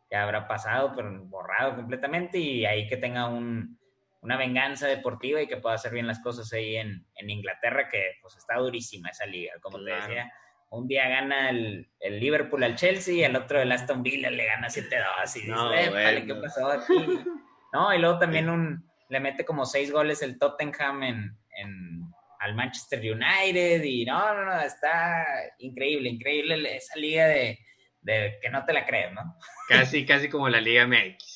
qué 0.08 0.16
habrá 0.16 0.48
pasado, 0.48 0.92
pero 0.96 1.24
borrado 1.26 1.76
completamente, 1.76 2.38
y 2.38 2.64
ahí 2.64 2.86
que 2.88 2.96
tenga 2.96 3.28
un 3.28 3.78
una 4.24 4.38
venganza 4.38 4.86
deportiva 4.86 5.42
y 5.42 5.46
que 5.46 5.58
pueda 5.58 5.74
hacer 5.74 5.92
bien 5.92 6.06
las 6.06 6.20
cosas 6.20 6.50
ahí 6.54 6.76
en, 6.76 7.06
en 7.14 7.30
Inglaterra, 7.30 7.90
que 7.90 8.16
pues 8.22 8.34
está 8.36 8.56
durísima 8.56 9.10
esa 9.10 9.26
liga, 9.26 9.52
como 9.60 9.84
te 9.84 9.90
decía. 9.90 10.32
Un 10.70 10.88
día 10.88 11.06
gana 11.08 11.50
el, 11.50 11.88
el, 12.00 12.18
Liverpool 12.18 12.64
al 12.64 12.74
Chelsea 12.74 13.14
y 13.14 13.22
el 13.22 13.36
otro 13.36 13.60
el 13.60 13.70
Aston 13.70 14.02
Villa 14.02 14.30
le 14.30 14.46
gana 14.46 14.68
7-2 14.68 15.44
y 15.44 15.48
no, 15.48 15.70
dices, 15.70 16.24
¿qué 16.26 16.34
pasó 16.34 16.68
aquí? 16.68 17.20
No, 17.72 17.94
y 17.94 17.98
luego 17.98 18.18
también 18.18 18.48
un, 18.48 18.90
le 19.08 19.20
mete 19.20 19.44
como 19.44 19.66
seis 19.66 19.92
goles 19.92 20.22
el 20.22 20.38
Tottenham 20.38 21.02
en, 21.02 21.38
en, 21.58 22.04
al 22.40 22.54
Manchester 22.54 23.00
United 23.00 23.82
y 23.82 24.04
no, 24.04 24.34
no, 24.34 24.44
no, 24.46 24.60
está 24.60 25.26
increíble, 25.58 26.08
increíble 26.08 26.76
esa 26.76 26.96
liga 26.96 27.26
de, 27.26 27.58
de 28.00 28.38
que 28.40 28.48
no 28.48 28.64
te 28.64 28.72
la 28.72 28.86
crees, 28.86 29.12
¿no? 29.12 29.36
Casi, 29.68 30.06
casi 30.06 30.28
como 30.28 30.48
la 30.48 30.60
Liga 30.60 30.86
MX. 30.86 31.33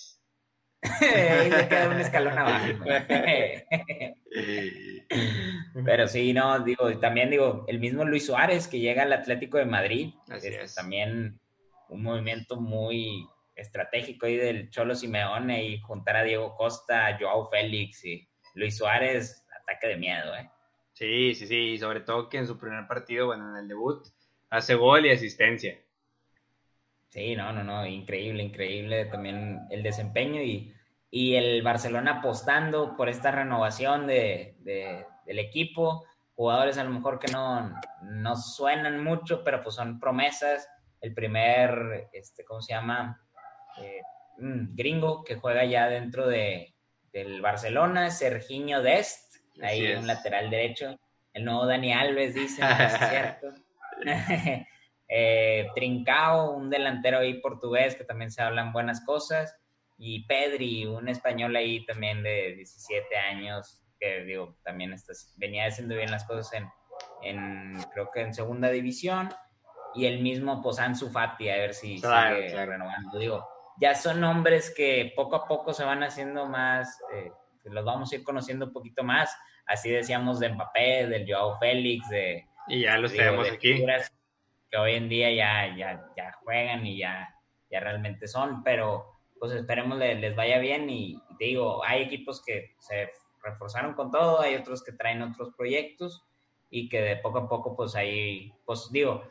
Se 1.00 1.68
queda 1.68 1.88
un 1.88 2.00
escalón 2.00 2.38
abajo. 2.38 2.84
Pero 5.84 6.06
sí, 6.06 6.32
no, 6.32 6.60
digo, 6.60 6.98
también 6.98 7.30
digo, 7.30 7.64
el 7.66 7.80
mismo 7.80 8.04
Luis 8.04 8.26
Suárez 8.26 8.68
que 8.68 8.78
llega 8.78 9.02
al 9.02 9.12
Atlético 9.12 9.58
de 9.58 9.64
Madrid, 9.64 10.12
Así 10.28 10.48
es. 10.48 10.74
también 10.74 11.40
un 11.88 12.02
movimiento 12.02 12.60
muy 12.60 13.26
estratégico 13.54 14.26
ahí 14.26 14.36
del 14.36 14.70
Cholo 14.70 14.94
Simeone 14.94 15.64
y 15.64 15.80
juntar 15.80 16.16
a 16.16 16.22
Diego 16.22 16.54
Costa, 16.54 17.16
Joao 17.18 17.48
Félix 17.50 18.04
y 18.04 18.28
Luis 18.54 18.76
Suárez, 18.76 19.44
ataque 19.62 19.88
de 19.88 19.96
miedo, 19.96 20.34
¿eh? 20.36 20.48
Sí, 20.92 21.34
sí, 21.34 21.46
sí, 21.46 21.78
sobre 21.78 22.00
todo 22.00 22.28
que 22.28 22.38
en 22.38 22.46
su 22.46 22.58
primer 22.58 22.86
partido, 22.86 23.26
bueno, 23.26 23.50
en 23.50 23.62
el 23.62 23.68
debut, 23.68 24.06
hace 24.50 24.74
gol 24.74 25.06
y 25.06 25.10
asistencia. 25.10 25.78
Sí, 27.08 27.34
no, 27.34 27.52
no, 27.52 27.64
no, 27.64 27.86
increíble, 27.86 28.42
increíble 28.42 29.06
también 29.06 29.66
el 29.70 29.82
desempeño 29.82 30.42
y, 30.42 30.74
y 31.10 31.36
el 31.36 31.62
Barcelona 31.62 32.18
apostando 32.18 32.96
por 32.96 33.08
esta 33.08 33.30
renovación 33.30 34.06
de, 34.06 34.56
de, 34.60 35.06
del 35.24 35.38
equipo, 35.38 36.04
jugadores 36.34 36.76
a 36.78 36.84
lo 36.84 36.90
mejor 36.90 37.18
que 37.18 37.32
no, 37.32 37.72
no 38.02 38.36
suenan 38.36 39.02
mucho, 39.02 39.42
pero 39.42 39.62
pues 39.62 39.74
son 39.74 39.98
promesas. 39.98 40.68
El 41.00 41.14
primer, 41.14 42.08
este, 42.12 42.44
¿cómo 42.44 42.60
se 42.60 42.74
llama? 42.74 43.20
Eh, 43.78 44.02
mm, 44.38 44.74
gringo 44.74 45.24
que 45.24 45.36
juega 45.36 45.64
ya 45.64 45.88
dentro 45.88 46.28
de, 46.28 46.74
del 47.12 47.40
Barcelona, 47.40 48.10
Serginho 48.10 48.82
Dest, 48.82 49.36
ahí 49.62 49.92
un 49.94 50.06
lateral 50.06 50.50
derecho. 50.50 50.98
El 51.32 51.44
nuevo 51.44 51.66
Dani 51.66 51.92
Alves, 51.92 52.34
dice, 52.34 52.60
¿no 52.60 52.68
es 52.84 53.08
cierto? 53.08 53.54
eh, 55.08 55.68
Trincao, 55.74 56.52
un 56.52 56.70
delantero 56.70 57.18
ahí 57.18 57.40
portugués 57.40 57.94
que 57.96 58.04
también 58.04 58.30
se 58.30 58.42
hablan 58.42 58.72
buenas 58.72 59.04
cosas, 59.04 59.54
y 59.96 60.24
Pedri, 60.26 60.86
un 60.86 61.08
español 61.08 61.56
ahí 61.56 61.84
también 61.86 62.22
de 62.22 62.54
17 62.54 63.16
años, 63.16 63.82
que 63.98 64.22
digo, 64.24 64.56
también 64.62 64.92
está, 64.92 65.12
venía 65.36 65.66
haciendo 65.66 65.96
bien 65.96 66.10
las 66.10 66.24
cosas 66.24 66.52
en, 66.52 66.68
en, 67.22 67.82
creo 67.92 68.10
que 68.12 68.20
en 68.20 68.32
segunda 68.34 68.70
división, 68.70 69.28
y 69.94 70.06
el 70.06 70.20
mismo 70.20 70.62
pues 70.62 70.78
Ansu 70.78 71.10
Fati, 71.10 71.48
a 71.48 71.56
ver 71.56 71.74
si 71.74 72.00
Claro, 72.00 72.36
sigue 72.36 72.50
claro. 72.52 72.72
renovando. 72.72 73.18
Digo, 73.18 73.48
ya 73.80 73.94
son 73.94 74.20
nombres 74.20 74.72
que 74.76 75.12
poco 75.16 75.36
a 75.36 75.48
poco 75.48 75.72
se 75.72 75.84
van 75.84 76.02
haciendo 76.02 76.46
más, 76.46 77.00
eh, 77.14 77.32
los 77.64 77.84
vamos 77.84 78.12
a 78.12 78.16
ir 78.16 78.22
conociendo 78.24 78.66
un 78.66 78.72
poquito 78.72 79.02
más, 79.02 79.34
así 79.66 79.90
decíamos 79.90 80.38
de 80.40 80.50
Mbappé, 80.50 81.06
del 81.06 81.26
Joao 81.30 81.58
Félix, 81.58 82.08
de 82.08 82.46
Y 82.68 82.82
ya 82.82 82.98
los 82.98 83.10
digo, 83.12 83.24
tenemos 83.24 83.46
de 83.46 83.52
aquí. 83.52 83.72
figuras 83.74 84.12
que 84.70 84.76
hoy 84.76 84.94
en 84.94 85.08
día 85.08 85.30
ya, 85.32 85.74
ya, 85.76 86.04
ya 86.16 86.32
juegan 86.44 86.86
y 86.86 86.98
ya, 86.98 87.34
ya 87.70 87.80
realmente 87.80 88.26
son, 88.28 88.62
pero 88.62 89.06
pues 89.38 89.52
esperemos 89.52 89.98
le- 89.98 90.16
les 90.16 90.34
vaya 90.34 90.58
bien 90.58 90.90
y 90.90 91.22
te 91.38 91.46
digo, 91.46 91.84
hay 91.84 92.02
equipos 92.02 92.42
que 92.44 92.74
se 92.78 93.10
reforzaron 93.42 93.94
con 93.94 94.10
todo, 94.10 94.40
hay 94.40 94.54
otros 94.56 94.82
que 94.82 94.92
traen 94.92 95.22
otros 95.22 95.54
proyectos 95.56 96.24
y 96.70 96.88
que 96.88 97.00
de 97.00 97.16
poco 97.16 97.38
a 97.38 97.48
poco 97.48 97.76
pues 97.76 97.94
ahí, 97.94 98.52
pues 98.66 98.90
digo, 98.92 99.22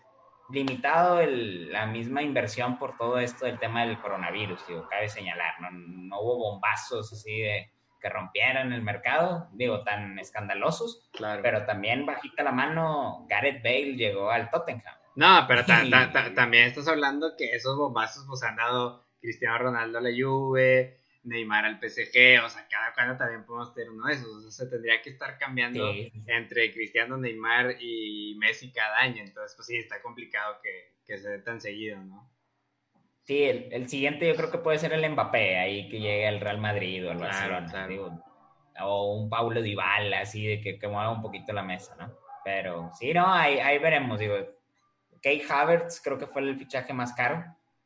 limitado 0.49 1.19
el- 1.19 1.71
la 1.73 1.85
misma 1.85 2.21
inversión 2.21 2.79
por 2.79 2.97
todo 2.97 3.19
esto 3.19 3.45
del 3.45 3.59
tema 3.59 3.85
del 3.85 3.99
coronavirus, 3.99 4.65
digo, 4.67 4.87
cabe 4.89 5.09
señalar, 5.09 5.59
no, 5.59 5.69
no 5.71 6.21
hubo 6.21 6.37
bombazos 6.51 7.11
así 7.11 7.39
de 7.41 7.69
que 7.99 8.09
rompieran 8.09 8.71
el 8.71 8.81
mercado, 8.81 9.49
digo, 9.53 9.83
tan 9.83 10.17
escandalosos, 10.19 11.09
Claro. 11.13 11.41
pero 11.41 11.65
también 11.65 12.05
bajita 12.05 12.43
la 12.43 12.51
mano, 12.51 13.25
Gareth 13.27 13.61
Bale 13.63 13.95
llegó 13.95 14.29
al 14.31 14.49
Tottenham. 14.51 14.95
No, 15.21 15.45
pero 15.47 15.65
ta- 15.65 15.89
ta- 15.89 16.11
ta- 16.13 16.33
también 16.33 16.65
estás 16.67 16.87
hablando 16.87 17.35
que 17.37 17.45
esos 17.55 17.75
bombazos 17.77 18.25
pues 18.27 18.41
han 18.43 18.55
dado 18.55 19.05
Cristiano 19.19 19.57
Ronaldo 19.57 19.97
a 19.97 20.01
la 20.01 20.11
Juve, 20.17 21.01
Neymar 21.23 21.65
al 21.65 21.79
PSG, 21.79 22.39
o 22.45 22.49
sea, 22.49 22.67
cada 22.69 22.93
cuando 22.93 23.17
también 23.17 23.45
podemos 23.45 23.73
tener 23.73 23.89
uno 23.89 24.07
de 24.07 24.13
esos, 24.13 24.27
o 24.29 24.41
sea, 24.41 24.51
se 24.51 24.67
tendría 24.71 25.01
que 25.01 25.09
estar 25.09 25.37
cambiando 25.37 25.83
Sí, 25.83 26.11
entre 26.25 26.71
Cristiano, 26.73 27.17
Neymar 27.17 27.75
y 27.81 28.35
Messi 28.39 28.71
cada 28.71 28.97
año, 28.99 29.23
entonces 29.23 29.55
pues 29.55 29.67
sí, 29.67 29.75
está 29.77 30.01
complicado 30.01 30.59
que, 30.63 30.95
que 31.05 31.17
se 31.17 31.29
dé 31.29 31.39
tan 31.39 31.59
seguido, 31.61 32.01
¿no? 32.03 32.31
Sí, 33.23 33.43
el, 33.43 33.67
el 33.73 33.89
siguiente 33.89 34.27
yo 34.27 34.35
creo 34.35 34.51
que 34.51 34.57
puede 34.59 34.77
ser 34.79 34.93
el 34.93 35.09
Mbappé, 35.09 35.57
ahí 35.57 35.89
que 35.89 35.99
llegue 35.99 36.27
al 36.27 36.39
Real 36.39 36.59
Madrid 36.59 37.05
o 37.05 37.11
al 37.11 37.17
Claro, 37.17 37.19
Barcelona, 37.19 37.69
claro. 37.69 37.89
digo, 37.89 38.23
o 38.81 39.13
un 39.15 39.29
Paulo 39.29 39.61
Dybala, 39.61 40.21
así 40.21 40.45
de 40.47 40.61
que, 40.61 40.79
que 40.79 40.87
mueva 40.87 41.11
un 41.11 41.21
poquito 41.21 41.51
la 41.51 41.63
mesa, 41.63 41.95
¿no? 41.99 42.13
Pero 42.45 42.91
sí, 42.97 43.13
no, 43.13 43.27
ahí, 43.31 43.59
ahí 43.59 43.79
veremos, 43.79 44.19
digo, 44.19 44.35
Kay 45.21 45.43
Havertz 45.49 46.01
creo 46.03 46.17
que 46.17 46.27
fue 46.27 46.41
el 46.41 46.57
fichaje 46.57 46.93
más 46.93 47.13
caro, 47.13 47.43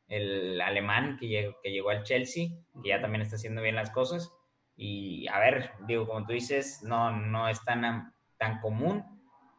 el 0.07 0.59
alemán 0.61 1.17
que 1.19 1.27
llegó, 1.27 1.57
que 1.61 1.71
llegó 1.71 1.89
al 1.89 2.03
Chelsea, 2.03 2.49
que 2.82 2.89
ya 2.89 3.01
también 3.01 3.21
está 3.21 3.36
haciendo 3.36 3.61
bien 3.61 3.75
las 3.75 3.91
cosas, 3.91 4.32
y 4.75 5.27
a 5.27 5.39
ver, 5.39 5.71
digo, 5.88 6.07
como 6.07 6.25
tú 6.25 6.34
dices, 6.34 6.82
no, 6.84 7.11
no 7.11 7.47
es 7.47 7.63
tan, 7.63 8.13
tan 8.38 8.59
común, 8.61 9.05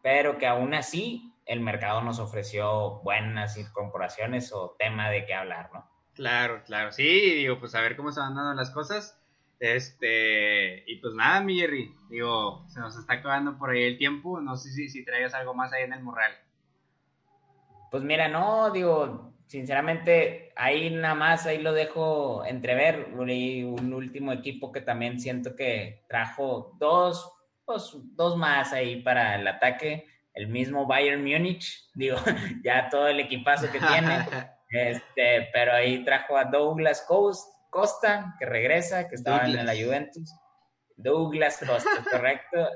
pero 0.02 0.36
que 0.36 0.46
aún 0.46 0.74
así 0.74 1.32
el 1.46 1.60
mercado 1.60 2.02
nos 2.02 2.18
ofreció 2.18 3.00
buenas 3.02 3.56
incorporaciones 3.56 4.52
o 4.52 4.74
tema 4.78 5.10
de 5.10 5.24
qué 5.24 5.34
hablar, 5.34 5.70
¿no? 5.72 5.88
Claro, 6.14 6.62
claro, 6.64 6.92
sí, 6.92 7.04
digo, 7.04 7.58
pues 7.58 7.74
a 7.74 7.80
ver 7.80 7.96
cómo 7.96 8.12
se 8.12 8.20
van 8.20 8.34
dando 8.34 8.54
las 8.54 8.70
cosas. 8.70 9.18
Este, 9.60 10.82
y 10.90 10.96
pues 10.96 11.14
nada, 11.14 11.40
mi 11.40 11.56
Jerry, 11.56 11.94
digo, 12.10 12.64
se 12.68 12.80
nos 12.80 12.98
está 12.98 13.14
acabando 13.14 13.56
por 13.56 13.70
ahí 13.70 13.84
el 13.84 13.98
tiempo, 13.98 14.40
no 14.40 14.56
sé 14.56 14.72
si, 14.72 14.88
si 14.88 15.04
traigas 15.04 15.34
algo 15.34 15.54
más 15.54 15.72
ahí 15.72 15.84
en 15.84 15.92
el 15.92 16.02
morral. 16.02 16.32
Pues 17.93 18.05
mira, 18.05 18.26
no, 18.26 18.70
digo, 18.70 19.34
sinceramente, 19.47 20.51
ahí 20.57 20.88
nada 20.88 21.14
más, 21.14 21.45
ahí 21.45 21.59
lo 21.59 21.74
dejo 21.74 22.43
entrever. 22.43 23.09
Y 23.28 23.64
un 23.64 23.93
último 23.93 24.32
equipo 24.32 24.72
que 24.72 24.80
también 24.80 25.20
siento 25.20 25.55
que 25.55 26.03
trajo 26.09 26.74
dos, 26.78 27.30
pues, 27.66 27.90
dos 28.16 28.38
más 28.38 28.72
ahí 28.72 29.03
para 29.03 29.34
el 29.34 29.47
ataque. 29.47 30.07
El 30.32 30.49
mismo 30.49 30.86
Bayern 30.86 31.22
Múnich, 31.22 31.90
digo, 31.95 32.16
ya 32.64 32.88
todo 32.88 33.09
el 33.09 33.20
equipazo 33.20 33.70
que 33.70 33.78
tiene. 33.78 34.26
Este, 34.74 35.51
pero 35.53 35.74
ahí 35.74 36.03
trajo 36.03 36.34
a 36.34 36.47
Douglas 36.47 37.07
Costa, 37.68 38.34
que 38.38 38.47
regresa, 38.47 39.07
que 39.07 39.16
estaba 39.16 39.45
en 39.45 39.66
la 39.66 39.74
Juventus. 39.74 40.34
Douglas 40.97 41.59
Costa, 41.59 42.03
correcto. 42.11 42.70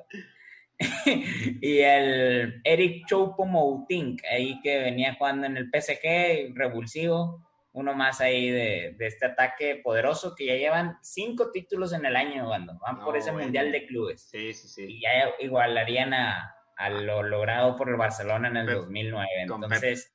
y 1.63 1.79
el 1.81 2.61
Eric 2.65 3.07
Choupo-Moting, 3.09 4.21
ahí 4.31 4.61
que 4.63 4.79
venía 4.79 5.15
jugando 5.15 5.47
en 5.47 5.57
el 5.57 5.71
PSG, 5.71 6.55
revulsivo. 6.55 7.43
Uno 7.73 7.95
más 7.95 8.23
ahí 8.23 8.49
de, 8.49 8.95
de 8.99 9.07
este 9.07 9.27
ataque 9.27 9.81
poderoso 9.85 10.35
que 10.35 10.47
ya 10.47 10.55
llevan 10.55 10.97
cinco 11.03 11.51
títulos 11.51 11.93
en 11.93 12.07
el 12.07 12.17
año 12.17 12.45
jugando. 12.45 12.79
Van 12.81 12.99
por 13.01 13.17
ese 13.19 13.31
bueno. 13.31 13.45
Mundial 13.45 13.71
de 13.71 13.87
Clubes. 13.87 14.29
Sí, 14.31 14.55
sí, 14.55 14.69
sí. 14.69 14.87
Y 14.89 15.03
ya 15.03 15.11
igualarían 15.41 16.15
a, 16.15 16.55
a 16.77 16.91
lo 16.91 17.23
logrado 17.23 17.77
por 17.77 17.91
el 17.91 17.97
Barcelona 17.97 18.49
en 18.49 18.57
el 18.57 18.67
Pep. 18.67 18.77
2009. 18.77 19.29
Con 19.49 19.65
Entonces, 19.65 20.15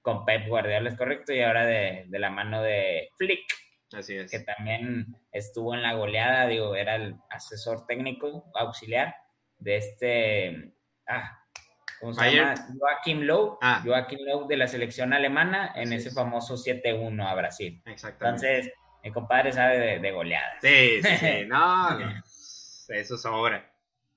con 0.00 0.24
Pep 0.24 0.48
Guardiola 0.48 0.88
es 0.88 0.96
correcto 0.96 1.34
y 1.34 1.42
ahora 1.42 1.66
de, 1.66 2.04
de 2.08 2.18
la 2.18 2.30
mano 2.30 2.62
de 2.62 3.10
Flick, 3.18 3.44
Así 3.92 4.16
es. 4.16 4.30
que 4.30 4.40
también 4.40 5.06
estuvo 5.32 5.74
en 5.74 5.82
la 5.82 5.92
goleada, 5.94 6.46
digo, 6.46 6.74
era 6.76 6.94
el 6.96 7.16
asesor 7.28 7.86
técnico 7.86 8.50
auxiliar 8.54 9.14
de 9.60 9.76
este, 9.76 10.72
ah, 11.06 11.38
¿cómo 12.00 12.12
se 12.14 12.20
Bayern. 12.20 12.54
llama? 12.56 12.68
Joachim 12.78 13.20
Löw, 13.20 13.58
Ah. 13.62 13.82
Joachim 13.84 14.18
Löw 14.26 14.46
de 14.48 14.56
la 14.56 14.66
selección 14.66 15.12
alemana 15.12 15.72
en 15.76 15.92
ese 15.92 16.08
es. 16.08 16.14
famoso 16.14 16.56
7-1 16.56 17.26
a 17.28 17.34
Brasil. 17.34 17.82
Exactamente. 17.86 18.46
Entonces, 18.58 18.72
mi 19.04 19.12
compadre 19.12 19.52
sabe 19.52 19.78
de, 19.78 19.98
de 20.00 20.10
goleadas. 20.10 20.58
sí, 20.60 21.00
sí, 21.02 21.16
sí. 21.16 21.44
No, 21.46 21.90
no, 21.98 22.22
eso 22.88 23.16
sobra. 23.16 23.66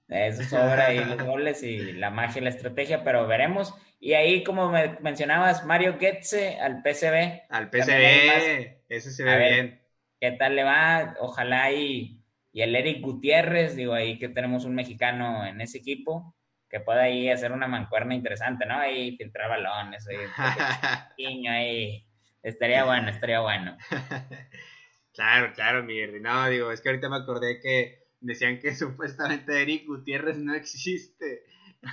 Eso 0.10 0.44
sobra 0.44 0.88
ahí 0.88 1.00
los 1.04 1.24
goles 1.24 1.64
y 1.64 1.94
la 1.94 2.10
magia 2.10 2.40
y 2.42 2.44
la 2.44 2.50
estrategia, 2.50 3.04
pero 3.04 3.26
veremos. 3.26 3.74
Y 4.00 4.14
ahí, 4.14 4.44
como 4.44 4.70
me 4.70 4.98
mencionabas, 5.00 5.66
Mario 5.66 5.94
Goetze 5.98 6.60
al 6.60 6.82
PCB, 6.82 7.44
Al 7.50 7.70
PCB, 7.70 8.76
ese 8.90 9.12
se 9.12 9.24
A 9.24 9.26
ve 9.26 9.38
ver. 9.38 9.54
bien. 9.54 9.82
¿qué 10.20 10.32
tal 10.34 10.56
le 10.58 10.64
va? 10.64 11.16
Ojalá 11.22 11.72
y, 11.72 12.22
y 12.54 12.62
el 12.62 12.76
Eric 12.76 13.02
Gutiérrez, 13.02 13.76
digo, 13.76 13.96
ahí 13.96 14.20
que 14.20 14.30
tenemos 14.30 14.64
un 14.64 14.76
mexicano 14.76 15.44
en 15.44 15.60
ese 15.60 15.80
equipo, 15.80 16.36
que 16.70 16.80
pueda 16.80 17.02
ahí 17.02 17.28
hacer 17.30 17.52
una 17.52 17.68
mancuerna 17.68 18.14
interesante, 18.14 18.68
¿no? 18.68 18.78
Ahí 18.78 19.18
filtrar 19.18 19.50
balones, 19.50 20.08
ahí, 20.08 20.18
ahí. 21.50 22.08
Estaría 22.44 22.84
bueno, 22.84 23.10
estaría 23.10 23.40
bueno. 23.40 23.76
claro, 25.14 25.52
claro, 25.54 25.84
mi. 25.84 26.00
No, 26.22 26.48
digo, 26.48 26.72
es 26.72 26.82
que 26.82 26.90
ahorita 26.90 27.10
me 27.10 27.18
acordé 27.18 27.60
que 27.60 28.04
decían 28.20 28.60
que 28.60 28.76
supuestamente 28.76 29.60
Eric 29.60 29.88
Gutiérrez 29.88 30.38
no 30.38 30.54
existe. 30.54 31.46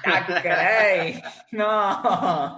¡Ah, 0.04 0.26
caray! 0.42 1.22
¡No! 1.52 2.56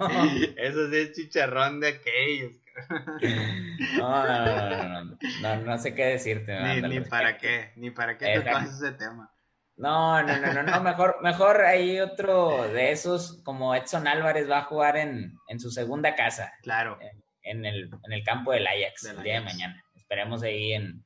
Eso 0.57 0.89
sí 0.89 0.97
es 0.97 1.13
chicharrón 1.13 1.79
de 1.79 1.87
aquellos. 1.87 2.53
No, 3.97 4.25
no, 4.25 4.45
no, 4.45 5.03
no, 5.03 5.17
no, 5.41 5.55
no, 5.61 5.77
sé 5.77 5.93
qué 5.93 6.05
decirte. 6.05 6.57
Ni, 6.81 6.99
para 7.01 7.37
qué, 7.37 7.71
ni 7.75 7.91
para 7.91 8.17
qué 8.17 8.39
tocas 8.39 8.81
ese 8.81 8.93
tema. 8.93 9.31
No, 9.75 10.21
no, 10.21 10.37
no, 10.37 10.53
no, 10.53 10.63
no, 10.63 10.81
mejor, 10.81 11.17
mejor 11.23 11.61
hay 11.61 11.99
otro 11.99 12.67
de 12.71 12.91
esos, 12.91 13.41
como 13.43 13.73
Edson 13.73 14.07
Álvarez 14.07 14.49
va 14.49 14.59
a 14.59 14.63
jugar 14.65 14.97
en, 14.97 15.33
en 15.47 15.59
su 15.59 15.71
segunda 15.71 16.15
casa. 16.15 16.53
Claro. 16.61 16.99
En, 17.41 17.65
el, 17.65 17.89
en 18.03 18.13
el 18.13 18.23
campo 18.23 18.51
del 18.51 18.67
Ajax, 18.67 19.05
el 19.05 19.23
día 19.23 19.35
de 19.35 19.41
mañana. 19.41 19.83
Esperemos 19.95 20.43
ahí 20.43 20.73
en, 20.73 21.03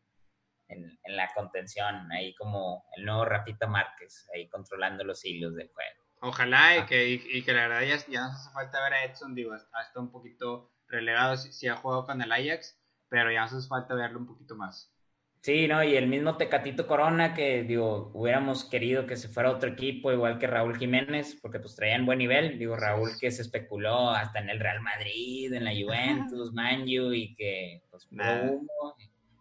en, 0.68 0.98
la 1.16 1.30
contención, 1.34 2.12
ahí 2.12 2.36
como 2.36 2.84
el 2.96 3.06
nuevo 3.06 3.26
Rafita 3.26 3.68
Márquez, 3.68 4.28
ahí 4.36 4.48
controlando 4.50 5.04
los 5.04 5.24
hilos 5.24 5.56
del 5.56 5.70
juego. 5.70 6.04
Ojalá 6.20 6.76
y, 6.76 6.80
ah. 6.80 6.86
que, 6.86 7.10
y, 7.10 7.44
que 7.44 7.54
la 7.54 7.68
verdad 7.68 7.82
ya, 7.82 7.98
ya 8.12 8.22
nos 8.22 8.36
hace 8.36 8.52
falta 8.52 8.84
ver 8.84 8.94
a 8.94 9.04
Edson, 9.06 9.34
digo, 9.34 9.54
hasta 9.54 10.00
un 10.00 10.12
poquito 10.12 10.72
relegado 10.88 11.38
si, 11.38 11.68
ha 11.68 11.76
jugado 11.76 12.06
con 12.06 12.22
el 12.22 12.32
Ajax, 12.32 12.80
pero 13.10 13.32
ya 13.32 13.42
nos 13.42 13.54
hace 13.54 13.68
falta 13.68 13.96
verlo 13.96 14.20
un 14.20 14.28
poquito 14.28 14.56
más. 14.56 14.94
Sí, 15.42 15.68
¿no? 15.68 15.84
Y 15.84 15.96
el 15.96 16.08
mismo 16.08 16.36
Tecatito 16.36 16.88
Corona, 16.88 17.34
que 17.34 17.64
digo, 17.64 18.12
hubiéramos 18.14 18.66
querido 18.66 19.06
que 19.06 19.16
se 19.16 19.30
fuera 19.30 19.50
a 19.50 19.54
otro 19.54 19.70
equipo, 19.70 20.12
igual 20.12 20.40
que 20.40 20.48
Raúl 20.48 20.78
Jiménez, 20.78 21.38
porque 21.42 21.60
pues 21.60 21.76
traían 21.76 22.06
buen 22.06 22.20
nivel. 22.20 22.60
Digo, 22.60 22.76
Raúl 22.76 23.12
que 23.20 23.32
se 23.32 23.44
especuló 23.44 24.10
hasta 24.10 24.40
en 24.40 24.50
el 24.50 24.60
Real 24.60 24.82
Madrid, 24.82 25.54
en 25.54 25.64
la 25.64 25.72
Juventus, 25.72 26.52
Manju, 26.54 27.14
y 27.14 27.36
que 27.36 27.84
pues 27.90 28.08
humo. 28.12 28.96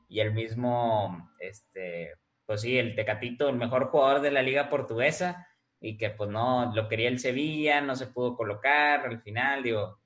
Y 0.08 0.20
el 0.20 0.32
mismo, 0.32 1.32
este, 1.40 2.12
pues 2.44 2.60
sí, 2.60 2.78
el 2.78 2.94
Tecatito, 2.94 3.48
el 3.48 3.56
mejor 3.56 3.88
jugador 3.88 4.20
de 4.20 4.30
la 4.30 4.42
liga 4.42 4.68
portuguesa, 4.68 5.48
y 5.80 5.96
que 5.96 6.10
pues 6.10 6.30
no, 6.30 6.72
lo 6.74 6.88
quería 6.88 7.08
el 7.08 7.18
Sevilla, 7.18 7.80
no 7.80 7.96
se 7.96 8.06
pudo 8.06 8.36
colocar 8.36 9.06
al 9.06 9.20
final, 9.22 9.62
digo, 9.62 9.98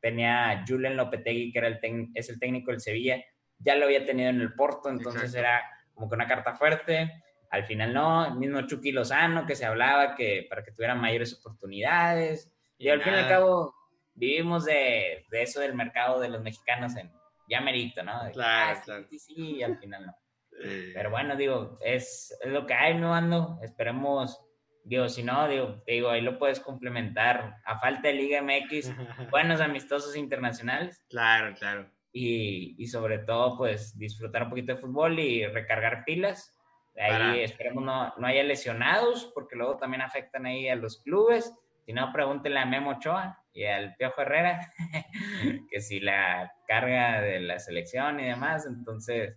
tenía 0.00 0.50
a 0.50 0.64
Julen 0.66 0.96
Lopetegui, 0.96 1.52
que 1.52 1.58
era 1.58 1.68
el 1.68 1.80
es 2.14 2.28
el 2.28 2.38
técnico 2.38 2.70
del 2.70 2.80
Sevilla, 2.80 3.22
ya 3.58 3.74
lo 3.74 3.86
había 3.86 4.04
tenido 4.04 4.30
en 4.30 4.40
el 4.40 4.54
Porto, 4.54 4.88
entonces 4.88 5.34
era 5.34 5.62
como 5.94 6.08
que 6.08 6.14
una 6.14 6.28
carta 6.28 6.54
fuerte. 6.54 7.22
Al 7.50 7.64
final 7.64 7.94
no, 7.94 8.26
el 8.26 8.34
mismo 8.34 8.60
Chucky 8.62 8.92
Lozano, 8.92 9.46
que 9.46 9.54
se 9.54 9.64
hablaba 9.64 10.14
que 10.14 10.46
para 10.48 10.62
que 10.62 10.72
tuvieran 10.72 11.00
mayores 11.00 11.32
oportunidades. 11.34 12.52
Y, 12.76 12.88
al 12.88 13.02
fin 13.02 13.14
y 13.14 13.16
al 13.16 13.28
cabo 13.28 13.74
vivimos 14.14 14.64
de, 14.64 15.24
de, 15.30 15.42
eso 15.42 15.60
del 15.60 15.74
mercado 15.74 16.20
de 16.20 16.28
los 16.28 16.42
mexicanos 16.42 16.96
en 16.96 17.10
ya 17.48 17.60
merito, 17.60 18.02
¿no? 18.02 18.12
claro, 18.32 18.78
ah, 18.78 18.82
claro. 18.84 19.06
Sí, 19.08 19.18
sí, 19.18 19.56
y 19.56 19.62
al 19.62 19.78
final 19.78 20.06
no. 20.06 20.16
Pero 20.94 21.10
bueno, 21.10 21.36
digo, 21.36 21.78
es, 21.80 22.36
es 22.42 22.50
lo 22.50 22.66
que 22.66 22.74
hay, 22.74 22.94
no 22.94 23.14
ando. 23.14 23.58
Esperemos 23.62 24.40
Digo, 24.86 25.08
si 25.08 25.24
no, 25.24 25.48
digo, 25.48 25.82
digo, 25.84 26.10
ahí 26.10 26.20
lo 26.20 26.38
puedes 26.38 26.60
complementar. 26.60 27.56
A 27.64 27.80
falta 27.80 28.06
de 28.06 28.14
Liga 28.14 28.40
MX, 28.40 28.92
buenos 29.32 29.60
amistosos 29.60 30.14
internacionales. 30.14 31.04
Claro, 31.08 31.56
claro. 31.56 31.90
Y, 32.12 32.76
y, 32.78 32.86
sobre 32.86 33.18
todo, 33.18 33.58
pues, 33.58 33.98
disfrutar 33.98 34.44
un 34.44 34.50
poquito 34.50 34.74
de 34.74 34.80
fútbol 34.80 35.18
y 35.18 35.44
recargar 35.44 36.04
pilas. 36.04 36.56
Ahí 36.96 37.40
esperemos 37.40 37.84
no, 37.84 38.14
no 38.16 38.26
haya 38.28 38.44
lesionados, 38.44 39.30
porque 39.34 39.56
luego 39.56 39.76
también 39.76 40.02
afectan 40.02 40.46
ahí 40.46 40.68
a 40.68 40.76
los 40.76 41.02
clubes. 41.02 41.52
Si 41.84 41.92
no, 41.92 42.12
pregúntenle 42.12 42.60
a 42.60 42.64
Memo 42.64 42.92
Ochoa 42.92 43.42
y 43.52 43.64
al 43.64 43.96
Piojo 43.96 44.22
Herrera, 44.22 44.72
que 45.70 45.80
si 45.80 45.98
la 45.98 46.52
carga 46.68 47.20
de 47.20 47.40
la 47.40 47.58
selección 47.58 48.20
y 48.20 48.26
demás, 48.26 48.66
entonces, 48.66 49.36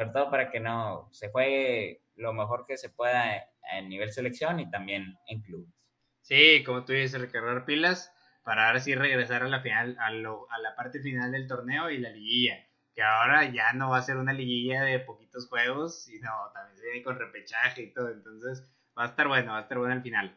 sobre 0.00 0.12
todo 0.12 0.30
para 0.30 0.50
que 0.50 0.60
no 0.60 1.10
se 1.12 1.28
juegue 1.28 2.02
lo 2.14 2.32
mejor 2.32 2.64
que 2.66 2.78
se 2.78 2.88
pueda 2.88 3.36
en 3.70 3.90
nivel 3.90 4.10
selección 4.10 4.58
y 4.58 4.70
también 4.70 5.18
en 5.26 5.42
clubes. 5.42 5.74
Sí, 6.22 6.64
como 6.64 6.86
tú 6.86 6.94
dices, 6.94 7.20
recargar 7.20 7.66
pilas 7.66 8.10
para 8.42 8.68
ahora 8.68 8.80
sí 8.80 8.94
regresar 8.94 9.42
a 9.42 9.48
la 9.48 9.60
final, 9.60 9.98
a, 10.00 10.06
a 10.06 10.58
la 10.58 10.74
parte 10.74 11.00
final 11.00 11.32
del 11.32 11.46
torneo 11.46 11.90
y 11.90 11.98
la 11.98 12.08
liguilla. 12.08 12.66
Que 12.94 13.02
ahora 13.02 13.44
ya 13.52 13.74
no 13.74 13.90
va 13.90 13.98
a 13.98 14.02
ser 14.02 14.16
una 14.16 14.32
liguilla 14.32 14.82
de 14.84 15.00
poquitos 15.00 15.46
juegos, 15.48 16.04
sino 16.04 16.30
también 16.54 16.78
se 16.78 16.84
viene 16.84 17.02
con 17.02 17.18
repechaje 17.18 17.82
y 17.82 17.92
todo. 17.92 18.08
Entonces 18.08 18.66
va 18.98 19.04
a 19.04 19.08
estar 19.08 19.28
bueno, 19.28 19.52
va 19.52 19.58
a 19.58 19.62
estar 19.62 19.76
bueno 19.76 19.92
el 19.92 20.02
final. 20.02 20.34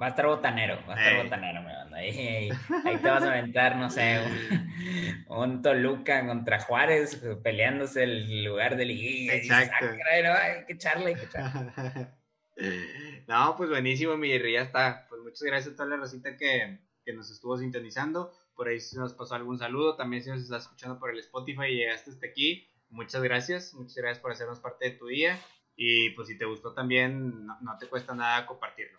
Va 0.00 0.06
a 0.06 0.08
estar 0.10 0.26
botanero, 0.26 0.78
va 0.88 0.94
a 0.94 0.98
estar 0.98 1.22
botanero, 1.22 1.62
me 1.62 1.72
manda. 1.72 1.96
Ahí, 1.98 2.50
ahí, 2.84 2.96
te 2.96 3.08
vas 3.08 3.22
a 3.22 3.28
aventar, 3.28 3.76
no 3.76 3.88
sé, 3.88 4.20
un, 5.28 5.62
Toluca 5.62 6.26
contra 6.26 6.60
Juárez 6.60 7.22
peleándose 7.42 8.02
el 8.02 8.44
lugar 8.44 8.76
de 8.76 8.86
liguilla. 8.86 9.34
Exacto. 9.34 9.86
Ah, 9.86 10.42
hay 10.42 10.64
que 10.66 10.72
echarle, 10.72 11.06
hay 11.06 11.14
que 11.14 11.24
echarle. 11.24 11.72
No, 13.26 13.56
pues 13.56 13.68
buenísimo, 13.70 14.16
mi 14.16 14.28
ya 14.30 14.62
está. 14.62 15.06
Pues 15.08 15.20
muchas 15.22 15.42
gracias 15.42 15.74
a 15.74 15.76
toda 15.76 15.88
la 15.88 15.96
racita 15.96 16.36
que, 16.36 16.78
que 17.04 17.12
nos 17.12 17.30
estuvo 17.30 17.56
sintonizando. 17.56 18.32
Por 18.54 18.68
ahí 18.68 18.80
si 18.80 18.96
nos 18.96 19.14
pasó 19.14 19.34
algún 19.34 19.58
saludo. 19.58 19.96
También 19.96 20.22
si 20.22 20.30
nos 20.30 20.42
estás 20.42 20.62
escuchando 20.62 20.98
por 20.98 21.10
el 21.10 21.18
Spotify 21.18 21.66
y 21.70 21.76
llegaste 21.76 22.10
hasta 22.10 22.26
aquí, 22.26 22.68
muchas 22.90 23.22
gracias. 23.22 23.74
Muchas 23.74 23.96
gracias 23.96 24.20
por 24.20 24.32
hacernos 24.32 24.60
parte 24.60 24.90
de 24.90 24.96
tu 24.96 25.06
día. 25.06 25.38
Y 25.76 26.10
pues 26.10 26.28
si 26.28 26.38
te 26.38 26.44
gustó 26.44 26.72
también, 26.72 27.46
no, 27.46 27.78
te 27.78 27.88
cuesta 27.88 28.14
nada 28.14 28.46
compartirlo. 28.46 28.98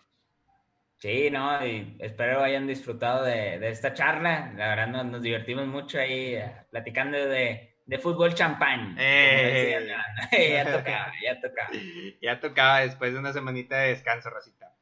Sí, 0.98 1.30
no, 1.30 1.64
y 1.66 1.96
espero 2.00 2.42
hayan 2.42 2.66
disfrutado 2.66 3.24
de, 3.24 3.58
de 3.58 3.68
esta 3.68 3.92
charla. 3.92 4.52
La 4.56 4.68
verdad 4.68 4.86
nos, 4.88 5.04
nos 5.06 5.22
divertimos 5.22 5.66
mucho 5.66 5.98
ahí 5.98 6.34
eh, 6.34 6.52
platicando 6.70 7.18
de, 7.18 7.76
de 7.84 7.98
fútbol 7.98 8.34
champán. 8.34 8.96
Eh, 8.98 9.86
ya 10.32 10.64
tocaba, 10.64 11.12
ya 11.22 11.40
tocaba. 11.40 11.68
Ya 12.22 12.40
tocaba 12.40 12.80
después 12.80 13.12
de 13.12 13.18
una 13.18 13.32
semanita 13.32 13.78
de 13.78 13.90
descanso, 13.90 14.30
Rosita. 14.30 14.74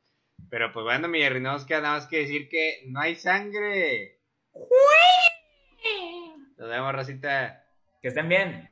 Pero 0.49 0.73
pues 0.73 0.85
bueno, 0.85 1.09
mi 1.09 1.21
Jerry, 1.21 1.41
no 1.41 1.53
nos 1.53 1.67
queda 1.67 1.81
nada 1.81 1.95
más 1.97 2.07
que 2.07 2.19
decir 2.19 2.49
que 2.49 2.85
no 2.87 3.01
hay 3.01 3.17
sangre. 3.17 4.21
Nos 6.57 6.69
vemos, 6.69 6.95
Rosita. 6.95 7.65
Que 8.01 8.09
estén 8.09 8.29
bien. 8.29 8.71